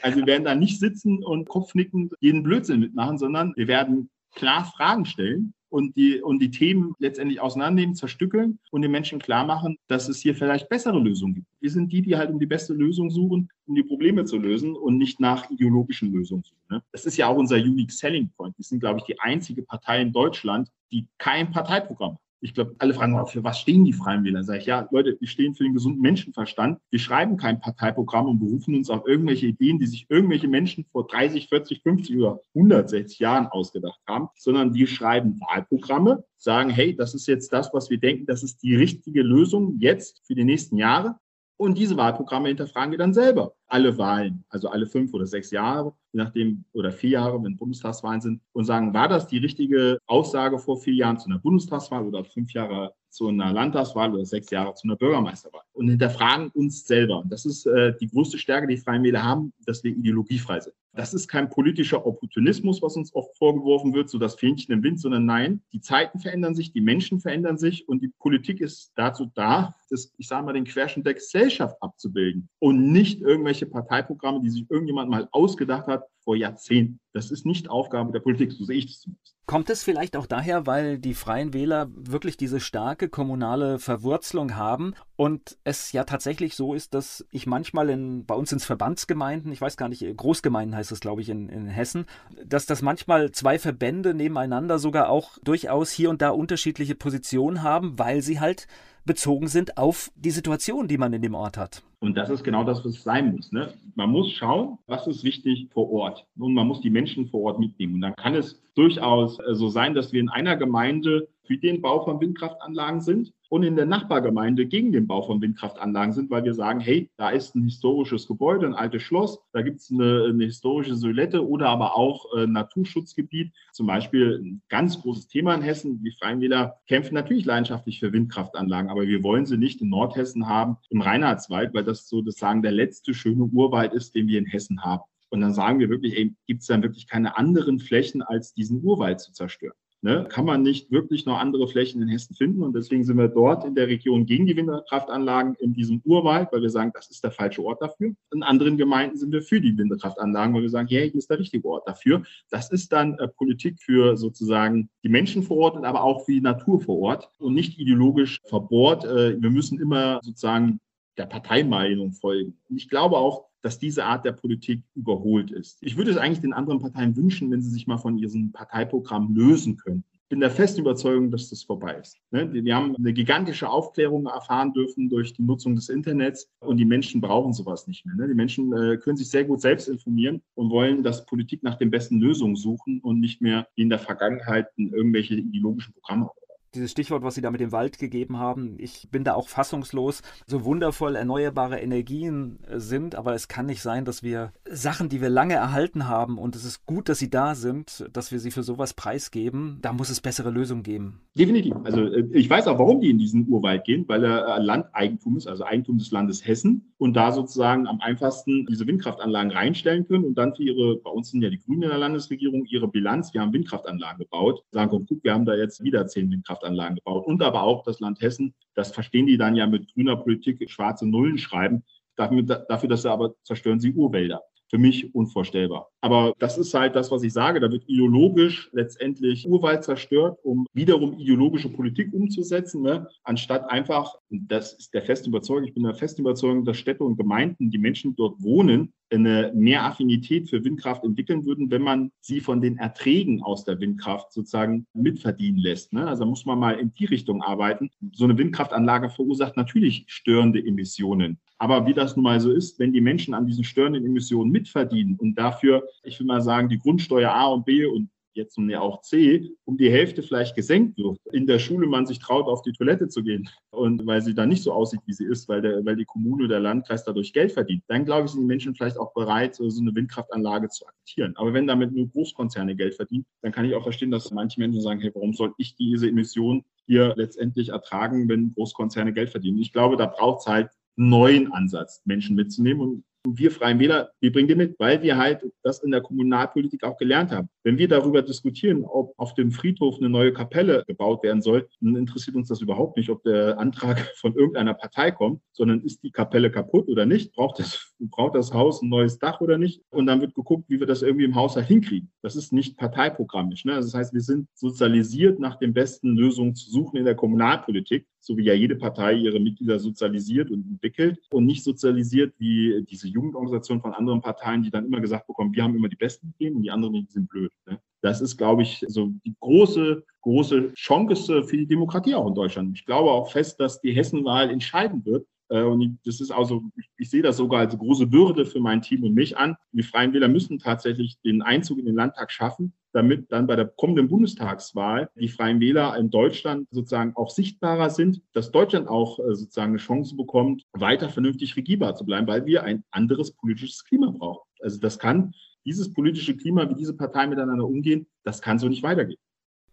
also 0.01 0.17
wir 0.17 0.25
werden 0.25 0.45
da 0.45 0.55
nicht 0.55 0.79
sitzen 0.79 1.23
und 1.23 1.47
kopfnicken 1.47 2.09
jeden 2.19 2.41
Blödsinn 2.41 2.79
mitmachen, 2.79 3.19
sondern 3.19 3.53
wir 3.55 3.67
werden 3.67 4.09
klar 4.33 4.65
Fragen 4.65 5.05
stellen 5.05 5.53
und 5.69 5.95
die, 5.95 6.21
und 6.21 6.39
die 6.39 6.51
Themen 6.51 6.93
letztendlich 6.99 7.41
auseinandernehmen, 7.41 7.95
zerstückeln 7.95 8.59
und 8.71 8.81
den 8.81 8.91
Menschen 8.91 9.19
klar 9.19 9.45
machen, 9.45 9.77
dass 9.87 10.07
es 10.09 10.19
hier 10.19 10.35
vielleicht 10.35 10.69
bessere 10.69 10.99
Lösungen 10.99 11.35
gibt. 11.35 11.47
Wir 11.59 11.71
sind 11.71 11.91
die, 11.91 12.01
die 12.01 12.15
halt 12.15 12.29
um 12.29 12.39
die 12.39 12.45
beste 12.45 12.73
Lösung 12.73 13.09
suchen, 13.09 13.49
um 13.65 13.75
die 13.75 13.83
Probleme 13.83 14.25
zu 14.25 14.37
lösen 14.37 14.75
und 14.75 14.97
nicht 14.97 15.19
nach 15.19 15.49
ideologischen 15.49 16.11
Lösungen 16.13 16.43
suchen. 16.43 16.61
Ne? 16.69 16.83
Das 16.91 17.05
ist 17.05 17.17
ja 17.17 17.27
auch 17.27 17.37
unser 17.37 17.57
Unique 17.57 17.91
Selling 17.91 18.29
Point. 18.37 18.57
Wir 18.57 18.65
sind, 18.65 18.79
glaube 18.79 18.99
ich, 18.99 19.05
die 19.05 19.19
einzige 19.19 19.63
Partei 19.63 20.01
in 20.01 20.11
Deutschland, 20.11 20.69
die 20.91 21.07
kein 21.17 21.51
Parteiprogramm 21.51 22.13
hat. 22.13 22.26
Ich 22.39 22.53
glaube, 22.53 22.75
alle 22.77 22.93
fragen, 22.93 23.25
für 23.27 23.43
was 23.43 23.59
stehen 23.59 23.83
die 23.83 23.93
Freien 23.93 24.23
Wähler? 24.23 24.43
Sag 24.43 24.59
ich, 24.59 24.67
ja, 24.67 24.87
Leute, 24.91 25.17
wir 25.19 25.27
stehen 25.27 25.55
für 25.55 25.63
den 25.63 25.73
gesunden 25.73 26.01
Menschenverstand. 26.01 26.79
Wir 26.91 26.99
schreiben 26.99 27.35
kein 27.35 27.59
Parteiprogramm 27.59 28.27
und 28.27 28.39
berufen 28.39 28.75
uns 28.75 28.89
auf 28.89 29.07
irgendwelche 29.07 29.47
Ideen, 29.47 29.79
die 29.79 29.87
sich 29.87 30.05
irgendwelche 30.09 30.47
Menschen 30.47 30.85
vor 30.91 31.07
30, 31.07 31.49
40, 31.49 31.81
50 31.81 32.15
oder 32.17 32.39
160 32.53 33.19
Jahren 33.19 33.47
ausgedacht 33.47 33.99
haben, 34.07 34.27
sondern 34.35 34.73
wir 34.73 34.87
schreiben 34.87 35.39
Wahlprogramme, 35.39 36.23
sagen, 36.37 36.69
hey, 36.69 36.95
das 36.95 37.15
ist 37.15 37.27
jetzt 37.27 37.51
das, 37.51 37.73
was 37.73 37.89
wir 37.89 37.99
denken, 37.99 38.27
das 38.27 38.43
ist 38.43 38.61
die 38.61 38.75
richtige 38.75 39.23
Lösung 39.23 39.77
jetzt 39.79 40.21
für 40.25 40.35
die 40.35 40.43
nächsten 40.43 40.77
Jahre. 40.77 41.15
Und 41.57 41.75
diese 41.77 41.97
Wahlprogramme 41.97 42.49
hinterfragen 42.49 42.91
wir 42.91 42.99
dann 42.99 43.15
selber. 43.15 43.53
Alle 43.67 43.97
Wahlen, 43.97 44.45
also 44.49 44.69
alle 44.69 44.85
fünf 44.85 45.11
oder 45.13 45.25
sechs 45.25 45.49
Jahre, 45.49 45.93
je 46.11 46.19
nachdem, 46.19 46.63
oder 46.73 46.91
vier 46.91 47.11
Jahre, 47.11 47.43
wenn 47.43 47.57
Bundestagswahlen 47.57 48.21
sind, 48.21 48.41
und 48.53 48.65
sagen, 48.65 48.93
war 48.93 49.07
das 49.07 49.27
die 49.27 49.39
richtige 49.39 49.99
Aussage 50.05 50.59
vor 50.59 50.79
vier 50.79 50.93
Jahren 50.93 51.17
zu 51.17 51.29
einer 51.29 51.39
Bundestagswahl 51.39 52.05
oder 52.05 52.23
fünf 52.23 52.53
Jahre 52.53 52.93
zu 53.09 53.27
einer 53.29 53.51
Landtagswahl 53.51 54.13
oder 54.13 54.25
sechs 54.25 54.51
Jahre 54.51 54.75
zu 54.75 54.87
einer 54.87 54.97
Bürgermeisterwahl? 54.97 55.63
Und 55.73 55.89
hinterfragen 55.89 56.49
uns 56.53 56.85
selber. 56.85 57.21
Und 57.21 57.31
das 57.31 57.45
ist 57.45 57.65
äh, 57.65 57.95
die 57.99 58.07
größte 58.07 58.37
Stärke, 58.37 58.67
die 58.67 58.77
Freien 58.77 59.03
Wähler 59.03 59.23
haben, 59.23 59.51
dass 59.65 59.83
wir 59.83 59.91
ideologiefrei 59.91 60.59
sind. 60.59 60.75
Das 60.97 61.13
ist 61.13 61.27
kein 61.27 61.51
politischer 61.51 62.07
Opportunismus, 62.07 62.81
was 62.81 62.95
uns 62.95 63.13
oft 63.13 63.37
vorgeworfen 63.37 63.93
wird, 63.93 64.09
so 64.09 64.17
das 64.17 64.33
Fähnchen 64.33 64.73
im 64.73 64.81
Wind, 64.81 64.99
sondern 64.99 65.27
nein, 65.27 65.61
die 65.71 65.79
Zeiten 65.79 66.19
verändern 66.19 66.55
sich, 66.55 66.73
die 66.73 66.81
Menschen 66.81 67.19
verändern 67.19 67.59
sich 67.59 67.87
und 67.87 68.01
die 68.01 68.07
Politik 68.07 68.61
ist 68.61 68.93
dazu 68.95 69.31
da, 69.35 69.75
das, 69.91 70.11
ich 70.17 70.27
sage 70.27 70.43
mal, 70.43 70.53
den 70.53 70.65
Querschnitt 70.65 71.05
der 71.05 71.13
Gesellschaft 71.13 71.75
abzubilden 71.81 72.49
und 72.57 72.91
nicht 72.91 73.21
irgendwelche 73.21 73.67
Parteiprogramme, 73.67 74.41
die 74.41 74.49
sich 74.49 74.65
irgendjemand 74.71 75.11
mal 75.11 75.27
ausgedacht 75.31 75.85
hat 75.85 76.03
vor 76.23 76.35
Jahrzehnten. 76.35 76.99
Das 77.13 77.31
ist 77.31 77.45
nicht 77.45 77.69
Aufgabe 77.69 78.11
der 78.11 78.19
Politik, 78.19 78.51
so 78.51 78.65
sehe 78.65 78.77
ich 78.77 78.87
das 78.87 78.99
zumindest. 78.99 79.37
Kommt 79.45 79.69
es 79.69 79.81
vielleicht 79.81 80.17
auch 80.17 80.25
daher, 80.25 80.67
weil 80.67 80.99
die 80.99 81.13
Freien 81.13 81.53
Wähler 81.53 81.87
wirklich 81.95 82.35
diese 82.35 82.59
starke 82.59 83.07
kommunale 83.07 83.79
Verwurzelung 83.79 84.57
haben 84.57 84.93
und 85.15 85.57
es 85.63 85.93
ja 85.93 86.03
tatsächlich 86.03 86.57
so 86.57 86.73
ist, 86.73 86.93
dass 86.93 87.25
ich 87.31 87.47
manchmal 87.47 87.89
in, 87.89 88.25
bei 88.25 88.35
uns 88.35 88.51
ins 88.51 88.65
Verbandsgemeinden, 88.65 89.53
ich 89.53 89.61
weiß 89.61 89.77
gar 89.77 89.87
nicht, 89.87 90.05
Großgemeinden 90.17 90.75
heißt 90.75 90.86
es, 90.91 90.99
glaube 90.99 91.21
ich, 91.21 91.29
in, 91.29 91.49
in 91.49 91.67
Hessen, 91.67 92.05
dass 92.45 92.65
das 92.65 92.81
manchmal 92.81 93.31
zwei 93.31 93.59
Verbände 93.59 94.13
nebeneinander 94.13 94.79
sogar 94.79 95.09
auch 95.09 95.37
durchaus 95.43 95.91
hier 95.91 96.09
und 96.09 96.21
da 96.21 96.29
unterschiedliche 96.29 96.95
Positionen 96.95 97.63
haben, 97.63 97.97
weil 97.97 98.21
sie 98.21 98.39
halt 98.39 98.67
bezogen 99.05 99.47
sind 99.47 99.77
auf 99.77 100.11
die 100.15 100.31
Situation, 100.31 100.87
die 100.87 100.97
man 100.99 101.13
in 101.13 101.23
dem 101.23 101.33
Ort 101.33 101.57
hat. 101.57 101.81
Und 101.99 102.15
das 102.15 102.29
ist 102.29 102.43
genau 102.43 102.63
das, 102.63 102.79
was 102.85 102.97
es 102.97 103.03
sein 103.03 103.33
muss. 103.33 103.51
Ne? 103.51 103.73
Man 103.95 104.11
muss 104.11 104.31
schauen, 104.33 104.77
was 104.85 105.07
ist 105.07 105.23
wichtig 105.23 105.69
vor 105.73 105.89
Ort. 105.89 106.27
Und 106.37 106.53
man 106.53 106.67
muss 106.67 106.81
die 106.81 106.91
Menschen 106.91 107.27
vor 107.29 107.41
Ort 107.41 107.59
mitnehmen. 107.59 107.95
Und 107.95 108.01
dann 108.01 108.15
kann 108.15 108.35
es 108.35 108.61
durchaus 108.75 109.39
äh, 109.39 109.55
so 109.55 109.69
sein, 109.69 109.95
dass 109.95 110.13
wir 110.13 110.19
in 110.19 110.29
einer 110.29 110.57
Gemeinde 110.57 111.27
für 111.47 111.57
den 111.57 111.81
Bau 111.81 112.03
von 112.03 112.19
Windkraftanlagen 112.19 113.01
sind 113.01 113.33
und 113.49 113.63
in 113.63 113.75
der 113.75 113.85
Nachbargemeinde 113.85 114.65
gegen 114.65 114.91
den 114.91 115.07
Bau 115.07 115.21
von 115.21 115.41
Windkraftanlagen 115.41 116.13
sind, 116.13 116.29
weil 116.29 116.43
wir 116.43 116.53
sagen, 116.53 116.79
hey, 116.79 117.09
da 117.17 117.29
ist 117.29 117.55
ein 117.55 117.63
historisches 117.63 118.27
Gebäude, 118.27 118.65
ein 118.65 118.73
altes 118.73 119.01
Schloss, 119.01 119.39
da 119.53 119.61
gibt 119.61 119.79
es 119.79 119.91
eine, 119.91 120.25
eine, 120.29 120.45
historische 120.45 120.95
Silhouette 120.95 121.47
oder 121.47 121.69
aber 121.69 121.95
auch 121.95 122.25
ein 122.33 122.43
äh, 122.43 122.47
Naturschutzgebiet. 122.47 123.53
Zum 123.71 123.87
Beispiel 123.87 124.41
ein 124.43 124.61
ganz 124.69 125.01
großes 125.01 125.27
Thema 125.27 125.55
in 125.55 125.61
Hessen. 125.61 126.03
Die 126.03 126.11
Freien 126.11 126.41
Wähler 126.41 126.77
kämpfen 126.87 127.13
natürlich 127.13 127.45
leidenschaftlich 127.45 127.99
für 127.99 128.11
Windkraftanlagen, 128.11 128.89
aber 128.89 129.07
wir 129.07 129.23
wollen 129.23 129.45
sie 129.45 129.57
nicht 129.57 129.81
in 129.81 129.89
Nordhessen 129.89 130.47
haben, 130.47 130.77
im 130.89 131.01
Reinhardswald, 131.01 131.73
weil 131.73 131.83
das 131.83 132.07
sozusagen 132.07 132.61
der 132.61 132.71
letzte 132.71 133.13
schöne 133.13 133.43
Urwald 133.45 133.93
ist, 133.93 134.15
den 134.15 134.27
wir 134.27 134.39
in 134.39 134.45
Hessen 134.45 134.83
haben. 134.83 135.03
Und 135.29 135.41
dann 135.41 135.53
sagen 135.53 135.79
wir 135.79 135.89
wirklich, 135.89 136.15
gibt 136.45 136.61
es 136.61 136.67
dann 136.67 136.83
wirklich 136.83 137.07
keine 137.07 137.37
anderen 137.37 137.79
Flächen, 137.79 138.21
als 138.21 138.53
diesen 138.53 138.83
Urwald 138.83 139.19
zu 139.19 139.33
zerstören? 139.33 139.75
Ne, 140.03 140.27
kann 140.29 140.45
man 140.45 140.61
nicht 140.61 140.91
wirklich 140.91 141.25
noch 141.25 141.39
andere 141.39 141.67
Flächen 141.67 142.03
in 142.03 142.07
Hessen 142.07 142.35
finden. 142.35 142.61
Und 142.61 142.75
deswegen 142.75 143.03
sind 143.03 143.17
wir 143.17 143.29
dort 143.29 143.65
in 143.65 143.73
der 143.73 143.87
Region 143.87 144.27
gegen 144.27 144.45
die 144.45 144.55
Windkraftanlagen 144.55 145.55
in 145.55 145.73
diesem 145.73 146.01
Urwald, 146.05 146.49
weil 146.51 146.61
wir 146.61 146.69
sagen, 146.69 146.91
das 146.93 147.09
ist 147.09 147.23
der 147.23 147.31
falsche 147.31 147.63
Ort 147.63 147.81
dafür. 147.81 148.13
In 148.31 148.43
anderen 148.43 148.77
Gemeinden 148.77 149.17
sind 149.17 149.31
wir 149.31 149.41
für 149.41 149.59
die 149.59 149.75
Windkraftanlagen, 149.75 150.53
weil 150.53 150.61
wir 150.61 150.69
sagen, 150.69 150.87
hey, 150.87 151.09
hier 151.09 151.17
ist 151.17 151.31
der 151.31 151.39
richtige 151.39 151.67
Ort 151.67 151.87
dafür. 151.87 152.21
Das 152.51 152.69
ist 152.71 152.93
dann 152.93 153.17
äh, 153.17 153.27
Politik 153.27 153.81
für 153.81 154.17
sozusagen 154.17 154.87
die 155.03 155.09
Menschen 155.09 155.41
vor 155.41 155.57
Ort, 155.57 155.83
aber 155.83 156.03
auch 156.03 156.25
für 156.25 156.33
die 156.33 156.41
Natur 156.41 156.79
vor 156.79 156.99
Ort 156.99 157.31
und 157.39 157.55
nicht 157.55 157.79
ideologisch 157.79 158.39
verbohrt. 158.45 159.03
Äh, 159.03 159.41
wir 159.41 159.49
müssen 159.49 159.79
immer 159.79 160.19
sozusagen 160.21 160.79
der 161.17 161.25
Parteimeinung 161.25 162.13
folgen. 162.13 162.55
Und 162.69 162.77
ich 162.77 162.87
glaube 162.87 163.17
auch, 163.17 163.46
dass 163.67 163.79
diese 163.79 164.05
Art 164.05 164.23
der 164.23 164.31
Politik 164.31 164.81
überholt 164.95 165.51
ist. 165.51 165.77
Ich 165.81 165.97
würde 165.97 166.11
es 166.11 166.15
eigentlich 166.15 166.39
den 166.39 166.53
anderen 166.53 166.79
Parteien 166.79 167.17
wünschen, 167.17 167.51
wenn 167.51 167.61
sie 167.61 167.69
sich 167.69 167.85
mal 167.85 167.97
von 167.97 168.17
ihrem 168.17 168.53
Parteiprogramm 168.53 169.35
lösen 169.35 169.75
könnten. 169.75 170.05
Ich 170.13 170.29
bin 170.29 170.39
der 170.39 170.51
festen 170.51 170.79
Überzeugung, 170.79 171.31
dass 171.31 171.49
das 171.49 171.63
vorbei 171.63 171.95
ist. 171.95 172.15
Ne, 172.31 172.49
wir 172.53 172.73
haben 172.73 172.95
eine 172.95 173.11
gigantische 173.11 173.69
Aufklärung 173.69 174.27
erfahren 174.27 174.71
dürfen 174.71 175.09
durch 175.09 175.33
die 175.33 175.41
Nutzung 175.41 175.75
des 175.75 175.89
Internets 175.89 176.49
und 176.59 176.77
die 176.77 176.85
Menschen 176.85 177.19
brauchen 177.19 177.51
sowas 177.51 177.87
nicht 177.87 178.05
mehr. 178.05 178.15
Ne. 178.15 178.29
Die 178.29 178.35
Menschen 178.35 178.71
äh, 178.71 178.95
können 178.95 179.17
sich 179.17 179.29
sehr 179.29 179.43
gut 179.43 179.59
selbst 179.59 179.89
informieren 179.89 180.41
und 180.55 180.69
wollen, 180.69 181.03
dass 181.03 181.25
Politik 181.25 181.61
nach 181.63 181.75
den 181.75 181.91
besten 181.91 182.21
Lösungen 182.21 182.55
suchen 182.55 183.01
und 183.01 183.19
nicht 183.19 183.41
mehr 183.41 183.67
wie 183.75 183.81
in 183.81 183.89
der 183.89 183.99
Vergangenheit 183.99 184.67
irgendwelche 184.77 185.35
ideologischen 185.35 185.93
Programme 185.93 186.29
dieses 186.77 186.91
Stichwort, 186.91 187.23
was 187.23 187.35
Sie 187.35 187.41
da 187.41 187.51
mit 187.51 187.61
dem 187.61 187.71
Wald 187.71 187.99
gegeben 187.99 188.37
haben, 188.37 188.75
ich 188.77 189.09
bin 189.11 189.23
da 189.23 189.33
auch 189.33 189.49
fassungslos. 189.49 190.21
So 190.45 190.63
wundervoll 190.63 191.15
erneuerbare 191.15 191.79
Energien 191.79 192.59
äh, 192.67 192.79
sind, 192.79 193.15
aber 193.15 193.33
es 193.33 193.47
kann 193.47 193.65
nicht 193.65 193.81
sein, 193.81 194.05
dass 194.05 194.23
wir 194.23 194.53
Sachen, 194.69 195.09
die 195.09 195.21
wir 195.21 195.29
lange 195.29 195.55
erhalten 195.55 196.07
haben 196.07 196.37
und 196.37 196.55
es 196.55 196.63
ist 196.63 196.85
gut, 196.85 197.09
dass 197.09 197.19
sie 197.19 197.29
da 197.29 197.55
sind, 197.55 198.07
dass 198.13 198.31
wir 198.31 198.39
sie 198.39 198.51
für 198.51 198.63
sowas 198.63 198.93
preisgeben. 198.93 199.79
Da 199.81 199.93
muss 199.93 200.09
es 200.09 200.21
bessere 200.21 200.51
Lösungen 200.51 200.83
geben. 200.83 201.21
Definitiv. 201.35 201.75
Also 201.83 202.01
äh, 202.01 202.27
ich 202.31 202.49
weiß 202.49 202.67
auch, 202.67 202.79
warum 202.79 203.01
die 203.01 203.09
in 203.09 203.17
diesen 203.17 203.47
Urwald 203.47 203.83
gehen, 203.83 204.05
weil 204.07 204.23
er 204.23 204.59
Landeigentum 204.59 205.37
ist, 205.37 205.47
also 205.47 205.63
Eigentum 205.65 205.97
des 205.97 206.11
Landes 206.11 206.45
Hessen 206.45 206.93
und 206.97 207.15
da 207.15 207.31
sozusagen 207.31 207.87
am 207.87 207.99
einfachsten 208.01 208.65
diese 208.67 208.85
Windkraftanlagen 208.87 209.51
reinstellen 209.51 210.07
können 210.07 210.25
und 210.25 210.37
dann 210.37 210.55
für 210.55 210.63
ihre, 210.63 210.97
bei 210.97 211.09
uns 211.09 211.31
sind 211.31 211.41
ja 211.41 211.49
die 211.49 211.59
Grünen 211.59 211.83
in 211.83 211.89
der 211.89 211.97
Landesregierung, 211.97 212.65
ihre 212.65 212.87
Bilanz, 212.87 213.33
wir 213.33 213.41
haben 213.41 213.53
Windkraftanlagen 213.53 214.19
gebaut, 214.19 214.63
sagen, 214.71 215.05
guck, 215.07 215.23
wir 215.23 215.33
haben 215.33 215.45
da 215.45 215.55
jetzt 215.55 215.83
wieder 215.83 216.05
zehn 216.07 216.29
Windkraftanlagen 216.31 216.66
Windkraftanlagen 216.67 216.95
gebaut 216.95 217.25
und 217.25 217.41
aber 217.41 217.63
auch 217.63 217.83
das 217.83 217.99
Land 217.99 218.21
Hessen. 218.21 218.53
Das 218.75 218.91
verstehen 218.91 219.27
die 219.27 219.37
dann 219.37 219.55
ja 219.55 219.67
mit 219.67 219.93
grüner 219.93 220.15
Politik 220.17 220.69
schwarze 220.69 221.07
Nullen 221.07 221.37
schreiben. 221.37 221.83
Dafür, 222.15 222.43
dafür 222.43 222.89
dass 222.89 223.03
sie 223.03 223.11
aber 223.11 223.35
zerstören 223.43 223.79
sie 223.79 223.93
Urwälder 223.93 224.41
für 224.69 224.77
mich 224.77 225.13
unvorstellbar. 225.15 225.89
Aber 226.01 226.33
das 226.37 226.57
ist 226.57 226.73
halt 226.73 226.95
das, 226.95 227.11
was 227.11 227.23
ich 227.23 227.33
sage. 227.33 227.59
Da 227.59 227.71
wird 227.71 227.83
ideologisch 227.87 228.69
letztendlich 228.71 229.47
Urwald 229.47 229.83
zerstört, 229.83 230.37
um 230.43 230.67
wiederum 230.73 231.17
ideologische 231.17 231.69
Politik 231.69 232.13
umzusetzen, 232.13 232.81
ne? 232.83 233.07
anstatt 233.23 233.69
einfach, 233.69 234.15
das 234.29 234.73
ist 234.73 234.93
der 234.93 235.01
festen 235.01 235.29
Überzeugung, 235.29 235.65
ich 235.65 235.73
bin 235.73 235.83
der 235.83 235.95
festen 235.95 236.21
Überzeugung, 236.21 236.65
dass 236.65 236.77
Städte 236.77 237.03
und 237.03 237.17
Gemeinden, 237.17 237.71
die 237.71 237.79
Menschen 237.79 238.15
dort 238.15 238.41
wohnen, 238.41 238.93
eine 239.09 239.51
mehr 239.55 239.85
Affinität 239.85 240.49
für 240.49 240.63
Windkraft 240.63 241.03
entwickeln 241.03 241.45
würden, 241.45 241.71
wenn 241.71 241.81
man 241.81 242.11
sie 242.19 242.41
von 242.41 242.61
den 242.61 242.77
Erträgen 242.77 243.41
aus 243.41 243.63
der 243.63 243.79
Windkraft 243.79 244.33
sozusagen 244.33 244.85
mitverdienen 244.93 245.59
lässt. 245.59 245.93
Ne? 245.93 246.05
Also 246.07 246.25
muss 246.25 246.45
man 246.45 246.59
mal 246.59 246.77
in 246.79 246.93
die 246.93 247.05
Richtung 247.05 247.41
arbeiten. 247.41 247.89
So 248.11 248.25
eine 248.25 248.37
Windkraftanlage 248.37 249.09
verursacht 249.09 249.55
natürlich 249.55 250.05
störende 250.07 250.59
Emissionen. 250.59 251.39
Aber 251.59 251.87
wie 251.87 251.93
das 251.93 252.15
nun 252.15 252.23
mal 252.23 252.39
so 252.39 252.51
ist, 252.51 252.79
wenn 252.79 252.93
die 252.93 253.01
Menschen 253.01 253.33
an 253.33 253.47
diesen 253.47 253.63
störenden 253.63 254.05
Emissionen 254.05 254.51
mitverdienen 254.51 255.15
und 255.15 255.35
dafür, 255.35 255.87
ich 256.03 256.19
will 256.19 256.27
mal 256.27 256.41
sagen, 256.41 256.69
die 256.69 256.79
Grundsteuer 256.79 257.31
A 257.31 257.47
und 257.47 257.65
B 257.65 257.85
und 257.85 258.09
jetzt 258.37 258.57
nun 258.57 258.69
ja 258.69 258.79
auch 258.79 259.01
C, 259.01 259.51
um 259.65 259.77
die 259.77 259.91
Hälfte 259.91 260.23
vielleicht 260.23 260.55
gesenkt 260.55 260.97
wird, 260.97 261.17
in 261.33 261.47
der 261.47 261.59
Schule 261.59 261.87
man 261.87 262.05
sich 262.05 262.19
traut, 262.19 262.47
auf 262.47 262.61
die 262.61 262.71
Toilette 262.71 263.09
zu 263.09 263.23
gehen 263.23 263.49
und 263.71 264.05
weil 264.05 264.21
sie 264.21 264.33
dann 264.33 264.49
nicht 264.49 264.63
so 264.63 264.71
aussieht, 264.71 265.01
wie 265.05 265.13
sie 265.13 265.25
ist, 265.25 265.49
weil, 265.49 265.61
der, 265.61 265.83
weil 265.83 265.95
die 265.97 266.05
Kommune 266.05 266.45
oder 266.45 266.55
der 266.55 266.59
Landkreis 266.61 267.03
dadurch 267.03 267.33
Geld 267.33 267.51
verdient, 267.51 267.83
dann 267.87 268.05
glaube 268.05 268.25
ich, 268.25 268.31
sind 268.31 268.41
die 268.41 268.47
Menschen 268.47 268.75
vielleicht 268.75 268.97
auch 268.97 269.13
bereit, 269.13 269.55
so 269.55 269.63
eine 269.63 269.93
Windkraftanlage 269.93 270.69
zu 270.69 270.87
aktivieren. 270.87 271.35
Aber 271.35 271.53
wenn 271.53 271.67
damit 271.67 271.91
nur 271.91 272.07
Großkonzerne 272.07 272.75
Geld 272.75 272.95
verdienen, 272.95 273.25
dann 273.41 273.51
kann 273.51 273.65
ich 273.65 273.75
auch 273.75 273.83
verstehen, 273.83 274.11
dass 274.11 274.31
manche 274.31 274.59
Menschen 274.59 274.81
sagen, 274.81 275.01
hey, 275.01 275.11
warum 275.13 275.33
soll 275.33 275.53
ich 275.57 275.75
diese 275.75 276.07
Emission 276.07 276.63
hier 276.85 277.13
letztendlich 277.17 277.69
ertragen, 277.69 278.29
wenn 278.29 278.53
Großkonzerne 278.53 279.13
Geld 279.13 279.29
verdienen? 279.29 279.57
Ich 279.57 279.73
glaube, 279.73 279.97
da 279.97 280.05
braucht 280.05 280.41
es 280.41 280.47
halt 280.47 280.69
neuen 280.95 281.51
Ansatz, 281.51 282.01
Menschen 282.05 282.35
mitzunehmen. 282.35 282.81
Und 282.81 283.03
wir 283.35 283.51
Freien 283.51 283.79
Wähler, 283.79 284.11
wir 284.19 284.31
bringen 284.31 284.47
die 284.47 284.55
mit, 284.55 284.79
weil 284.79 285.01
wir 285.01 285.17
halt 285.17 285.45
das 285.63 285.83
in 285.83 285.91
der 285.91 286.01
Kommunalpolitik 286.01 286.83
auch 286.83 286.97
gelernt 286.97 287.31
haben. 287.31 287.49
Wenn 287.63 287.77
wir 287.77 287.87
darüber 287.87 288.21
diskutieren, 288.21 288.83
ob 288.83 289.13
auf 289.17 289.33
dem 289.33 289.51
Friedhof 289.51 289.97
eine 289.97 290.09
neue 290.09 290.33
Kapelle 290.33 290.83
gebaut 290.87 291.23
werden 291.23 291.41
soll, 291.41 291.67
dann 291.81 291.95
interessiert 291.95 292.35
uns 292.35 292.47
das 292.47 292.61
überhaupt 292.61 292.97
nicht, 292.97 293.09
ob 293.09 293.23
der 293.23 293.59
Antrag 293.59 293.97
von 294.17 294.35
irgendeiner 294.35 294.73
Partei 294.73 295.11
kommt, 295.11 295.41
sondern 295.51 295.81
ist 295.81 296.03
die 296.03 296.11
Kapelle 296.11 296.51
kaputt 296.51 296.87
oder 296.87 297.05
nicht? 297.05 297.33
Braucht 297.33 297.59
das, 297.59 297.93
braucht 297.99 298.35
das 298.35 298.53
Haus 298.53 298.81
ein 298.81 298.89
neues 298.89 299.19
Dach 299.19 299.41
oder 299.41 299.57
nicht? 299.57 299.81
Und 299.89 300.05
dann 300.05 300.21
wird 300.21 300.35
geguckt, 300.35 300.69
wie 300.69 300.79
wir 300.79 300.87
das 300.87 301.01
irgendwie 301.01 301.25
im 301.25 301.35
Haushalt 301.35 301.67
hinkriegen. 301.67 302.11
Das 302.21 302.35
ist 302.35 302.53
nicht 302.53 302.77
parteiprogrammisch. 302.77 303.65
Ne? 303.65 303.73
Also 303.73 303.87
das 303.87 303.95
heißt, 303.95 304.13
wir 304.13 304.21
sind 304.21 304.47
sozialisiert, 304.53 305.39
nach 305.39 305.57
den 305.57 305.73
besten 305.73 306.15
Lösungen 306.15 306.55
zu 306.55 306.69
suchen 306.69 306.97
in 306.97 307.05
der 307.05 307.15
Kommunalpolitik, 307.15 308.05
so 308.27 308.37
wie 308.37 308.43
ja 308.43 308.53
jede 308.53 308.75
Partei 308.75 309.13
ihre 309.13 309.39
Mitglieder 309.39 309.79
sozialisiert 309.79 310.51
und 310.51 310.67
entwickelt 310.67 311.19
und 311.31 311.45
nicht 311.45 311.63
sozialisiert 311.63 312.35
wie 312.37 312.83
diese 312.89 313.07
Jugendorganisationen 313.07 313.81
von 313.81 313.93
anderen 313.93 314.21
Parteien, 314.21 314.61
die 314.61 314.69
dann 314.69 314.85
immer 314.85 314.99
gesagt 314.99 315.27
bekommen, 315.27 315.53
wir 315.53 315.63
haben 315.63 315.75
immer 315.75 315.87
die 315.87 315.95
besten 315.95 316.33
Ideen 316.37 316.57
und 316.57 316.63
die 316.63 316.71
anderen 316.71 316.93
die 316.93 317.07
sind 317.07 317.29
blöd. 317.29 317.51
Ne? 317.65 317.79
Das 318.01 318.21
ist, 318.21 318.37
glaube 318.37 318.63
ich, 318.63 318.85
so 318.87 319.11
die 319.25 319.33
große, 319.39 320.03
große 320.21 320.73
Chance 320.73 321.43
für 321.43 321.57
die 321.57 321.67
Demokratie 321.67 322.15
auch 322.15 322.27
in 322.27 322.35
Deutschland. 322.35 322.77
Ich 322.77 322.85
glaube 322.85 323.09
auch 323.11 323.31
fest, 323.31 323.59
dass 323.59 323.79
die 323.81 323.93
Hessenwahl 323.93 324.49
entscheiden 324.49 325.05
wird, 325.05 325.25
äh, 325.49 325.61
und 325.61 325.99
das 326.05 326.19
ist 326.19 326.31
also, 326.31 326.61
ich, 326.97 327.09
sehe 327.09 327.21
das 327.21 327.37
sogar 327.37 327.61
als 327.61 327.77
große 327.77 328.07
Bürde 328.07 328.45
für 328.45 328.59
mein 328.59 328.81
Team 328.81 329.03
und 329.03 329.13
mich 329.13 329.37
an. 329.37 329.55
Die 329.71 329.83
Freien 329.83 330.13
Wähler 330.13 330.27
müssen 330.27 330.59
tatsächlich 330.59 331.19
den 331.21 331.41
Einzug 331.41 331.79
in 331.79 331.85
den 331.85 331.95
Landtag 331.95 332.31
schaffen, 332.31 332.73
damit 332.97 333.31
dann 333.31 333.45
bei 333.45 333.55
der 333.55 333.67
kommenden 333.67 334.09
Bundestagswahl 334.09 335.09
die 335.15 335.27
Freien 335.27 335.59
Wähler 335.59 335.95
in 335.97 336.09
Deutschland 336.09 336.67
sozusagen 336.71 337.15
auch 337.15 337.29
sichtbarer 337.29 337.91
sind, 337.91 338.23
dass 338.33 338.51
Deutschland 338.51 338.87
auch 338.87 339.19
äh, 339.19 339.35
sozusagen 339.35 339.73
eine 339.73 339.77
Chance 339.77 340.15
bekommt, 340.15 340.63
weiter 340.73 341.09
vernünftig 341.09 341.55
regierbar 341.55 341.95
zu 341.95 342.05
bleiben, 342.05 342.25
weil 342.25 342.47
wir 342.47 342.63
ein 342.63 342.83
anderes 342.89 343.31
politisches 343.33 343.83
Klima 343.83 344.09
brauchen. 344.09 344.49
Also 344.61 344.79
das 344.79 344.97
kann 344.97 345.31
dieses 345.63 345.93
politische 345.93 346.35
Klima, 346.35 346.67
wie 346.69 346.75
diese 346.75 346.95
Parteien 346.95 347.29
miteinander 347.29 347.65
umgehen, 347.65 348.07
das 348.23 348.41
kann 348.41 348.57
so 348.57 348.67
nicht 348.67 348.81
weitergehen. 348.81 349.19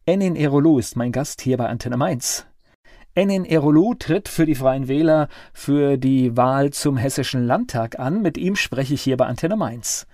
Enin 0.04 0.36
Erolo 0.36 0.78
ist 0.78 0.94
mein 0.96 1.12
Gast 1.12 1.40
hier 1.40 1.56
bei 1.56 1.66
Antenne 1.66 1.96
Mainz. 1.96 2.46
Enin 3.14 3.46
Erolu 3.46 3.94
tritt 3.94 4.28
für 4.28 4.44
die 4.44 4.54
Freien 4.56 4.86
Wähler 4.86 5.28
für 5.54 5.96
die 5.96 6.36
Wahl 6.36 6.74
zum 6.74 6.98
Hessischen 6.98 7.46
Landtag 7.46 7.98
an. 7.98 8.20
Mit 8.20 8.36
ihm 8.36 8.54
spreche 8.54 8.92
ich 8.92 9.02
hier 9.02 9.16
bei 9.16 9.26
Antenne 9.26 9.56
Mainz. 9.56 10.06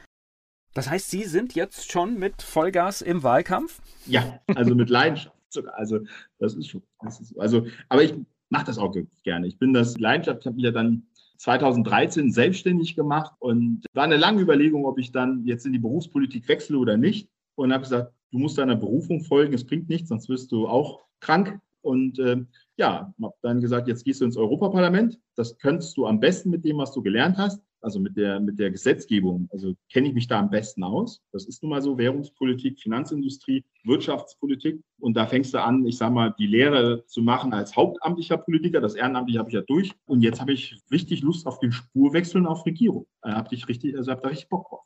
Das 0.75 0.89
heißt, 0.89 1.11
Sie 1.11 1.25
sind 1.25 1.55
jetzt 1.55 1.91
schon 1.91 2.19
mit 2.19 2.43
Vollgas 2.43 3.03
im 3.03 3.23
Wahlkampf? 3.23 3.81
Ja, 4.07 4.41
also 4.55 4.75
mit 4.75 4.89
Leidenschaft 4.89 5.35
sogar. 5.49 5.77
Also 5.77 6.01
das 6.39 6.55
ist 6.55 6.69
schon. 6.69 6.83
Das 7.03 7.21
ist, 7.21 7.39
also, 7.39 7.67
aber 7.89 8.05
ich 8.05 8.15
mache 8.51 8.67
das 8.67 8.79
auch 8.79 8.95
gerne. 9.25 9.47
Ich 9.47 9.59
bin 9.59 9.73
das 9.73 9.99
Leidenschaft. 9.99 10.41
Ich 10.41 10.47
habe 10.47 10.57
mich 10.57 10.65
ja 10.65 10.71
dann 10.71 11.07
2013 11.39 12.31
selbstständig 12.33 12.95
gemacht 12.95 13.33
und 13.39 13.85
war 13.95 14.05
eine 14.05 14.17
lange 14.17 14.43
Überlegung, 14.43 14.85
ob 14.85 14.99
ich 14.99 15.11
dann 15.11 15.45
jetzt 15.45 15.67
in 15.67 15.73
die 15.73 15.79
Berufspolitik 15.79 16.47
wechsle 16.49 16.79
oder 16.79 16.97
nicht. 16.97 17.29
Und 17.57 17.73
habe 17.73 17.83
gesagt, 17.83 18.13
du 18.31 18.39
musst 18.39 18.59
deiner 18.59 18.77
Berufung 18.77 19.23
folgen. 19.23 19.55
Es 19.55 19.67
bringt 19.67 19.89
nichts, 19.89 20.09
sonst 20.11 20.29
wirst 20.29 20.53
du 20.53 20.69
auch 20.69 21.01
krank. 21.21 21.59
Und 21.83 22.19
äh, 22.19 22.45
ja, 22.77 23.13
habe 23.21 23.35
dann 23.43 23.61
gesagt, 23.61 23.89
jetzt 23.89 24.05
gehst 24.05 24.21
du 24.21 24.27
ins 24.27 24.37
Europaparlament. 24.37 25.19
Das 25.35 25.59
könntest 25.59 25.97
du 25.97 26.07
am 26.07 26.21
besten 26.21 26.51
mit 26.51 26.65
dem, 26.65 26.79
was 26.79 26.93
du 26.93 27.03
gelernt 27.03 27.39
hast, 27.39 27.63
also 27.81 28.01
mit 28.01 28.17
der, 28.17 28.41
mit 28.41 28.59
der 28.59 28.71
Gesetzgebung. 28.71 29.49
Also 29.53 29.75
kenne 29.93 30.09
ich 30.09 30.15
mich 30.15 30.27
da 30.27 30.39
am 30.39 30.51
besten 30.51 30.83
aus. 30.83 31.23
Das 31.33 31.47
ist 31.47 31.63
nun 31.63 31.71
mal 31.71 31.83
so 31.83 31.99
Währungspolitik, 31.99 32.81
Finanzindustrie, 32.81 33.65
Wirtschaftspolitik. 33.85 34.81
Und 34.99 35.17
da 35.17 35.27
fängst 35.27 35.55
du 35.55 35.63
an, 35.63 35.87
ich 35.87 35.97
sage 35.97 36.15
mal, 36.15 36.35
die 36.39 36.47
Lehre 36.47 37.05
zu 37.07 37.23
machen 37.23 37.53
als 37.53 37.77
hauptamtlicher 37.77 38.37
Politiker. 38.39 38.81
Das 38.81 38.95
Ehrenamtliche 38.95 39.39
habe 39.39 39.51
ich 39.51 39.55
ja 39.55 39.63
durch. 39.63 39.93
Und 40.07 40.23
jetzt 40.23 40.41
habe 40.41 40.53
ich 40.53 40.79
richtig 40.91 41.23
Lust 41.23 41.47
auf 41.47 41.59
den 41.59 41.73
Spurwechsel 41.73 42.41
und 42.41 42.47
auf 42.47 42.67
Regierung. 42.67 43.07
Habe 43.23 43.55
ich 43.55 43.69
richtig, 43.69 43.97
also 43.97 44.11
habe 44.11 44.23
da 44.23 44.29
richtig 44.29 44.49
Bock 44.49 44.69
drauf. 44.69 44.85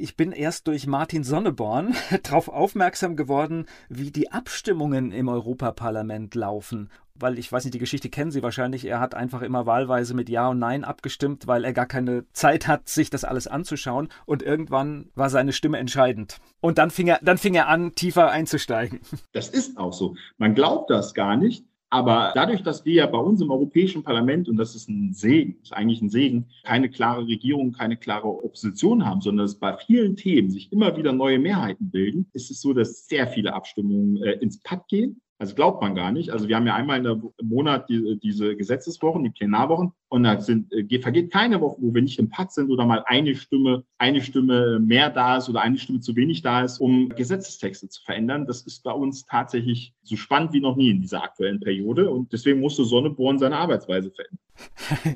Ich 0.00 0.16
bin 0.16 0.30
erst 0.30 0.68
durch 0.68 0.86
Martin 0.86 1.24
Sonneborn 1.24 1.92
darauf 2.22 2.48
aufmerksam 2.48 3.16
geworden, 3.16 3.66
wie 3.88 4.12
die 4.12 4.30
Abstimmungen 4.30 5.10
im 5.10 5.28
Europaparlament 5.28 6.36
laufen. 6.36 6.88
Weil 7.16 7.36
ich 7.36 7.50
weiß 7.50 7.64
nicht, 7.64 7.74
die 7.74 7.80
Geschichte 7.80 8.08
kennen 8.08 8.30
Sie 8.30 8.44
wahrscheinlich. 8.44 8.84
Er 8.84 9.00
hat 9.00 9.16
einfach 9.16 9.42
immer 9.42 9.66
wahlweise 9.66 10.14
mit 10.14 10.28
Ja 10.28 10.46
und 10.50 10.60
Nein 10.60 10.84
abgestimmt, 10.84 11.48
weil 11.48 11.64
er 11.64 11.72
gar 11.72 11.86
keine 11.86 12.24
Zeit 12.32 12.68
hat, 12.68 12.88
sich 12.88 13.10
das 13.10 13.24
alles 13.24 13.48
anzuschauen. 13.48 14.08
Und 14.24 14.44
irgendwann 14.44 15.10
war 15.16 15.30
seine 15.30 15.52
Stimme 15.52 15.78
entscheidend. 15.78 16.38
Und 16.60 16.78
dann 16.78 16.90
fing 16.90 17.08
er, 17.08 17.18
dann 17.20 17.38
fing 17.38 17.54
er 17.54 17.66
an, 17.66 17.96
tiefer 17.96 18.30
einzusteigen. 18.30 19.00
Das 19.32 19.48
ist 19.48 19.78
auch 19.78 19.92
so. 19.92 20.14
Man 20.36 20.54
glaubt 20.54 20.90
das 20.90 21.12
gar 21.12 21.36
nicht. 21.36 21.64
Aber 21.90 22.32
dadurch, 22.34 22.62
dass 22.62 22.84
wir 22.84 22.94
ja 22.94 23.06
bei 23.06 23.18
uns 23.18 23.40
im 23.40 23.50
Europäischen 23.50 24.02
Parlament, 24.02 24.48
und 24.48 24.58
das 24.58 24.74
ist 24.74 24.88
ein 24.88 25.14
Segen, 25.14 25.58
ist 25.62 25.72
eigentlich 25.72 26.02
ein 26.02 26.10
Segen, 26.10 26.46
keine 26.64 26.90
klare 26.90 27.26
Regierung, 27.26 27.72
keine 27.72 27.96
klare 27.96 28.28
Opposition 28.28 29.06
haben, 29.06 29.22
sondern 29.22 29.46
dass 29.46 29.58
bei 29.58 29.74
vielen 29.74 30.14
Themen 30.14 30.50
sich 30.50 30.70
immer 30.70 30.96
wieder 30.96 31.12
neue 31.12 31.38
Mehrheiten 31.38 31.90
bilden, 31.90 32.28
ist 32.34 32.50
es 32.50 32.60
so, 32.60 32.74
dass 32.74 33.06
sehr 33.06 33.26
viele 33.26 33.54
Abstimmungen 33.54 34.22
äh, 34.22 34.32
ins 34.32 34.60
Pad 34.60 34.86
gehen 34.88 35.22
also 35.38 35.54
glaubt 35.54 35.80
man 35.80 35.94
gar 35.94 36.10
nicht. 36.10 36.30
Also 36.30 36.48
wir 36.48 36.56
haben 36.56 36.66
ja 36.66 36.74
einmal 36.74 37.04
im 37.06 37.32
Monat 37.42 37.88
die, 37.88 38.18
diese 38.20 38.56
Gesetzeswochen, 38.56 39.22
die 39.22 39.30
Plenarwochen, 39.30 39.92
und 40.08 40.24
da 40.24 40.40
sind, 40.40 40.72
äh, 40.72 41.00
vergeht 41.00 41.30
keine 41.30 41.60
Woche, 41.60 41.76
wo 41.80 41.94
wir 41.94 42.02
nicht 42.02 42.18
im 42.18 42.30
Pakt 42.30 42.52
sind 42.52 42.70
oder 42.70 42.86
mal 42.86 43.04
eine 43.06 43.36
Stimme, 43.36 43.84
eine 43.98 44.20
Stimme 44.22 44.80
mehr 44.80 45.10
da 45.10 45.36
ist 45.36 45.48
oder 45.48 45.60
eine 45.60 45.78
Stimme 45.78 46.00
zu 46.00 46.16
wenig 46.16 46.42
da 46.42 46.62
ist, 46.62 46.78
um 46.78 47.10
Gesetzestexte 47.10 47.88
zu 47.88 48.02
verändern. 48.02 48.46
Das 48.46 48.62
ist 48.62 48.82
bei 48.82 48.92
uns 48.92 49.26
tatsächlich 49.26 49.94
so 50.02 50.16
spannend 50.16 50.52
wie 50.54 50.60
noch 50.60 50.76
nie 50.76 50.90
in 50.90 51.00
dieser 51.00 51.22
aktuellen 51.22 51.60
Periode. 51.60 52.10
Und 52.10 52.32
deswegen 52.32 52.60
musste 52.60 52.84
Sonneborn 52.84 53.38
seine 53.38 53.58
Arbeitsweise 53.58 54.10
verändern. 54.10 54.38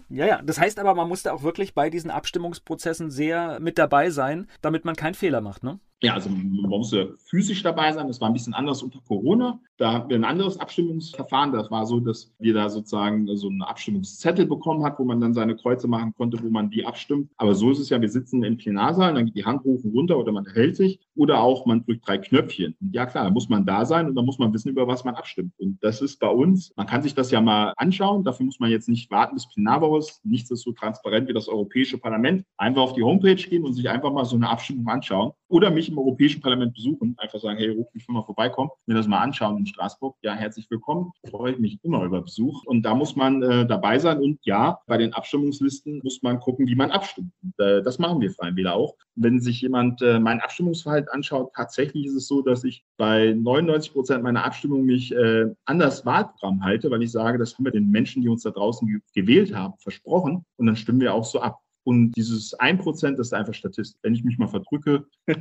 Ja, 0.09 0.26
ja. 0.26 0.42
Das 0.42 0.59
heißt 0.61 0.78
aber, 0.78 0.94
man 0.94 1.09
musste 1.09 1.33
auch 1.33 1.42
wirklich 1.42 1.74
bei 1.74 1.90
diesen 1.90 2.11
Abstimmungsprozessen 2.11 3.11
sehr 3.11 3.61
mit 3.61 3.78
dabei 3.78 4.11
sein, 4.11 4.46
damit 4.61 4.85
man 4.85 4.96
keinen 4.96 5.14
Fehler 5.14 5.40
macht, 5.40 5.62
ne? 5.62 5.78
Ja, 6.02 6.14
also 6.14 6.31
man 6.31 6.68
musste 6.68 7.14
physisch 7.26 7.62
dabei 7.62 7.92
sein. 7.92 8.09
Das 8.09 8.20
war 8.20 8.28
ein 8.28 8.33
bisschen 8.33 8.55
anders 8.55 8.83
unter 8.83 8.98
Corona. 9.07 9.61
Da 9.76 9.92
hatten 9.92 10.11
wir 10.11 10.16
ein 10.16 10.24
anderes 10.24 10.59
Abstimmungsverfahren. 10.59 11.52
Das 11.52 11.70
war 11.70 11.87
so, 11.87 12.00
dass 12.00 12.35
wir 12.40 12.55
da 12.55 12.68
sozusagen 12.68 13.28
so 13.37 13.48
einen 13.48 13.62
Abstimmungszettel 13.62 14.46
bekommen 14.46 14.85
hat, 14.85 14.98
wo 14.98 15.05
man 15.05 15.20
dann 15.20 15.33
seine 15.33 15.55
Kreuze 15.55 15.87
machen 15.87 16.12
konnte, 16.16 16.42
wo 16.42 16.48
man 16.48 16.70
die 16.70 16.85
abstimmt. 16.85 17.31
Aber 17.37 17.55
so 17.55 17.70
ist 17.70 17.78
es 17.78 17.88
ja, 17.88 18.00
wir 18.00 18.09
sitzen 18.09 18.42
im 18.42 18.57
Plenarsaal, 18.57 19.14
dann 19.14 19.26
geht 19.26 19.37
die 19.37 19.44
Hand 19.44 19.62
hoch 19.62 19.85
und 19.85 19.94
runter 19.94 20.18
oder 20.18 20.33
man 20.33 20.44
hält 20.46 20.76
sich 20.76 20.98
oder 21.14 21.40
auch 21.40 21.66
man 21.66 21.85
drückt 21.85 22.07
drei 22.07 22.18
Knöpfchen. 22.18 22.77
ja 22.92 23.07
klar, 23.07 23.25
da 23.25 23.31
muss 23.31 23.48
man 23.48 23.66
da 23.66 23.85
sein 23.85 24.09
und 24.09 24.14
da 24.14 24.22
muss 24.22 24.38
man 24.38 24.53
wissen, 24.53 24.70
über 24.70 24.87
was 24.87 25.05
man 25.05 25.14
abstimmt. 25.14 25.53
Und 25.59 25.79
das 25.83 26.01
ist 26.01 26.18
bei 26.18 26.29
uns, 26.29 26.72
man 26.77 26.87
kann 26.87 27.03
sich 27.03 27.14
das 27.14 27.31
ja 27.31 27.40
mal 27.40 27.72
anschauen. 27.77 28.25
Dafür 28.25 28.46
muss 28.46 28.61
man 28.61 28.70
jetzt 28.70 28.88
nicht 28.88 29.11
warten 29.11 29.35
bis 29.35 29.48
Plenarwoche 29.48 29.98
ist. 29.98 30.25
Nichts 30.25 30.51
ist 30.51 30.62
so 30.62 30.72
transparent 30.72 31.29
wie 31.29 31.33
das 31.33 31.48
Europäische 31.48 31.98
Parlament. 31.98 32.44
Einfach 32.57 32.83
auf 32.83 32.92
die 32.94 33.03
Homepage 33.03 33.35
gehen 33.35 33.64
und 33.64 33.75
sich 33.75 33.88
einfach 33.88 34.12
mal 34.12 34.25
so 34.25 34.37
eine 34.37 34.48
Abstimmung 34.48 34.88
anschauen 34.88 35.33
oder 35.53 35.70
mich 35.70 35.90
im 35.90 35.98
Europäischen 35.98 36.40
Parlament 36.40 36.72
besuchen, 36.75 37.14
einfach 37.18 37.38
sagen, 37.38 37.59
hey, 37.59 37.68
ruf 37.68 37.87
mich 37.92 38.09
mal 38.09 38.22
vorbeikommen, 38.22 38.70
mir 38.87 38.94
das 38.94 39.07
mal 39.07 39.20
anschauen 39.20 39.59
in 39.59 39.66
Straßburg. 39.66 40.16
Ja, 40.22 40.33
herzlich 40.33 40.66
willkommen. 40.70 41.12
Freue 41.29 41.57
mich 41.59 41.79
immer 41.83 42.05
über 42.05 42.22
Besuch. 42.22 42.64
Und 42.64 42.83
da 42.83 42.94
muss 42.94 43.16
man 43.16 43.42
äh, 43.42 43.66
dabei 43.66 43.98
sein. 43.98 44.18
Und 44.18 44.38
ja, 44.44 44.81
bei 44.87 44.96
den 44.96 45.12
Abstimmungslisten 45.12 46.01
muss 46.03 46.22
man 46.22 46.40
gucken, 46.40 46.66
wie 46.66 46.75
man 46.75 46.90
abstimmt. 46.90 47.33
Und, 47.42 47.53
äh, 47.59 47.83
das 47.83 47.98
machen 47.98 48.22
wir 48.22 48.31
Freien 48.31 48.57
Wähler 48.57 48.75
auch. 48.75 48.94
Wenn 49.14 49.40
sich 49.40 49.61
jemand 49.61 50.01
äh, 50.01 50.18
mein 50.18 50.40
Abstimmungsverhalten 50.40 51.01
anschaut, 51.10 51.52
tatsächlich 51.54 52.06
ist 52.06 52.14
es 52.14 52.28
so, 52.28 52.42
dass 52.42 52.64
ich 52.64 52.84
bei 52.96 53.32
99 53.32 53.92
Prozent 53.92 54.22
meiner 54.22 54.44
Abstimmung 54.44 54.84
mich 54.84 55.14
äh, 55.14 55.46
an 55.64 55.78
das 55.78 56.04
Wahlprogramm 56.04 56.62
halte, 56.62 56.90
weil 56.90 57.02
ich 57.02 57.12
sage, 57.12 57.38
das 57.38 57.56
haben 57.56 57.64
wir 57.64 57.72
den 57.72 57.90
Menschen, 57.90 58.22
die 58.22 58.28
uns 58.28 58.42
da 58.42 58.50
draußen 58.50 59.02
gewählt 59.14 59.54
haben, 59.54 59.74
versprochen. 59.78 60.44
Und 60.56 60.66
dann 60.66 60.76
stimmen 60.76 61.00
wir 61.00 61.14
auch 61.14 61.24
so 61.24 61.40
ab. 61.40 61.62
Und 61.84 62.12
dieses 62.12 62.58
1% 62.58 63.18
ist 63.18 63.34
einfach 63.34 63.54
Statistik. 63.54 63.98
Wenn 64.02 64.14
ich 64.14 64.24
mich 64.24 64.38
mal 64.38 64.48
verdrücke. 64.48 65.06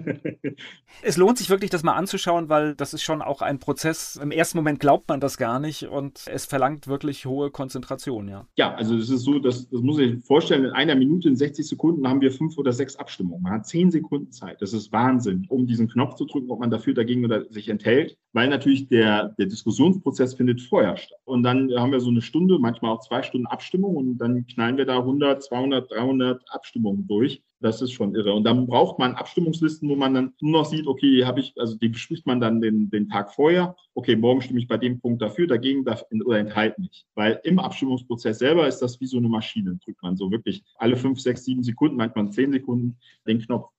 es 1.03 1.17
lohnt 1.17 1.37
sich 1.37 1.49
wirklich, 1.49 1.69
das 1.69 1.83
mal 1.83 1.93
anzuschauen, 1.93 2.49
weil 2.49 2.75
das 2.75 2.93
ist 2.93 3.03
schon 3.03 3.21
auch 3.21 3.41
ein 3.41 3.59
Prozess. 3.59 4.15
Im 4.21 4.31
ersten 4.31 4.57
Moment 4.57 4.79
glaubt 4.79 5.07
man 5.09 5.19
das 5.19 5.37
gar 5.37 5.59
nicht 5.59 5.83
und 5.83 6.23
es 6.27 6.45
verlangt 6.45 6.87
wirklich 6.87 7.25
hohe 7.25 7.51
Konzentration, 7.51 8.27
ja. 8.27 8.47
Ja, 8.57 8.73
also 8.75 8.95
es 8.95 9.09
ist 9.09 9.21
so, 9.21 9.39
dass, 9.39 9.69
das 9.69 9.81
muss 9.81 9.99
ich 9.99 10.23
vorstellen, 10.25 10.65
in 10.65 10.71
einer 10.71 10.95
Minute, 10.95 11.27
in 11.27 11.35
60 11.35 11.67
Sekunden 11.67 12.07
haben 12.07 12.21
wir 12.21 12.31
fünf 12.31 12.57
oder 12.57 12.73
sechs 12.73 12.95
Abstimmungen. 12.95 13.43
Man 13.43 13.53
hat 13.53 13.67
zehn 13.67 13.91
Sekunden 13.91 14.31
Zeit. 14.31 14.61
Das 14.61 14.73
ist 14.73 14.91
Wahnsinn, 14.91 15.45
um 15.49 15.67
diesen 15.67 15.87
Knopf 15.87 16.15
zu 16.15 16.25
drücken, 16.25 16.51
ob 16.51 16.59
man 16.59 16.71
dafür, 16.71 16.93
dagegen 16.93 17.25
oder 17.25 17.45
sich 17.49 17.69
enthält, 17.69 18.17
weil 18.33 18.49
natürlich 18.49 18.87
der, 18.87 19.29
der 19.37 19.47
Diskussionsprozess 19.47 20.35
findet 20.35 20.61
vorher 20.61 20.97
statt. 20.97 21.19
Und 21.25 21.43
dann 21.43 21.71
haben 21.75 21.91
wir 21.91 21.99
so 21.99 22.09
eine 22.09 22.21
Stunde, 22.21 22.59
manchmal 22.59 22.91
auch 22.91 23.01
zwei 23.01 23.23
Stunden 23.23 23.47
Abstimmung 23.47 23.95
und 23.95 24.17
dann 24.17 24.45
knallen 24.47 24.77
wir 24.77 24.85
da 24.85 24.99
100, 24.99 25.43
200, 25.43 25.91
300 25.91 26.21
100 26.21 26.43
Abstimmungen 26.49 27.07
durch. 27.07 27.41
Das 27.59 27.81
ist 27.81 27.91
schon 27.91 28.15
irre. 28.15 28.33
Und 28.33 28.43
dann 28.43 28.65
braucht 28.65 28.97
man 28.97 29.13
Abstimmungslisten, 29.13 29.87
wo 29.89 29.95
man 29.95 30.13
dann 30.13 30.33
nur 30.41 30.51
noch 30.51 30.65
sieht, 30.65 30.87
okay, 30.87 31.25
habe 31.25 31.41
ich, 31.41 31.53
also 31.57 31.75
die 31.75 31.89
bespricht 31.89 32.25
man 32.25 32.39
dann 32.39 32.59
den, 32.61 32.89
den 32.89 33.07
Tag 33.07 33.33
vorher. 33.33 33.75
Okay, 33.93 34.15
morgen 34.15 34.41
stimme 34.41 34.59
ich 34.59 34.67
bei 34.67 34.77
dem 34.77 34.99
Punkt 34.99 35.21
dafür, 35.21 35.47
dagegen 35.47 35.85
oder 36.25 36.39
enthalten 36.39 36.81
mich. 36.81 37.05
Weil 37.13 37.39
im 37.43 37.59
Abstimmungsprozess 37.59 38.39
selber 38.39 38.67
ist 38.67 38.79
das 38.79 38.99
wie 38.99 39.05
so 39.05 39.17
eine 39.17 39.29
Maschine. 39.29 39.79
Drückt 39.83 40.01
man 40.01 40.17
so 40.17 40.31
wirklich 40.31 40.63
alle 40.77 40.95
fünf, 40.95 41.19
sechs, 41.19 41.45
sieben 41.45 41.63
Sekunden, 41.63 41.97
manchmal 41.97 42.31
zehn 42.31 42.51
Sekunden 42.51 42.97
den 43.27 43.39
Knopf. 43.39 43.69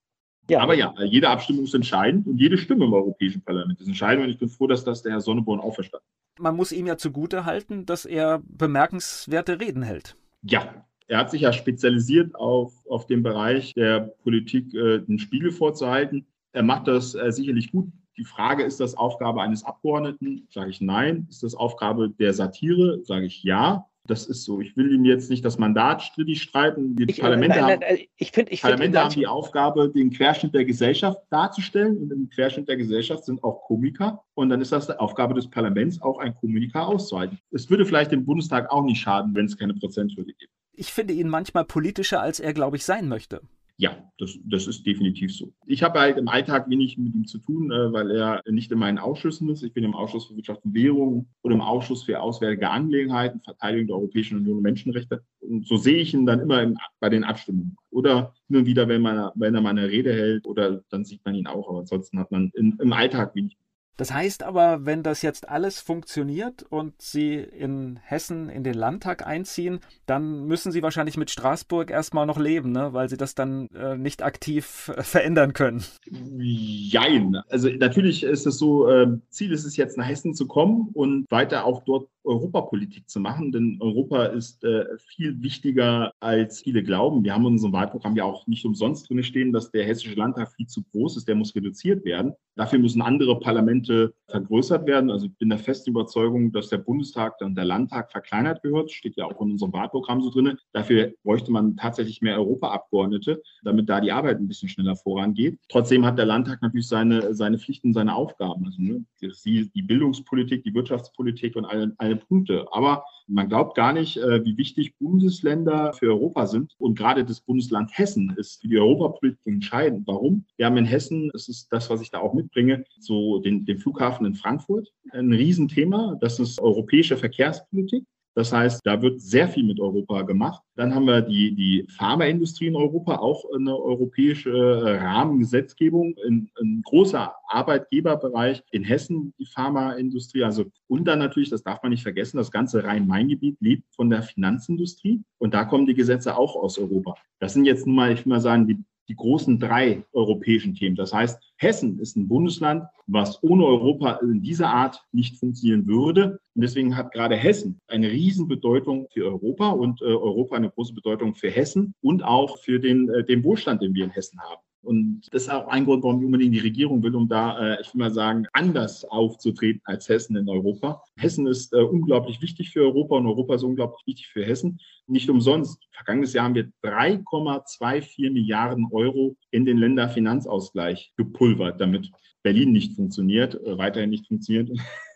Ja. 0.48 0.60
Aber 0.60 0.74
ja, 0.74 0.94
jede 1.04 1.28
Abstimmung 1.28 1.64
ist 1.64 1.74
entscheidend 1.74 2.26
und 2.26 2.38
jede 2.38 2.58
Stimme 2.58 2.84
im 2.84 2.92
Europäischen 2.92 3.42
Parlament 3.42 3.80
ist 3.80 3.86
entscheidend. 3.86 4.24
Und 4.24 4.30
ich 4.30 4.38
bin 4.38 4.48
froh, 4.48 4.66
dass 4.66 4.84
das 4.84 5.02
der 5.02 5.12
Herr 5.12 5.20
Sonneborn 5.20 5.60
auch 5.60 5.74
verstanden 5.74 6.04
hat. 6.06 6.42
Man 6.42 6.56
muss 6.56 6.72
ihm 6.72 6.86
ja 6.86 6.96
zugute 6.96 7.44
halten, 7.44 7.86
dass 7.86 8.04
er 8.04 8.42
bemerkenswerte 8.46 9.60
Reden 9.60 9.82
hält. 9.82 10.16
Ja, 10.42 10.84
Er 11.06 11.18
hat 11.18 11.30
sich 11.30 11.42
ja 11.42 11.52
spezialisiert 11.52 12.34
auf, 12.34 12.72
auf 12.88 13.06
den 13.06 13.22
Bereich 13.22 13.74
der 13.74 14.00
Politik, 14.22 14.72
äh, 14.74 14.98
den 15.00 15.18
Spiegel 15.18 15.52
vorzuhalten. 15.52 16.26
Er 16.52 16.62
macht 16.62 16.88
das 16.88 17.14
äh, 17.14 17.30
sicherlich 17.32 17.70
gut. 17.70 17.88
Die 18.16 18.24
Frage, 18.24 18.62
ist 18.64 18.80
das 18.80 18.94
Aufgabe 18.94 19.42
eines 19.42 19.64
Abgeordneten? 19.64 20.46
Sage 20.50 20.70
ich 20.70 20.80
nein. 20.80 21.26
Ist 21.30 21.42
das 21.42 21.54
Aufgabe 21.54 22.10
der 22.10 22.32
Satire? 22.34 23.00
Sage 23.04 23.26
ich 23.26 23.42
ja. 23.42 23.86
Das 24.08 24.26
ist 24.26 24.44
so. 24.44 24.60
Ich 24.60 24.76
will 24.76 24.92
Ihnen 24.92 25.04
jetzt 25.04 25.30
nicht 25.30 25.44
das 25.44 25.58
Mandat 25.58 26.02
strittig 26.02 26.42
streiten. 26.42 26.96
Die 26.96 27.04
ich, 27.04 27.18
äh, 27.18 27.22
Parlamente, 27.22 27.60
nein, 27.60 27.62
haben, 27.62 27.80
nein, 27.80 27.98
ich 28.16 28.32
find, 28.32 28.50
ich 28.50 28.62
Parlamente 28.62 29.00
haben 29.00 29.14
die 29.14 29.26
Aufgabe, 29.26 29.88
den 29.88 30.10
Querschnitt 30.10 30.54
der 30.54 30.64
Gesellschaft 30.64 31.20
darzustellen. 31.30 31.96
Und 31.98 32.12
im 32.12 32.28
Querschnitt 32.28 32.68
der 32.68 32.76
Gesellschaft 32.76 33.24
sind 33.24 33.42
auch 33.44 33.62
Komiker. 33.62 34.24
Und 34.34 34.48
dann 34.48 34.60
ist 34.60 34.72
das 34.72 34.88
die 34.88 34.98
Aufgabe 34.98 35.34
des 35.34 35.48
Parlaments, 35.48 36.02
auch 36.02 36.18
ein 36.18 36.34
Komiker 36.34 36.88
auszuhalten. 36.88 37.38
Es 37.52 37.70
würde 37.70 37.86
vielleicht 37.86 38.10
dem 38.10 38.24
Bundestag 38.24 38.70
auch 38.70 38.82
nicht 38.82 39.00
schaden, 39.00 39.34
wenn 39.36 39.46
es 39.46 39.56
keine 39.56 39.74
Prozenthürde 39.74 40.32
gibt. 40.32 40.52
Ich 40.74 40.92
finde 40.92 41.14
ihn 41.14 41.28
manchmal 41.28 41.64
politischer, 41.64 42.20
als 42.20 42.40
er, 42.40 42.54
glaube 42.54 42.76
ich, 42.76 42.84
sein 42.84 43.08
möchte. 43.08 43.40
Ja, 43.78 43.96
das, 44.18 44.38
das 44.44 44.66
ist 44.66 44.86
definitiv 44.86 45.34
so. 45.34 45.52
Ich 45.66 45.82
habe 45.82 45.98
halt 45.98 46.16
im 46.18 46.28
Alltag 46.28 46.68
wenig 46.68 46.98
mit 46.98 47.14
ihm 47.14 47.26
zu 47.26 47.38
tun, 47.38 47.72
äh, 47.72 47.92
weil 47.92 48.10
er 48.10 48.42
nicht 48.48 48.70
in 48.70 48.78
meinen 48.78 48.98
Ausschüssen 48.98 49.48
ist. 49.48 49.62
Ich 49.62 49.72
bin 49.72 49.82
im 49.82 49.94
Ausschuss 49.94 50.26
für 50.26 50.36
Wirtschaft 50.36 50.64
und 50.64 50.74
Währung 50.74 51.28
oder 51.42 51.54
im 51.54 51.60
Ausschuss 51.60 52.04
für 52.04 52.20
Auswärtige 52.20 52.70
Angelegenheiten, 52.70 53.40
Verteidigung 53.40 53.86
der 53.88 53.96
Europäischen 53.96 54.38
Union 54.38 54.58
und 54.58 54.62
Menschenrechte. 54.62 55.22
Und 55.40 55.66
so 55.66 55.76
sehe 55.76 55.96
ich 55.96 56.14
ihn 56.14 56.26
dann 56.26 56.40
immer 56.40 56.62
im, 56.62 56.76
bei 57.00 57.08
den 57.08 57.24
Abstimmungen. 57.24 57.76
Oder 57.90 58.34
hin 58.46 58.56
und 58.56 58.66
wieder, 58.66 58.86
wenn, 58.88 59.02
man, 59.02 59.30
wenn 59.34 59.54
er 59.54 59.60
mal 59.60 59.70
eine 59.70 59.88
Rede 59.88 60.12
hält, 60.12 60.46
oder 60.46 60.82
dann 60.90 61.04
sieht 61.04 61.24
man 61.24 61.34
ihn 61.34 61.46
auch. 61.46 61.68
Aber 61.68 61.80
ansonsten 61.80 62.18
hat 62.18 62.30
man 62.30 62.52
in, 62.54 62.78
im 62.80 62.92
Alltag 62.92 63.34
wenig 63.34 63.56
das 63.96 64.12
heißt 64.12 64.42
aber, 64.42 64.86
wenn 64.86 65.02
das 65.02 65.22
jetzt 65.22 65.48
alles 65.48 65.80
funktioniert 65.80 66.64
und 66.70 67.00
Sie 67.00 67.34
in 67.34 68.00
Hessen 68.02 68.48
in 68.48 68.64
den 68.64 68.74
Landtag 68.74 69.26
einziehen, 69.26 69.80
dann 70.06 70.46
müssen 70.46 70.72
Sie 70.72 70.82
wahrscheinlich 70.82 71.16
mit 71.16 71.30
Straßburg 71.30 71.90
erstmal 71.90 72.26
noch 72.26 72.38
leben, 72.38 72.72
ne? 72.72 72.92
weil 72.92 73.08
Sie 73.08 73.16
das 73.16 73.34
dann 73.34 73.68
äh, 73.68 73.96
nicht 73.96 74.22
aktiv 74.22 74.90
äh, 74.96 75.02
verändern 75.02 75.52
können. 75.52 75.84
Jein. 76.06 77.36
Also 77.48 77.68
natürlich 77.68 78.22
ist 78.22 78.46
es 78.46 78.58
so, 78.58 78.88
äh, 78.88 79.08
Ziel 79.28 79.52
ist 79.52 79.64
es 79.64 79.76
jetzt 79.76 79.98
nach 79.98 80.06
Hessen 80.06 80.34
zu 80.34 80.46
kommen 80.46 80.88
und 80.94 81.30
weiter 81.30 81.64
auch 81.64 81.84
dort 81.84 82.08
Europapolitik 82.24 83.08
zu 83.08 83.20
machen, 83.20 83.52
denn 83.52 83.78
Europa 83.80 84.26
ist 84.26 84.64
äh, 84.64 84.84
viel 84.98 85.42
wichtiger, 85.42 86.12
als 86.20 86.62
viele 86.62 86.82
glauben. 86.82 87.24
Wir 87.24 87.34
haben 87.34 87.42
in 87.42 87.52
unserem 87.52 87.72
Wahlprogramm 87.72 88.16
ja 88.16 88.24
auch 88.24 88.46
nicht 88.46 88.64
umsonst 88.64 89.08
drin 89.08 89.22
stehen, 89.22 89.52
dass 89.52 89.70
der 89.70 89.84
Hessische 89.84 90.14
Landtag 90.14 90.52
viel 90.52 90.66
zu 90.66 90.82
groß 90.92 91.16
ist, 91.16 91.28
der 91.28 91.34
muss 91.34 91.54
reduziert 91.54 92.04
werden. 92.04 92.34
Dafür 92.54 92.78
müssen 92.78 93.02
andere 93.02 93.38
Parlamente 93.40 94.14
vergrößert 94.28 94.86
werden. 94.86 95.10
Also 95.10 95.26
ich 95.26 95.36
bin 95.36 95.48
der 95.48 95.58
festen 95.58 95.90
Überzeugung, 95.90 96.52
dass 96.52 96.68
der 96.68 96.78
Bundestag 96.78 97.40
und 97.40 97.54
der 97.54 97.64
Landtag 97.64 98.10
verkleinert 98.10 98.62
gehört, 98.62 98.90
steht 98.90 99.16
ja 99.16 99.24
auch 99.24 99.40
in 99.40 99.52
unserem 99.52 99.72
Wahlprogramm 99.72 100.20
so 100.20 100.30
drin. 100.30 100.58
Dafür 100.72 101.12
bräuchte 101.22 101.50
man 101.50 101.76
tatsächlich 101.76 102.20
mehr 102.20 102.36
Europaabgeordnete, 102.36 103.42
damit 103.62 103.88
da 103.88 104.00
die 104.00 104.12
Arbeit 104.12 104.38
ein 104.38 104.48
bisschen 104.48 104.68
schneller 104.68 104.96
vorangeht. 104.96 105.58
Trotzdem 105.68 106.04
hat 106.04 106.18
der 106.18 106.26
Landtag 106.26 106.60
natürlich 106.62 106.88
seine, 106.88 107.34
seine 107.34 107.58
Pflichten, 107.58 107.92
seine 107.92 108.14
Aufgaben. 108.14 108.66
Also 108.66 108.82
ne, 108.82 109.04
die, 109.20 109.70
die 109.74 109.82
Bildungspolitik, 109.82 110.62
die 110.62 110.74
Wirtschaftspolitik 110.74 111.56
und 111.56 111.64
alle, 111.64 111.94
alle 111.98 112.16
Punkte. 112.16 112.66
Aber 112.72 113.04
man 113.26 113.48
glaubt 113.48 113.76
gar 113.76 113.92
nicht, 113.92 114.16
äh, 114.16 114.44
wie 114.44 114.56
wichtig 114.56 114.96
Bundesländer 114.98 115.92
für 115.92 116.06
Europa 116.06 116.46
sind. 116.46 116.74
Und 116.78 116.96
gerade 116.96 117.24
das 117.24 117.40
Bundesland 117.40 117.96
Hessen 117.96 118.34
ist 118.36 118.60
für 118.60 118.68
die 118.68 118.78
Europapolitik 118.78 119.40
entscheidend. 119.44 120.06
Warum? 120.06 120.44
Wir 120.56 120.66
haben 120.66 120.76
in 120.76 120.84
Hessen, 120.84 121.30
das 121.32 121.48
ist 121.48 121.72
das, 121.72 121.90
was 121.90 122.00
ich 122.00 122.10
da 122.10 122.18
auch 122.18 122.34
mitbringe, 122.34 122.84
so 122.98 123.38
den, 123.38 123.64
den 123.64 123.78
Flughafen 123.78 124.26
in 124.26 124.34
Frankfurt. 124.34 124.92
Ein 125.10 125.32
Riesenthema. 125.32 126.16
Das 126.20 126.38
ist 126.38 126.60
europäische 126.60 127.16
Verkehrspolitik. 127.16 128.04
Das 128.34 128.52
heißt, 128.52 128.80
da 128.84 129.02
wird 129.02 129.20
sehr 129.20 129.46
viel 129.48 129.64
mit 129.64 129.78
Europa 129.78 130.22
gemacht. 130.22 130.62
Dann 130.74 130.94
haben 130.94 131.06
wir 131.06 131.20
die, 131.20 131.54
die 131.54 131.86
Pharmaindustrie 131.90 132.68
in 132.68 132.76
Europa, 132.76 133.16
auch 133.16 133.44
eine 133.54 133.76
europäische 133.76 134.50
äh, 134.50 134.98
Rahmengesetzgebung, 134.98 136.14
ein, 136.26 136.50
ein 136.58 136.82
großer 136.82 137.34
Arbeitgeberbereich 137.48 138.62
in 138.70 138.84
Hessen, 138.84 139.34
die 139.38 139.44
Pharmaindustrie. 139.44 140.44
Also, 140.44 140.64
und 140.88 141.04
dann 141.04 141.18
natürlich, 141.18 141.50
das 141.50 141.62
darf 141.62 141.82
man 141.82 141.90
nicht 141.90 142.02
vergessen, 142.02 142.38
das 142.38 142.50
ganze 142.50 142.84
Rhein-Main-Gebiet 142.84 143.58
lebt 143.60 143.84
von 143.94 144.08
der 144.08 144.22
Finanzindustrie. 144.22 145.22
Und 145.38 145.52
da 145.52 145.64
kommen 145.64 145.86
die 145.86 145.94
Gesetze 145.94 146.36
auch 146.36 146.56
aus 146.56 146.78
Europa. 146.78 147.16
Das 147.38 147.52
sind 147.52 147.66
jetzt 147.66 147.86
nun 147.86 147.96
mal, 147.96 148.12
ich 148.12 148.24
will 148.24 148.30
mal 148.30 148.40
sagen, 148.40 148.66
die 148.66 148.82
die 149.12 149.16
großen 149.16 149.58
drei 149.58 150.02
europäischen 150.14 150.74
Themen. 150.74 150.96
Das 150.96 151.12
heißt, 151.12 151.38
Hessen 151.56 151.98
ist 151.98 152.16
ein 152.16 152.28
Bundesland, 152.28 152.84
was 153.06 153.42
ohne 153.42 153.66
Europa 153.66 154.20
in 154.22 154.40
dieser 154.40 154.70
Art 154.70 155.04
nicht 155.12 155.36
funktionieren 155.36 155.86
würde. 155.86 156.40
Und 156.54 156.62
deswegen 156.62 156.96
hat 156.96 157.12
gerade 157.12 157.36
Hessen 157.36 157.78
eine 157.88 158.10
Riesenbedeutung 158.10 159.08
für 159.12 159.26
Europa 159.26 159.68
und 159.68 160.00
äh, 160.00 160.06
Europa 160.06 160.56
eine 160.56 160.70
große 160.70 160.94
Bedeutung 160.94 161.34
für 161.34 161.50
Hessen 161.50 161.94
und 162.00 162.24
auch 162.24 162.56
für 162.56 162.80
den, 162.80 163.10
äh, 163.10 163.22
den 163.22 163.44
Wohlstand, 163.44 163.82
den 163.82 163.94
wir 163.94 164.04
in 164.04 164.10
Hessen 164.10 164.40
haben. 164.40 164.62
Und 164.82 165.28
das 165.30 165.44
ist 165.44 165.48
auch 165.48 165.68
ein 165.68 165.84
Grund, 165.84 166.02
warum 166.02 166.18
ich 166.18 166.26
unbedingt 166.26 166.54
die 166.54 166.60
Regierung 166.60 167.02
will, 167.02 167.14
um 167.14 167.28
da, 167.28 167.74
äh, 167.74 167.80
ich 167.80 167.94
will 167.94 168.00
mal 168.00 168.10
sagen, 168.10 168.46
anders 168.52 169.04
aufzutreten 169.04 169.80
als 169.84 170.08
Hessen 170.08 170.36
in 170.36 170.48
Europa. 170.48 171.02
Hessen 171.16 171.46
ist 171.46 171.72
äh, 171.72 171.80
unglaublich 171.82 172.42
wichtig 172.42 172.70
für 172.70 172.82
Europa 172.82 173.16
und 173.16 173.26
Europa 173.26 173.54
ist 173.54 173.62
unglaublich 173.62 174.04
wichtig 174.06 174.26
für 174.28 174.44
Hessen. 174.44 174.80
Nicht 175.06 175.30
umsonst. 175.30 175.80
Vergangenes 175.92 176.32
Jahr 176.32 176.46
haben 176.46 176.56
wir 176.56 176.72
3,24 176.82 178.32
Milliarden 178.32 178.86
Euro 178.90 179.36
in 179.52 179.64
den 179.64 179.78
Länderfinanzausgleich 179.78 181.12
gepulvert, 181.16 181.80
damit 181.80 182.10
Berlin 182.42 182.72
nicht 182.72 182.96
funktioniert, 182.96 183.54
äh, 183.54 183.78
weiterhin 183.78 184.10
nicht 184.10 184.26
funktioniert 184.26 184.70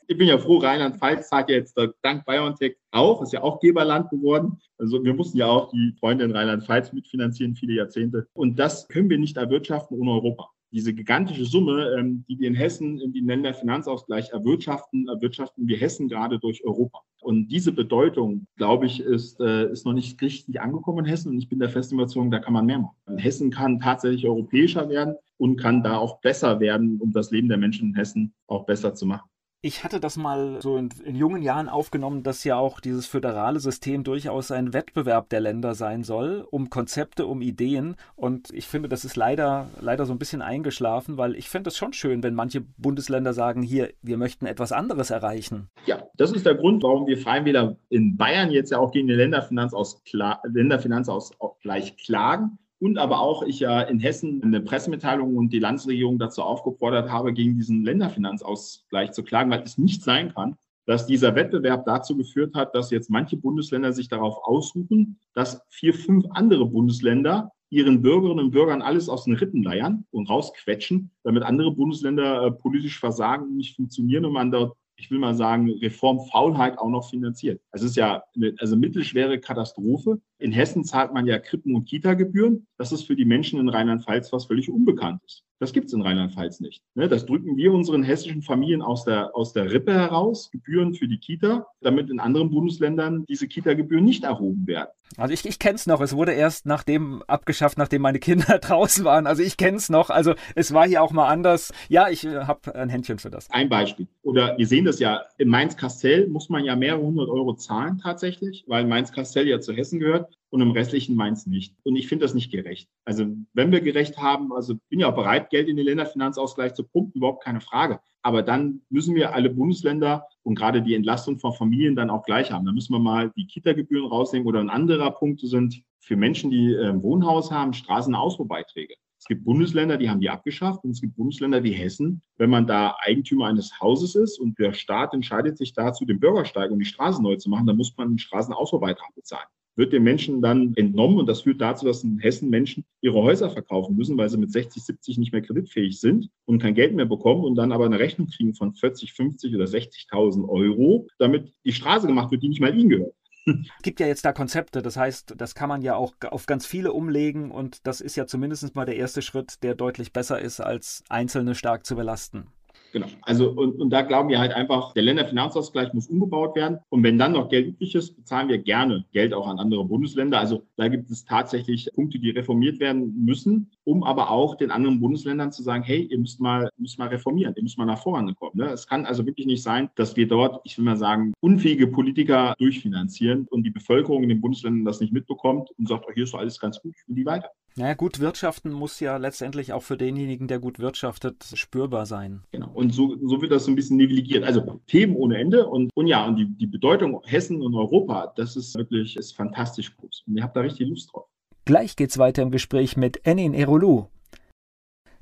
ich 0.09 0.17
bin 0.17 0.29
ja 0.29 0.39
froh, 0.39 0.59
Rheinland-Pfalz 0.59 1.31
hat 1.33 1.49
jetzt 1.51 1.77
dank 2.03 2.25
BioNTech 2.27 2.77
auch, 2.93 3.23
ist 3.23 3.33
ja 3.33 3.43
auch 3.43 3.61
Geberland 3.61 4.11
geworden. 4.11 4.59
Also 4.79 5.03
wir 5.03 5.15
mussten 5.15 5.39
ja 5.39 5.47
auch 5.47 5.71
die 5.71 5.95
Freunde 5.99 6.25
in 6.25 6.33
Rheinland-Pfalz 6.33 6.93
mitfinanzieren, 6.93 7.57
viele 7.57 7.75
Jahrzehnte. 7.75 8.27
Und 8.33 8.59
das 8.59 8.89
können 8.89 9.11
wir 9.11 9.19
nicht 9.19 9.37
erwirtschaften 9.37 9.99
ohne 9.99 10.13
Europa. 10.13 10.49
Diese 10.73 10.93
gigantische 10.93 11.45
Summe, 11.45 11.97
ähm, 11.99 12.25
die 12.29 12.39
wir 12.39 12.49
in 12.49 12.55
Hessen 12.55 13.01
in 13.01 13.13
den 13.13 13.27
Länderfinanzausgleich 13.27 14.31
erwirtschaften, 14.31 15.09
erwirtschaften 15.09 15.67
wir 15.67 15.77
Hessen 15.77 16.09
gerade 16.09 16.39
durch 16.39 16.65
Europa. 16.65 17.01
Und 17.21 17.49
diese 17.49 17.73
Bedeutung, 17.73 18.47
glaube 18.57 18.87
ich, 18.87 19.01
ist, 19.01 19.41
äh, 19.41 19.71
ist 19.71 19.87
noch 19.87 19.93
nicht 19.93 20.21
richtig 20.21 20.61
angekommen 20.61 21.01
in 21.01 21.05
Hessen. 21.07 21.31
Und 21.31 21.39
ich 21.39 21.49
bin 21.49 21.61
der 21.61 21.71
festen 21.71 21.95
Überzeugung, 21.95 22.31
da 22.31 22.41
kann 22.41 22.53
man 22.53 22.67
mehr 22.67 22.81
machen. 22.81 23.19
Hessen 23.19 23.51
kann 23.51 23.81
tatsächlich 23.81 24.27
europäischer 24.27 24.89
werden 24.89 25.15
und 25.39 25.57
kann 25.57 25.83
da 25.83 25.99
auch 25.99 26.21
besser 26.21 26.61
werden, 26.61 27.01
um 27.01 27.13
das 27.13 27.31
Leben 27.31 27.49
der 27.49 27.59
Menschen 27.59 27.91
in 27.91 27.95
Hessen 27.95 28.35
auch 28.47 28.67
besser 28.67 28.95
zu 28.95 29.07
machen. 29.07 29.29
Ich 29.63 29.85
hatte 29.85 30.01
das 30.01 30.17
mal 30.17 30.61
so 30.61 30.77
in, 30.77 30.91
in, 31.05 31.15
jungen 31.17 31.43
Jahren 31.43 31.69
aufgenommen, 31.69 32.23
dass 32.23 32.45
ja 32.45 32.57
auch 32.57 32.79
dieses 32.79 33.07
föderale 33.07 33.59
System 33.59 34.05
durchaus 34.05 34.51
ein 34.51 34.75
Wettbewerb 34.75 35.31
der 35.31 35.41
Länder 35.41 35.75
sein 35.75 36.05
soll, 36.05 36.47
um 36.51 36.71
Konzepte, 36.71 37.27
um 37.27 37.41
Ideen. 37.41 37.97
Und 38.15 38.51
ich 38.53 38.69
finde, 38.69 38.89
das 38.89 39.05
ist 39.05 39.17
leider, 39.17 39.69
leider 39.81 40.07
so 40.07 40.13
ein 40.13 40.19
bisschen 40.19 40.43
eingeschlafen, 40.43 41.17
weil 41.17 41.35
ich 41.35 41.49
finde 41.49 41.69
es 41.69 41.77
schon 41.77 41.95
schön, 41.95 42.23
wenn 42.23 42.35
manche 42.35 42.61
Bundesländer 42.61 43.33
sagen, 43.33 43.63
hier, 43.63 43.93
wir 44.03 44.19
möchten 44.19 44.47
etwas 44.47 44.73
anderes 44.73 45.11
erreichen. 45.11 45.71
Ja, 45.87 46.03
das 46.17 46.33
ist 46.33 46.45
der 46.45 46.55
Grund, 46.55 46.83
warum 46.83 47.07
wir 47.07 47.17
Freien 47.19 47.47
Wähler 47.47 47.77
in 47.89 48.17
Bayern 48.17 48.51
jetzt 48.51 48.71
ja 48.71 48.79
auch 48.79 48.93
gegen 48.93 49.09
den 49.09 49.17
Länderfinanzausgleich 49.17 51.97
klagen 51.97 52.59
und 52.79 52.99
aber 52.99 53.21
auch 53.21 53.43
ich 53.43 53.61
ja 53.61 53.81
in 53.81 54.01
Hessen 54.01 54.43
eine 54.43 54.61
Pressemitteilung 54.61 55.37
und 55.37 55.53
die 55.53 55.59
Landesregierung 55.59 56.19
dazu 56.19 56.43
aufgefordert 56.43 57.11
habe, 57.11 57.33
gegen 57.33 57.57
diesen 57.57 57.85
Länderfinanzausgleich 57.85 59.13
zu 59.13 59.23
klagen, 59.23 59.51
weil 59.51 59.63
es 59.63 59.79
nicht 59.79 60.03
sein 60.03 60.35
kann, 60.35 60.57
dass 60.85 61.07
dieser 61.07 61.35
Wettbewerb 61.35 61.85
dazu 61.85 62.17
geführt 62.17 62.55
hat, 62.55 62.75
dass 62.75 62.91
jetzt 62.91 63.11
manche 63.11 63.37
Bundesländer 63.37 63.93
sich 63.93 64.09
darauf 64.09 64.39
ausruhen, 64.43 65.19
dass 65.35 65.63
vier, 65.71 65.95
fünf 65.95 66.27
andere 66.31 66.67
Bundesländer 66.67 67.51
ihren 67.71 68.03
Bürgerinnen 68.03 68.45
und 68.45 68.51
Bürgern 68.53 68.83
alles 68.83 69.09
aus 69.09 69.25
den 69.25 69.35
Rippen 69.35 69.63
leiern 69.63 70.05
und 70.13 70.31
rausquetschen, 70.31 71.11
damit 71.25 71.43
andere 71.43 71.73
Bundesländer 71.73 72.47
äh, 72.47 72.51
politisch 72.53 73.01
versagen 73.01 73.47
und 73.47 73.57
nicht 73.57 73.75
funktionieren 73.75 74.25
und 74.25 74.33
man 74.33 74.53
dort 74.53 74.77
ich 74.97 75.11
will 75.11 75.19
mal 75.19 75.35
sagen, 75.35 75.71
Reformfaulheit 75.71 76.79
auch 76.79 76.89
noch 76.89 77.11
finanziert. 77.11 77.61
Es 77.71 77.83
ist 77.83 77.97
ja 77.97 78.25
eine 78.35 78.55
also 78.59 78.77
mittelschwere 78.77 79.39
Katastrophe. 79.39 80.21
In 80.39 80.53
Hessen 80.53 80.85
zahlt 80.85 81.15
man 81.15 81.27
ja 81.27 81.39
Krippen- 81.39 81.75
und 81.75 81.87
Kita-Gebühren. 81.87 82.67
Das 82.77 82.93
ist 82.93 83.05
für 83.05 83.17
die 83.17 83.25
Menschen 83.25 83.59
in 83.59 83.71
Rheinland-Pfalz 83.71 84.33
was 84.33 84.45
völlig 84.47 84.69
Unbekanntes. 84.69 85.45
Das 85.59 85.73
gibt 85.73 85.87
es 85.87 85.95
in 85.95 86.03
Rheinland-Pfalz 86.03 86.61
nicht. 86.61 86.83
Ne, 86.95 87.09
das 87.09 87.25
drücken 87.25 87.57
wir 87.57 87.73
unseren 87.73 88.03
hessischen 88.03 88.43
Familien 88.43 88.83
aus 88.83 89.05
der, 89.05 89.35
aus 89.35 89.55
der 89.55 89.73
Rippe 89.73 89.95
heraus, 89.95 90.51
Gebühren 90.51 90.93
für 90.93 91.09
die 91.09 91.19
Kita, 91.19 91.67
damit 91.81 92.11
in 92.11 92.21
anderen 92.21 92.51
Bundesländern 92.51 93.25
diese 93.27 93.49
Kita-Gebühren 93.49 94.05
nicht 94.05 94.25
erhoben 94.25 94.67
werden. 94.67 94.91
Also 95.17 95.33
ich, 95.33 95.47
ich 95.47 95.59
kenne 95.59 95.77
es 95.77 95.87
noch, 95.87 96.01
es 96.03 96.15
wurde 96.15 96.33
erst 96.33 96.67
nachdem 96.67 97.23
abgeschafft, 97.27 97.79
nachdem 97.79 98.03
meine 98.03 98.19
Kinder 98.19 98.59
draußen 98.61 99.05
waren. 99.05 99.27
Also 99.27 99.43
ich 99.43 99.57
kenne 99.57 99.79
es 99.79 99.89
noch, 99.89 100.11
also 100.11 100.35
es 100.55 100.75
war 100.75 100.87
hier 100.87 101.03
auch 101.03 101.13
mal 101.13 101.29
anders. 101.29 101.73
Ja, 101.89 102.11
ich 102.11 102.27
äh, 102.27 102.41
habe 102.41 102.75
ein 102.75 102.91
Händchen 102.91 103.19
für 103.19 103.31
das. 103.31 103.49
Ein 103.51 103.71
Beispiel. 103.71 104.09
Oder 104.23 104.59
wir 104.59 104.67
sehen 104.67 104.85
das 104.85 104.99
ja, 104.99 105.23
in 105.39 105.49
Mainz-Kastell 105.49 106.27
muss 106.27 106.51
man 106.51 106.65
ja 106.65 106.77
mehrere 106.77 107.01
hundert 107.01 107.29
Euro 107.29 107.55
zahlen 107.55 107.99
tatsächlich, 108.03 108.65
weil 108.67 108.85
Mainz-Kastell 108.85 109.49
ja 109.49 109.61
zu 109.61 109.73
Hessen 109.73 110.01
gehört. 110.01 110.26
Und 110.51 110.63
im 110.63 110.71
restlichen 110.71 111.17
Mainz 111.17 111.47
nicht. 111.47 111.75
Und 111.85 111.97
ich 111.97 112.09
finde 112.09 112.25
das 112.25 112.35
nicht 112.35 112.51
gerecht. 112.51 112.89
Also 113.05 113.27
wenn 113.53 113.73
wir 113.73 113.81
gerecht 113.81 114.19
haben, 114.19 114.53
also 114.53 114.77
bin 114.89 115.01
ja 115.01 115.11
auch 115.11 115.15
bereit, 115.15 115.51
Geld 115.51 115.69
in 115.69 115.77
den 115.77 115.85
Länderfinanzausgleich 115.85 116.75
zu 116.75 116.85
pumpen, 116.85 117.19
überhaupt 117.19 117.45
keine 117.45 117.61
Frage. 117.61 118.01
Aber 118.23 118.43
dann 118.43 118.81
müssen 118.89 119.15
wir 119.15 119.35
alle 119.35 119.51
Bundesländer 119.51 120.27
und 120.43 120.55
gerade 120.55 120.83
die 120.83 120.95
Entlastung 120.95 121.39
von 121.39 121.53
Familien 121.53 121.95
dann 121.95 122.11
auch 122.11 122.25
gleich 122.25 122.51
haben. 122.51 122.65
Da 122.65 122.73
müssen 122.73 122.93
wir 122.93 122.99
mal 122.99 123.33
die 123.37 123.47
Kita-Gebühren 123.47 124.07
rausnehmen 124.07 124.47
oder 124.47 124.61
ein 124.61 124.71
anderer 124.71 125.11
Punkt 125.11 125.41
sind 125.41 125.83
für 126.01 126.17
Menschen, 126.17 126.51
die 126.51 126.75
ein 126.77 127.03
Wohnhaus 127.03 127.51
haben, 127.51 127.73
Straßenausbaubeiträge. 127.73 128.95
Es 129.19 129.27
gibt 129.27 129.45
Bundesländer, 129.45 129.97
die 129.97 130.09
haben 130.09 130.21
die 130.21 130.31
abgeschafft 130.31 130.85
und 130.85 130.91
es 130.91 131.01
gibt 131.01 131.17
Bundesländer 131.17 131.63
wie 131.63 131.73
Hessen. 131.73 132.23
Wenn 132.37 132.51
man 132.51 132.67
da 132.67 132.97
Eigentümer 133.01 133.47
eines 133.47 133.81
Hauses 133.81 134.15
ist 134.15 134.39
und 134.39 134.59
der 134.59 134.73
Staat 134.73 135.15
entscheidet 135.15 135.59
sich 135.59 135.73
dazu, 135.73 136.05
den 136.05 136.21
Bürgersteig 136.21 136.71
und 136.71 136.79
die 136.79 136.85
Straßen 136.85 137.23
neu 137.23 137.37
zu 137.37 137.51
machen, 137.51 137.67
dann 137.67 137.77
muss 137.77 137.97
man 137.97 138.09
einen 138.09 138.19
Straßenausbaubeitrag 138.19 139.15
bezahlen 139.15 139.49
wird 139.77 139.93
den 139.93 140.03
Menschen 140.03 140.43
dann 140.43 140.75
entnommen 140.75 141.19
und 141.19 141.27
das 141.27 141.43
führt 141.43 141.61
dazu, 141.61 141.87
dass 141.87 142.03
in 142.03 142.19
Hessen 142.19 142.51
Menschen 142.51 142.85
ihre 143.01 143.23
Häuser 143.23 143.51
verkaufen 143.51 143.97
müssen, 143.97 144.17
weil 144.17 144.29
sie 144.29 144.39
mit 144.39 144.51
60, 144.51 144.83
70 144.83 145.19
nicht 145.19 145.33
mehr 145.33 145.43
kreditfähig 145.43 146.01
sind 146.01 146.31
und 146.47 146.61
kein 146.61 146.75
Geld 146.75 146.95
mehr 146.95 147.07
bekommen 147.07 147.45
und 147.45 147.55
dann 147.55 147.73
aber 147.73 147.87
eine 147.87 147.99
Rechnung 147.99 148.29
kriegen 148.29 148.55
von 148.55 148.75
40, 148.75 149.13
50 149.13 149.55
oder 149.55 149.67
60.000 149.67 150.49
Euro, 150.49 151.07
damit 151.19 151.53
die 151.65 151.73
Straße 151.73 152.07
gemacht 152.07 152.31
wird, 152.31 152.43
die 152.43 152.49
nicht 152.49 152.61
mal 152.61 152.77
ihnen 152.77 152.89
gehört. 152.89 153.15
Es 153.47 153.83
gibt 153.83 154.01
ja 154.01 154.09
jetzt 154.09 154.25
da 154.25 154.33
Konzepte, 154.33 154.83
das 154.83 154.97
heißt, 154.97 155.35
das 155.37 155.55
kann 155.55 155.69
man 155.69 155.81
ja 155.81 155.95
auch 155.95 156.15
auf 156.31 156.47
ganz 156.47 156.67
viele 156.67 156.93
umlegen 156.93 157.53
und 157.53 157.87
das 157.87 158.01
ist 158.01 158.17
ja 158.17 158.27
zumindest 158.27 158.75
mal 158.75 158.87
der 158.87 158.97
erste 158.97 159.23
Schritt, 159.23 159.63
der 159.63 159.77
deutlich 159.77 160.13
besser 160.13 160.41
ist, 160.41 160.59
als 160.59 161.05
Einzelne 161.09 161.55
stark 161.55 161.87
zu 161.87 161.95
belasten. 161.95 162.49
Genau. 162.97 163.09
Also, 163.21 163.51
und, 163.51 163.79
und 163.79 163.91
da 163.91 164.01
glauben 164.01 164.31
wir 164.31 164.39
halt 164.39 164.55
einfach, 164.55 164.95
der 164.95 165.03
Länderfinanzausgleich 165.03 165.93
muss 165.93 166.07
umgebaut 166.07 166.57
werden. 166.57 166.79
Und 166.89 167.03
wenn 167.03 167.19
dann 167.19 167.33
noch 167.33 167.51
Geld 167.51 167.67
übrig 167.67 167.95
ist, 167.95 168.17
bezahlen 168.17 168.49
wir 168.49 168.57
gerne 168.57 169.05
Geld 169.13 169.35
auch 169.35 169.47
an 169.49 169.59
andere 169.59 169.85
Bundesländer. 169.85 170.39
Also 170.41 170.63
da 170.79 170.89
gibt 170.89 171.11
es 171.11 171.27
tatsächlich 171.27 171.91
Punkte, 171.95 172.19
die 172.19 172.31
reformiert 172.31 172.81
werden 172.81 173.23
müssen, 173.23 173.71
um 173.85 174.03
aber 174.03 174.31
auch 174.31 174.55
den 174.55 174.71
anderen 174.71 174.99
Bundesländern 174.99 175.53
zu 175.53 175.63
sagen, 175.63 175.83
hey, 175.85 176.09
ihr 176.11 176.17
müsst 176.17 176.41
mal, 176.41 176.71
müsst 176.79 176.99
mal 176.99 177.09
reformieren, 177.09 177.53
ihr 177.55 177.63
müsst 177.63 177.77
mal 177.77 177.85
nach 177.85 178.03
vorne 178.03 178.33
kommen. 178.33 178.57
Ne? 178.57 178.71
Es 178.71 178.87
kann 178.87 179.05
also 179.05 179.27
wirklich 179.27 179.47
nicht 179.47 179.63
sein, 179.63 179.91
dass 179.97 180.17
wir 180.17 180.27
dort, 180.27 180.63
ich 180.65 180.79
will 180.79 180.87
mal 180.87 180.97
sagen, 180.97 181.35
unfähige 181.41 181.89
Politiker 181.89 182.55
durchfinanzieren 182.59 183.47
und 183.51 183.65
die 183.65 183.71
Bevölkerung 183.71 184.23
in 184.23 184.31
den 184.31 184.41
Bundesländern 184.41 184.87
das 184.87 185.01
nicht 185.01 185.13
mitbekommt 185.13 185.69
und 185.77 185.87
sagt, 185.87 186.07
oh, 186.09 186.13
hier 186.15 186.25
ist 186.25 186.33
doch 186.33 186.39
alles 186.39 186.59
ganz 186.59 186.81
gut, 186.81 186.95
ich 186.97 187.07
will 187.09 187.17
die 187.17 187.27
weiter. 187.27 187.51
Naja, 187.79 187.93
gut 187.93 188.21
wirtschaften 188.21 188.73
muss 188.73 189.01
ja 189.01 189.19
letztendlich 189.19 189.75
auch 189.75 189.83
für 189.83 189.99
denjenigen, 189.99 190.49
der 190.49 190.59
gut 190.59 190.79
wirtschaftet, 190.79 191.45
spürbar 191.55 192.07
sein. 192.07 192.43
Genau. 192.51 192.71
Und 192.73 192.95
so, 192.95 193.17
so 193.23 193.43
wird 193.43 193.53
das 193.53 193.67
so 193.67 193.71
ein 193.71 193.77
bisschen 193.77 193.99
nivelliert. 193.99 194.45
Also 194.45 194.81
Themen 194.87 195.15
ohne 195.15 195.37
Ende 195.37 195.67
und, 195.67 195.91
und 195.95 196.07
ja, 196.07 196.27
und 196.27 196.37
die, 196.37 196.47
die 196.47 196.67
Bedeutung 196.67 197.21
Hessen 197.27 197.61
und 197.61 197.75
Europa, 197.75 198.33
das 198.35 198.57
ist 198.57 198.77
wirklich 198.77 199.17
ist 199.17 199.37
fantastisch 199.37 199.95
groß. 199.95 200.25
Und 200.27 200.37
ihr 200.37 200.43
habt 200.43 200.57
da 200.57 200.61
richtig 200.61 200.89
Lust 200.89 201.13
drauf. 201.13 201.27
Gleich 201.67 201.97
geht's 201.97 202.17
weiter 202.17 202.43
im 202.43 202.51
Gespräch 202.51 202.97
mit 202.97 203.27
Enin 203.27 203.53
Erolu. 203.53 204.07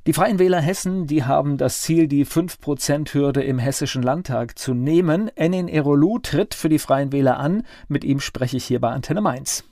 Die 0.07 0.13
Freien 0.13 0.39
Wähler 0.39 0.61
Hessen, 0.61 1.07
die 1.07 1.25
haben 1.25 1.57
das 1.57 1.83
Ziel, 1.83 2.07
die 2.07 2.27
5%-Hürde 2.27 3.43
im 3.43 3.59
Hessischen 3.59 4.03
Landtag 4.03 4.59
zu 4.59 4.75
nehmen. 4.75 5.29
Enin 5.35 5.67
Erolu 5.67 6.19
tritt 6.21 6.55
für 6.55 6.69
die 6.69 6.79
Freien 6.79 7.11
Wähler 7.11 7.39
an. 7.39 7.65
Mit 7.89 8.05
ihm 8.05 8.21
spreche 8.21 8.59
ich 8.59 8.65
hier 8.65 8.81
bei 8.81 8.91
Antenne 8.91 9.23
Mainz. 9.23 9.65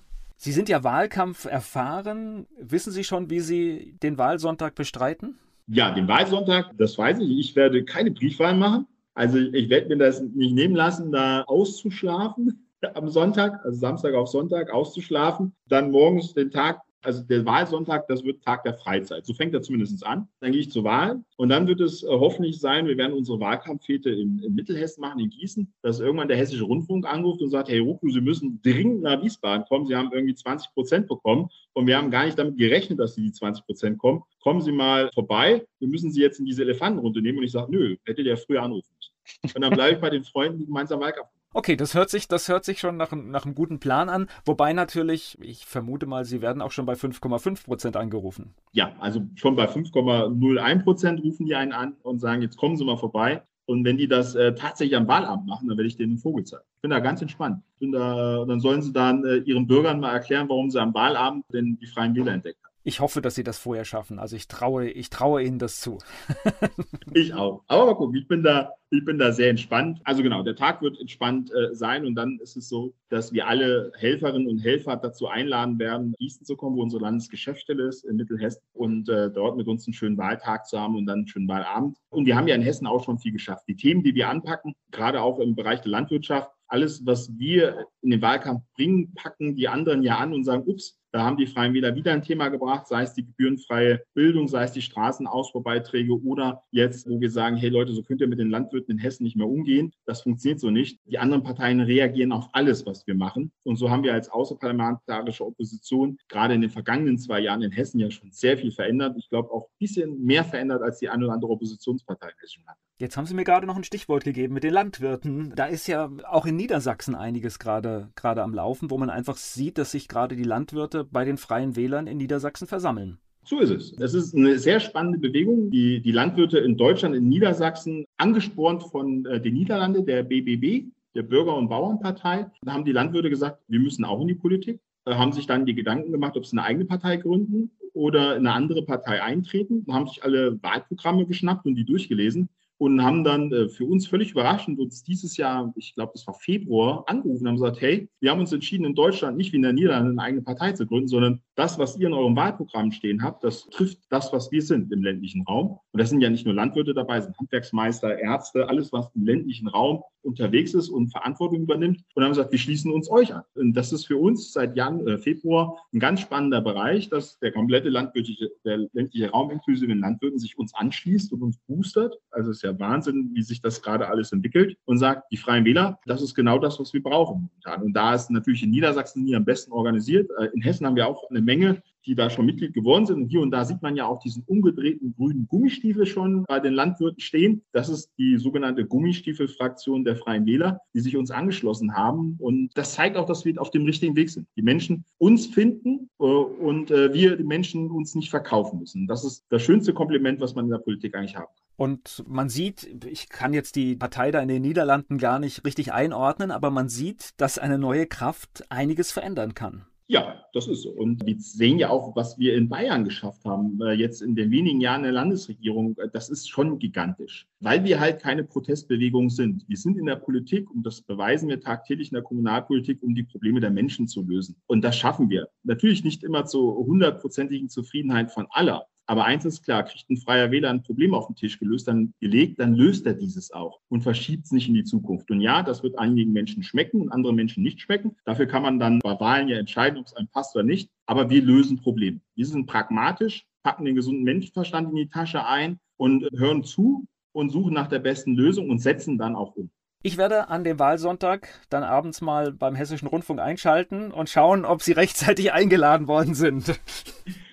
Sie 0.45 0.51
sind 0.51 0.69
ja 0.69 0.83
Wahlkampf 0.83 1.45
erfahren. 1.45 2.49
Wissen 2.59 2.91
Sie 2.91 3.05
schon, 3.05 3.31
wie 3.31 3.39
Sie 3.39 3.95
den 4.03 4.19
Wahlsonntag 4.19 4.75
bestreiten? 4.75 5.39
Ja, 5.69 5.93
den 5.93 6.09
Wahlsonntag, 6.09 6.77
das 6.79 6.99
weiß 6.99 7.21
ich. 7.21 7.39
Ich 7.39 7.55
werde 7.55 7.85
keine 7.85 8.11
Briefwahl 8.11 8.57
machen. 8.57 8.89
Also 9.15 9.39
ich 9.39 9.71
werde 9.71 9.87
mir 9.87 9.99
das 9.99 10.21
nicht 10.21 10.53
nehmen 10.53 10.75
lassen, 10.75 11.13
da 11.13 11.43
auszuschlafen 11.43 12.67
am 12.95 13.09
Sonntag, 13.09 13.65
also 13.65 13.79
Samstag 13.79 14.15
auf 14.15 14.31
Sonntag 14.31 14.73
auszuschlafen, 14.73 15.55
dann 15.69 15.93
morgens 15.93 16.35
den 16.35 16.51
Tag 16.51 16.81
also 17.03 17.23
der 17.23 17.45
Wahlsonntag, 17.45 18.07
das 18.09 18.25
wird 18.25 18.43
Tag 18.43 18.63
der 18.65 18.75
Freizeit. 18.75 19.27
So 19.27 19.35
fängt 19.35 19.55
er 19.55 19.63
zumindest 19.63 20.05
an. 20.07 20.29
Dann 20.41 20.53
gehe 20.53 20.61
ich 20.61 20.71
zur 20.71 20.85
Wahl 20.85 21.23
und 21.37 21.49
dann 21.49 21.67
wird 21.67 21.81
es 21.81 22.03
äh, 22.03 22.07
hoffentlich 22.09 22.61
sein, 22.61 22.87
wir 22.87 22.97
werden 22.97 23.13
unsere 23.13 23.41
Wahlkampffete 23.41 24.11
in, 24.11 24.39
in, 24.39 24.55
Mittelhessen 24.55 25.01
machen, 25.01 25.21
in 25.21 25.31
Gießen, 25.31 25.73
dass 25.83 26.01
irgendwann 26.01 26.29
der 26.29 26.37
Hessische 26.37 26.65
Rundfunk 26.65 27.07
anruft 27.07 27.43
und 27.43 27.51
sagt, 27.51 27.69
Herr 27.69 27.81
Ruku, 27.81 28.09
Sie 28.11 28.21
müssen 28.21 28.61
dringend 28.63 29.03
nach 29.03 29.23
Wiesbaden 29.23 29.67
kommen. 29.67 29.87
Sie 29.87 29.97
haben 29.97 30.11
irgendwie 30.13 30.35
20 30.35 30.73
Prozent 30.75 31.09
bekommen 31.09 31.49
und 31.73 31.87
wir 31.87 31.97
haben 31.97 32.11
gar 32.11 32.25
nicht 32.25 32.39
damit 32.39 32.57
gerechnet, 32.57 32.99
dass 32.99 33.15
Sie 33.15 33.23
die 33.23 33.33
20 33.33 33.67
Prozent 33.67 33.99
kommen. 33.99 34.23
Kommen 34.41 34.61
Sie 34.61 34.73
mal 34.73 35.11
vorbei. 35.13 35.67
Wir 35.79 35.89
müssen 35.89 36.11
Sie 36.11 36.21
jetzt 36.21 36.39
in 36.39 36.47
diese 36.47 36.63
Elefantenrunde 36.63 37.21
nehmen. 37.21 37.39
Und 37.39 37.45
ich 37.45 37.53
sage, 37.53 37.71
nö, 37.71 37.97
hätte 38.05 38.23
der 38.23 38.37
früher 38.37 38.63
anrufen 38.63 38.93
müssen. 38.97 39.57
Und 39.57 39.63
dann 39.63 39.73
bleibe 39.73 39.95
ich 39.95 40.01
bei 40.01 40.11
den 40.11 40.25
Freunden, 40.25 40.59
die 40.59 40.67
gemeinsam 40.67 41.01
Wahlkampf 41.01 41.29
Okay, 41.55 41.77
das 41.77 41.95
hört 41.95 42.11
sich, 42.11 42.29
das 42.29 42.49
hört 42.49 42.65
sich 42.65 42.81
schon 42.81 42.97
nach, 42.97 43.13
nach 43.13 43.45
einem 43.45 43.55
guten 43.55 43.79
Plan 43.79 44.09
an. 44.09 44.29
Wobei 44.45 44.73
natürlich, 44.73 45.39
ich 45.41 45.67
vermute 45.67 46.07
mal, 46.07 46.25
Sie 46.25 46.41
werden 46.41 46.63
auch 46.63 46.73
schon 46.73 46.87
bei 46.87 46.95
5,5 46.95 47.65
Prozent 47.65 47.97
angerufen. 47.97 48.55
Ja, 48.73 48.93
also 49.01 49.23
schon 49.35 49.57
bei 49.57 49.67
5,01 49.67 50.83
Prozent 50.83 51.23
rufen 51.23 51.47
die 51.47 51.55
einen 51.55 51.73
an 51.73 51.97
und 52.03 52.21
sagen, 52.21 52.43
jetzt 52.43 52.57
kommen 52.57 52.77
Sie 52.77 52.85
mal 52.85 52.97
vorbei. 52.97 53.43
Und 53.65 53.85
wenn 53.85 53.97
die 53.97 54.09
das 54.09 54.35
äh, 54.35 54.55
tatsächlich 54.55 54.97
am 54.97 55.07
Wahlamt 55.07 55.47
machen, 55.47 55.69
dann 55.69 55.77
werde 55.77 55.87
ich 55.87 55.97
denen 55.97 56.13
einen 56.13 56.19
Vogel 56.19 56.45
zeigen. 56.45 56.65
Ich 56.77 56.83
bin 56.83 56.91
da 56.91 56.99
ganz 56.99 57.23
entspannt. 57.23 57.63
Da, 57.81 58.45
dann 58.45 58.61
sollen 58.61 58.83
sie 58.83 58.93
dann 58.93 59.25
äh, 59.25 59.37
ihren 59.37 59.67
Bürgern 59.67 60.01
mal 60.01 60.13
erklären, 60.13 60.49
warum 60.49 60.71
sie 60.71 60.81
am 60.81 60.93
Wahlabend 60.95 61.45
denn 61.53 61.79
die 61.81 61.87
Freien 61.87 62.15
Wähler 62.15 62.33
entdeckt 62.33 62.59
haben. 62.65 62.72
Ich 62.85 63.01
hoffe, 63.01 63.23
dass 63.23 63.37
sie 63.37 63.45
das 63.45 63.59
vorher 63.59 63.85
schaffen. 63.85 64.19
Also 64.19 64.35
ich 64.35 64.49
traue, 64.49 64.91
ich 64.91 65.09
traue 65.09 65.43
ihnen 65.43 65.59
das 65.59 65.81
zu. 65.81 65.99
ich 67.15 67.33
auch. 67.33 67.63
Aber 67.69 67.87
mal 67.87 67.95
gucken, 67.95 68.17
ich 68.17 68.27
bin 68.27 68.43
da, 68.43 68.73
ich 68.91 69.05
bin 69.05 69.19
da 69.19 69.33
sehr 69.33 69.51
entspannt. 69.51 70.01
Also 70.03 70.23
genau, 70.23 70.43
der 70.43 70.57
Tag 70.57 70.83
wird 70.83 70.99
entspannt 70.99 71.53
äh, 71.53 71.75
sein 71.75 72.05
und 72.05 72.17
dann 72.17 72.39
ist 72.41 72.57
es 72.57 72.69
so, 72.69 72.93
dass 73.09 73.33
wir 73.33 73.47
alle 73.47 73.93
Helferinnen 73.99 74.49
und 74.49 74.59
Helfer 74.59 74.97
dazu 74.97 75.29
einladen 75.29 75.79
werden, 75.79 76.15
Gießen 76.19 76.45
zu 76.45 76.57
kommen, 76.57 76.77
wo 76.77 76.83
unsere 76.83 77.03
Landesgeschäftsstelle 77.03 77.87
ist 77.87 78.05
in 78.05 78.17
Mittelhessen 78.17 78.63
und 78.73 79.09
äh, 79.09 79.31
dort 79.31 79.57
mit 79.57 79.69
uns 79.69 79.87
einen 79.87 79.95
schönen 79.95 80.19
Wahltag 80.19 80.67
zu 80.67 80.81
haben 80.81 80.97
und 80.97 81.07
dann 81.07 81.21
einen 81.21 81.29
schönen 81.29 81.49
Wahlabend. 81.49 81.99
Und 82.11 82.27
wir 82.27 82.37
haben 82.37 82.49
ja 82.49 82.57
in 82.57 82.63
Hessen 82.63 82.89
auch 82.89 83.05
schon 83.05 83.19
viel 83.19 83.33
geschafft. 83.33 83.65
Die 83.69 83.77
Themen, 83.77 84.03
die 84.03 84.15
wir 84.15 84.29
anpacken, 84.29 84.75
gerade 84.91 85.23
auch 85.23 85.39
im 85.39 85.55
Bereich 85.55 85.83
der 85.83 85.93
Landwirtschaft, 85.93 86.51
alles, 86.67 87.05
was 87.07 87.31
wir 87.39 87.87
in 88.01 88.11
den 88.11 88.23
Wahlkampf 88.23 88.63
bringen, 88.75 89.13
packen 89.15 89.55
die 89.55 89.69
anderen 89.69 90.03
ja 90.03 90.17
an 90.17 90.33
und 90.33 90.45
sagen, 90.45 90.65
ups, 90.67 90.99
da 91.13 91.25
haben 91.25 91.37
die 91.37 91.47
Freien 91.47 91.75
Wähler 91.75 91.95
wieder 91.95 92.13
ein 92.13 92.23
Thema 92.23 92.49
gebracht, 92.49 92.87
sei 92.87 93.03
es 93.03 93.13
die 93.13 93.27
gebührenfreie 93.27 94.03
Bildung, 94.15 94.49
sei 94.49 94.65
es 94.65 94.73
die 94.73 94.81
Straßenausbaubeiträge 94.81 96.19
oder 96.23 96.63
jetzt, 96.71 97.09
wo 97.09 97.21
wir 97.21 97.31
sagen, 97.31 97.57
hey 97.57 97.69
Leute, 97.69 97.93
so 97.93 98.03
könnt 98.03 98.23
ihr 98.23 98.29
mit 98.29 98.39
den 98.39 98.49
Landwirten 98.49 98.93
in 98.93 98.99
Hessen 98.99 99.25
nicht 99.25 99.37
mehr 99.37 99.47
umgehen. 99.47 99.93
Das 100.07 100.23
funktioniert 100.23 100.61
so 100.61 100.71
nicht. 100.71 100.99
Die 101.05 101.19
anderen 101.19 101.43
Parteien 101.43 101.81
reagieren 101.81 102.33
auf 102.33 102.49
alles, 102.53 102.87
was 102.87 103.07
wir 103.07 103.15
machen. 103.15 103.53
Und 103.63 103.77
so 103.77 103.91
haben 103.91 104.03
wir 104.03 104.15
als 104.15 104.31
außerparlamentarische 104.31 105.45
Opposition 105.45 106.17
gerade 106.29 106.55
in 106.55 106.63
den 106.63 106.71
vergangenen 106.71 107.19
zwei 107.19 107.41
Jahren 107.41 107.63
in 107.63 107.73
Hessen 107.73 108.01
ja 108.01 108.11
schon 108.11 108.33
sehr 108.33 108.57
viel 108.57 108.73
verändert. 108.73 109.15
Ich 109.19 109.29
glaube 109.29 109.51
auch 109.51 109.67
ein 109.67 109.79
bisschen 109.79 110.25
mehr 110.25 110.45
verändert 110.45 110.83
als 110.83 110.99
die 110.99 111.11
eine 111.11 111.25
oder 111.25 111.35
andere 111.35 111.53
Oppositionspartei 111.53 112.29
in 112.29 112.39
Hessen. 112.41 112.65
Jetzt 113.03 113.17
haben 113.17 113.27
Sie 113.27 113.35
mir 113.35 113.43
gerade 113.43 113.67
noch 113.67 113.75
ein 113.75 113.83
Stichwort 113.83 114.23
gegeben 114.23 114.55
mit 114.55 114.63
den 114.63 114.73
Landwirten. 114.73 115.53
Da 115.57 115.65
ist 115.65 115.89
ja 115.89 116.09
auch 116.31 116.47
in 116.47 116.55
Niedersachsen 116.55 117.17
einiges 117.17 117.59
gerade 117.59 118.11
gerade 118.15 118.45
am 118.45 118.55
Laufen, 118.55 118.93
wo 118.93 118.97
man 118.97 119.11
einfach 119.11 119.37
sieht, 119.37 119.77
dass 119.77 119.91
sich 119.91 120.07
gerade 120.07 120.37
die 120.37 120.45
Landwirte 120.45 121.03
bei 121.03 121.25
den 121.25 121.37
Freien 121.37 121.75
Wählern 121.75 122.07
in 122.07 122.19
Niedersachsen 122.19 122.69
versammeln. 122.69 123.19
So 123.45 123.59
ist 123.59 123.71
es. 123.71 123.93
Es 123.99 124.15
ist 124.15 124.37
eine 124.37 124.57
sehr 124.57 124.79
spannende 124.79 125.19
Bewegung. 125.19 125.69
Die, 125.73 126.01
die 126.01 126.13
Landwirte 126.13 126.61
in 126.61 126.77
Deutschland, 126.77 127.17
in 127.17 127.29
Niedersachsen, 127.29 128.05
angespornt 128.19 128.85
von 128.85 129.27
äh, 129.27 129.41
den 129.41 129.55
Niederlanden, 129.55 130.07
der 130.07 130.23
BBB, 130.23 130.87
der 131.17 131.25
Bürger- 131.25 131.57
und 131.57 131.69
Bauernpartei, 131.69 132.53
da 132.63 132.73
haben 132.73 132.85
die 132.85 132.93
Landwirte 132.93 133.31
gesagt, 133.31 133.65
wir 133.67 133.81
müssen 133.81 134.05
auch 134.05 134.21
in 134.21 134.29
die 134.29 134.37
Politik, 134.37 134.79
haben 135.09 135.33
sich 135.33 135.49
dann 135.49 135.67
die 135.67 135.75
Gedanken 135.75 136.13
gemacht, 136.13 136.37
ob 136.37 136.47
sie 136.47 136.57
eine 136.57 136.65
eigene 136.65 136.85
Partei 136.85 137.17
gründen 137.17 137.73
oder 137.95 138.37
in 138.37 138.47
eine 138.47 138.55
andere 138.55 138.85
Partei 138.85 139.21
eintreten, 139.21 139.85
haben 139.91 140.07
sich 140.07 140.23
alle 140.23 140.63
Wahlprogramme 140.63 141.27
geschnappt 141.27 141.67
und 141.67 141.75
die 141.75 141.85
durchgelesen 141.85 142.49
und 142.83 143.01
haben 143.01 143.23
dann 143.23 143.53
äh, 143.53 143.69
für 143.69 143.85
uns 143.85 144.09
völlig 144.09 144.33
überraschend 144.33 144.81
uns 144.81 145.05
dieses 145.05 145.37
Jahr, 145.37 145.73
ich 145.77 145.95
glaube, 145.95 146.11
das 146.15 146.27
war 146.27 146.35
Februar, 146.35 147.05
angerufen 147.07 147.43
und 147.43 147.49
haben 147.51 147.55
gesagt, 147.55 147.81
hey, 147.81 148.09
wir 148.19 148.33
haben 148.33 148.41
uns 148.41 148.53
entschieden, 148.53 148.85
in 148.85 148.97
Deutschland 148.97 149.37
nicht 149.37 149.53
wie 149.53 149.59
in 149.59 149.63
der 149.63 149.73
Niederlande 149.73 150.11
eine 150.11 150.21
eigene 150.21 150.43
Partei 150.43 150.73
zu 150.73 150.85
gründen, 150.85 151.07
sondern 151.07 151.43
das, 151.55 151.79
was 151.79 151.97
ihr 151.97 152.07
in 152.07 152.15
eurem 152.15 152.37
Wahlprogramm 152.37 152.93
stehen 152.93 153.23
habt, 153.23 153.45
das 153.45 153.67
trifft 153.67 153.99
das, 154.11 154.33
was 154.33 154.51
wir 154.51 154.63
sind 154.63 154.93
im 154.93 155.03
ländlichen 155.03 155.43
Raum. 155.43 155.79
Und 155.93 156.01
das 156.01 156.11
sind 156.11 156.21
ja 156.21 156.31
nicht 156.31 156.47
nur 156.47 156.55
Landwirte 156.55 156.95
dabei, 156.95 157.21
sind 157.21 157.37
Handwerksmeister, 157.39 158.19
Ärzte, 158.19 158.69
alles, 158.69 158.93
was 158.93 159.11
im 159.15 159.25
ländlichen 159.25 159.69
Raum 159.69 160.03
unterwegs 160.23 160.73
ist 160.75 160.89
und 160.89 161.11
Verantwortung 161.11 161.63
übernimmt. 161.63 162.03
Und 162.15 162.23
haben 162.23 162.31
gesagt, 162.31 162.53
wir 162.53 162.59
schließen 162.59 162.93
uns 162.93 163.11
euch 163.11 163.35
an. 163.35 163.43
Und 163.55 163.75
das 163.75 163.93
ist 163.93 164.07
für 164.07 164.17
uns 164.17 164.53
seit 164.53 164.77
Jan, 164.77 165.07
äh, 165.07 165.19
Februar 165.19 165.77
ein 165.93 165.99
ganz 165.99 166.21
spannender 166.21 166.61
Bereich, 166.61 167.09
dass 167.09 167.39
der 167.41 167.53
komplette 167.53 167.89
landwirtliche, 167.89 168.51
der 168.65 168.89
ländliche 168.93 169.31
Raum 169.31 169.51
inklusive 169.51 169.89
den 169.89 169.99
Landwirten 169.99 170.39
sich 170.39 170.59
uns 170.59 170.75
anschließt 170.75 171.33
und 171.33 171.43
uns 171.43 171.59
boostert. 171.67 172.17
Also 172.31 172.51
es 172.51 172.59
ist 172.59 172.63
ja 172.63 172.79
Wahnsinn, 172.79 173.31
wie 173.35 173.43
sich 173.43 173.61
das 173.61 173.83
gerade 173.83 174.09
alles 174.09 174.33
entwickelt 174.33 174.77
und 174.85 174.99
sagt, 174.99 175.31
die 175.33 175.37
Freien 175.37 175.65
Wähler, 175.65 175.99
das 176.07 176.23
ist 176.23 176.35
genau 176.35 176.59
das, 176.59 176.79
was 176.79 176.93
wir 176.93 177.03
brauchen 177.03 177.51
momentan. 177.65 177.83
Und 177.83 177.93
da 177.93 178.15
ist 178.15 178.31
natürlich 178.31 178.63
in 178.63 178.71
Niedersachsen 178.71 179.25
nie 179.25 179.35
am 179.37 179.45
besten 179.45 179.73
organisiert. 179.73 180.31
Äh, 180.39 180.47
in 180.55 180.63
Hessen 180.63 180.87
haben 180.87 180.97
wir 180.97 181.09
auch 181.09 181.29
eine 181.31 181.42
Menge 181.45 181.83
die 182.07 182.15
da 182.15 182.31
schon 182.31 182.47
Mitglied 182.47 182.75
geworden 182.75 183.07
sind. 183.07 183.23
Und 183.23 183.29
hier 183.29 183.41
und 183.41 183.51
da 183.51 183.65
sieht 183.65 183.83
man 183.83 183.97
ja 183.97 184.07
auch 184.07 184.19
diesen 184.21 184.43
umgedrehten 184.47 185.15
grünen 185.17 185.47
Gummistiefel 185.47 186.07
schon 186.07 186.45
bei 186.45 186.61
den 186.61 186.75
Landwirten 186.75 187.21
stehen. 187.21 187.63
Das 187.73 187.89
ist 187.89 188.11
die 188.19 188.39
sogenannte 188.39 188.85
Gummistiefelfraktion 188.85 190.05
der 190.05 190.17
Freien 190.17 190.47
Wähler, 190.47 190.81
die 190.95 191.01
sich 191.01 191.17
uns 191.17 191.31
angeschlossen 191.31 191.95
haben. 191.95 192.37
Und 192.39 192.71
das 192.75 192.95
zeigt 192.95 193.17
auch, 193.17 193.27
dass 193.27 193.45
wir 193.45 193.61
auf 193.61 193.71
dem 193.71 193.85
richtigen 193.85 194.17
Weg 194.17 194.31
sind. 194.31 194.47
Die 194.57 194.63
Menschen 194.63 195.05
uns 195.19 195.47
finden 195.47 196.09
äh, 196.19 196.25
und 196.25 196.91
äh, 196.91 197.13
wir 197.13 197.37
die 197.37 197.45
Menschen 197.45 197.91
uns 197.91 198.15
nicht 198.15 198.31
verkaufen 198.31 198.81
müssen. 198.81 199.07
Das 199.07 199.25
ist 199.25 199.45
das 199.51 199.63
schönste 199.63 199.93
Kompliment, 199.93 200.41
was 200.41 200.55
man 200.55 200.67
in 200.67 200.71
der 200.71 200.79
Politik 200.79 201.15
eigentlich 201.15 201.37
haben 201.37 201.47
kann. 201.47 201.63
Und 201.77 202.23
man 202.29 202.49
sieht, 202.49 203.07
ich 203.07 203.29
kann 203.29 203.55
jetzt 203.55 203.77
die 203.77 203.97
Partei 203.97 204.31
da 204.31 204.41
in 204.41 204.49
den 204.49 204.63
Niederlanden 204.63 205.19
gar 205.19 205.39
nicht 205.39 205.65
richtig 205.65 205.93
einordnen, 205.93 206.51
aber 206.51 206.71
man 206.71 206.89
sieht, 206.89 207.31
dass 207.39 207.59
eine 207.59 207.79
neue 207.79 208.07
Kraft 208.07 208.65
einiges 208.69 209.11
verändern 209.11 209.55
kann. 209.55 209.87
Ja, 210.09 210.45
das 210.53 210.69
ist 210.69 210.83
so. 210.83 210.91
Und 210.91 211.25
wir 211.25 211.37
sehen 211.39 211.79
ja 211.79 211.89
auch, 211.89 212.15
was 212.15 212.39
wir 212.39 212.55
in 212.55 212.69
Bayern 212.69 213.05
geschafft 213.05 213.45
haben, 213.45 213.81
äh, 213.81 213.93
jetzt 213.93 214.21
in 214.21 214.35
den 214.35 214.51
wenigen 214.51 214.81
Jahren 214.81 215.05
der 215.05 215.13
Landesregierung. 215.13 215.97
Äh, 215.99 216.09
das 216.13 216.29
ist 216.29 216.51
schon 216.51 216.79
gigantisch, 216.79 217.47
weil 217.61 217.85
wir 217.85 218.01
halt 218.01 218.21
keine 218.21 218.45
Protestbewegung 218.45 219.31
sind. 219.31 219.65
Wir 219.69 219.77
sind 219.77 219.97
in 219.97 220.07
der 220.07 220.17
Politik 220.17 220.71
und 220.71 220.85
das 220.85 221.01
beweisen 221.01 221.49
wir 221.49 221.61
tagtäglich 221.61 222.11
in 222.11 222.17
der 222.17 222.25
Kommunalpolitik, 222.25 223.03
um 223.03 223.15
die 223.15 223.23
Probleme 223.23 223.61
der 223.61 223.71
Menschen 223.71 224.07
zu 224.07 224.23
lösen. 224.23 224.57
Und 224.67 224.83
das 224.83 224.97
schaffen 224.97 225.31
wir. 225.31 225.49
Natürlich 225.63 226.05
nicht 226.05 226.25
immer 226.25 226.45
zur 226.45 226.75
hundertprozentigen 226.85 227.69
Zufriedenheit 227.69 228.33
von 228.33 228.47
aller. 228.51 228.87
Aber 229.13 229.27
eins 229.27 229.45
ist 229.45 229.63
klar, 229.63 229.83
kriegt 229.83 230.09
ein 230.09 230.17
freier 230.17 230.51
Wähler 230.51 230.71
ein 230.71 230.83
Problem 230.83 231.13
auf 231.13 231.27
den 231.27 231.37
Tisch 231.37 231.59
gelöst, 231.59 231.87
dann 231.87 232.15
gelegt, 232.19 232.59
dann 232.59 232.73
löst 232.73 233.05
er 233.05 233.13
dieses 233.13 233.51
auch 233.51 233.79
und 233.91 234.01
verschiebt 234.01 234.47
es 234.47 234.53
nicht 234.53 234.69
in 234.69 234.75
die 234.75 234.85
Zukunft. 234.85 235.31
Und 235.31 235.43
ja, 235.43 235.63
das 235.63 235.83
wird 235.83 235.99
einigen 235.99 236.33
Menschen 236.33 236.63
schmecken 236.63 237.03
und 237.03 237.11
anderen 237.11 237.37
Menschen 237.37 237.63
nicht 237.63 237.83
schmecken. 237.83 238.17
Dafür 238.25 238.47
kann 238.47 238.63
man 238.63 238.79
dann 238.79 239.01
bei 239.01 239.21
Wahlen 239.21 239.49
ja 239.49 239.59
entscheiden, 239.59 239.99
ob 239.99 240.07
es 240.07 240.15
einem 240.15 240.29
passt 240.29 240.57
oder 240.57 240.65
nicht. 240.65 240.89
Aber 241.05 241.29
wir 241.29 241.43
lösen 241.43 241.77
Probleme. 241.77 242.23
Wir 242.35 242.47
sind 242.47 242.65
pragmatisch, 242.65 243.45
packen 243.63 243.85
den 243.85 243.97
gesunden 243.97 244.25
Menschenverstand 244.25 244.89
in 244.89 244.97
die 244.97 245.11
Tasche 245.11 245.45
ein 245.45 245.79
und 245.99 246.27
hören 246.35 246.65
zu 246.65 247.07
und 247.33 247.51
suchen 247.51 247.75
nach 247.75 247.89
der 247.89 247.99
besten 247.99 248.35
Lösung 248.35 248.71
und 248.71 248.79
setzen 248.79 249.19
dann 249.19 249.37
auch 249.37 249.55
um. 249.57 249.71
Ich 250.05 250.17
werde 250.17 250.49
an 250.49 250.65
dem 250.65 250.81
Wahlsonntag 250.81 251.49
dann 251.71 251.85
abends 251.85 252.21
mal 252.21 252.53
beim 252.53 252.75
Hessischen 252.75 253.07
Rundfunk 253.07 253.39
einschalten 253.39 254.11
und 254.11 254.29
schauen, 254.29 254.65
ob 254.65 254.83
Sie 254.83 254.93
rechtzeitig 255.03 255.53
eingeladen 255.53 256.09
worden 256.09 256.35
sind. 256.35 256.81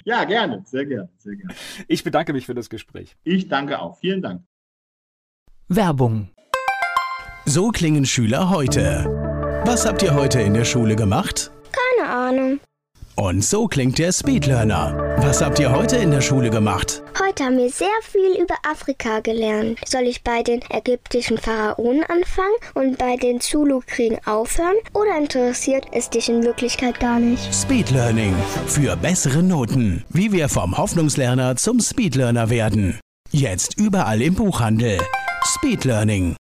Ja, 0.04 0.24
gerne, 0.24 0.64
sehr 0.66 0.86
gerne, 0.86 1.10
sehr 1.20 1.36
gerne. 1.36 1.54
Ich 1.88 2.04
bedanke 2.04 2.34
mich 2.34 2.47
für 2.47 2.56
das 2.56 2.70
Gespräch. 2.70 3.16
Ich 3.24 3.47
danke 3.47 3.80
auch. 3.80 4.00
Vielen 4.00 4.24
Dank. 4.24 4.41
Werbung. 5.68 6.30
So 7.45 7.70
klingen 7.70 8.06
Schüler 8.06 8.50
heute. 8.50 9.06
Was 9.66 9.86
habt 9.86 10.02
ihr 10.02 10.16
heute 10.16 10.41
in 10.41 10.56
der 10.56 10.66
Schule 10.66 10.95
gemacht? 10.95 11.52
Keine 11.72 12.10
Ahnung. 12.10 12.60
Und 13.16 13.43
so 13.43 13.68
klingt 13.68 14.00
der 14.00 14.12
Speedlearner. 14.12 15.09
Was 15.30 15.44
habt 15.44 15.60
ihr 15.60 15.72
heute 15.72 15.96
in 15.98 16.10
der 16.10 16.22
Schule 16.22 16.50
gemacht? 16.50 17.04
Heute 17.24 17.44
haben 17.44 17.58
wir 17.60 17.70
sehr 17.70 17.88
viel 18.02 18.42
über 18.42 18.56
Afrika 18.68 19.20
gelernt. 19.20 19.78
Soll 19.88 20.08
ich 20.08 20.24
bei 20.24 20.42
den 20.42 20.62
ägyptischen 20.72 21.38
Pharaonen 21.38 22.04
anfangen 22.06 22.56
und 22.74 22.98
bei 22.98 23.16
den 23.16 23.40
Zulu-Kriegen 23.40 24.18
aufhören? 24.26 24.74
Oder 24.96 25.16
interessiert 25.20 25.86
es 25.92 26.10
dich 26.10 26.30
in 26.30 26.42
Wirklichkeit 26.42 27.00
gar 27.00 27.20
nicht? 27.20 27.54
Speedlearning. 27.54 28.34
Für 28.66 28.96
bessere 28.96 29.44
Noten. 29.44 30.04
Wie 30.10 30.32
wir 30.32 30.50
vom 30.50 30.76
Hoffnungslerner 30.76 31.58
zum 31.58 31.80
Speedlearner 31.80 32.50
werden. 32.50 33.00
Jetzt 33.30 33.78
überall 33.78 34.24
im 34.24 34.34
Buchhandel. 34.34 34.98
Speedlearning. 35.46 36.38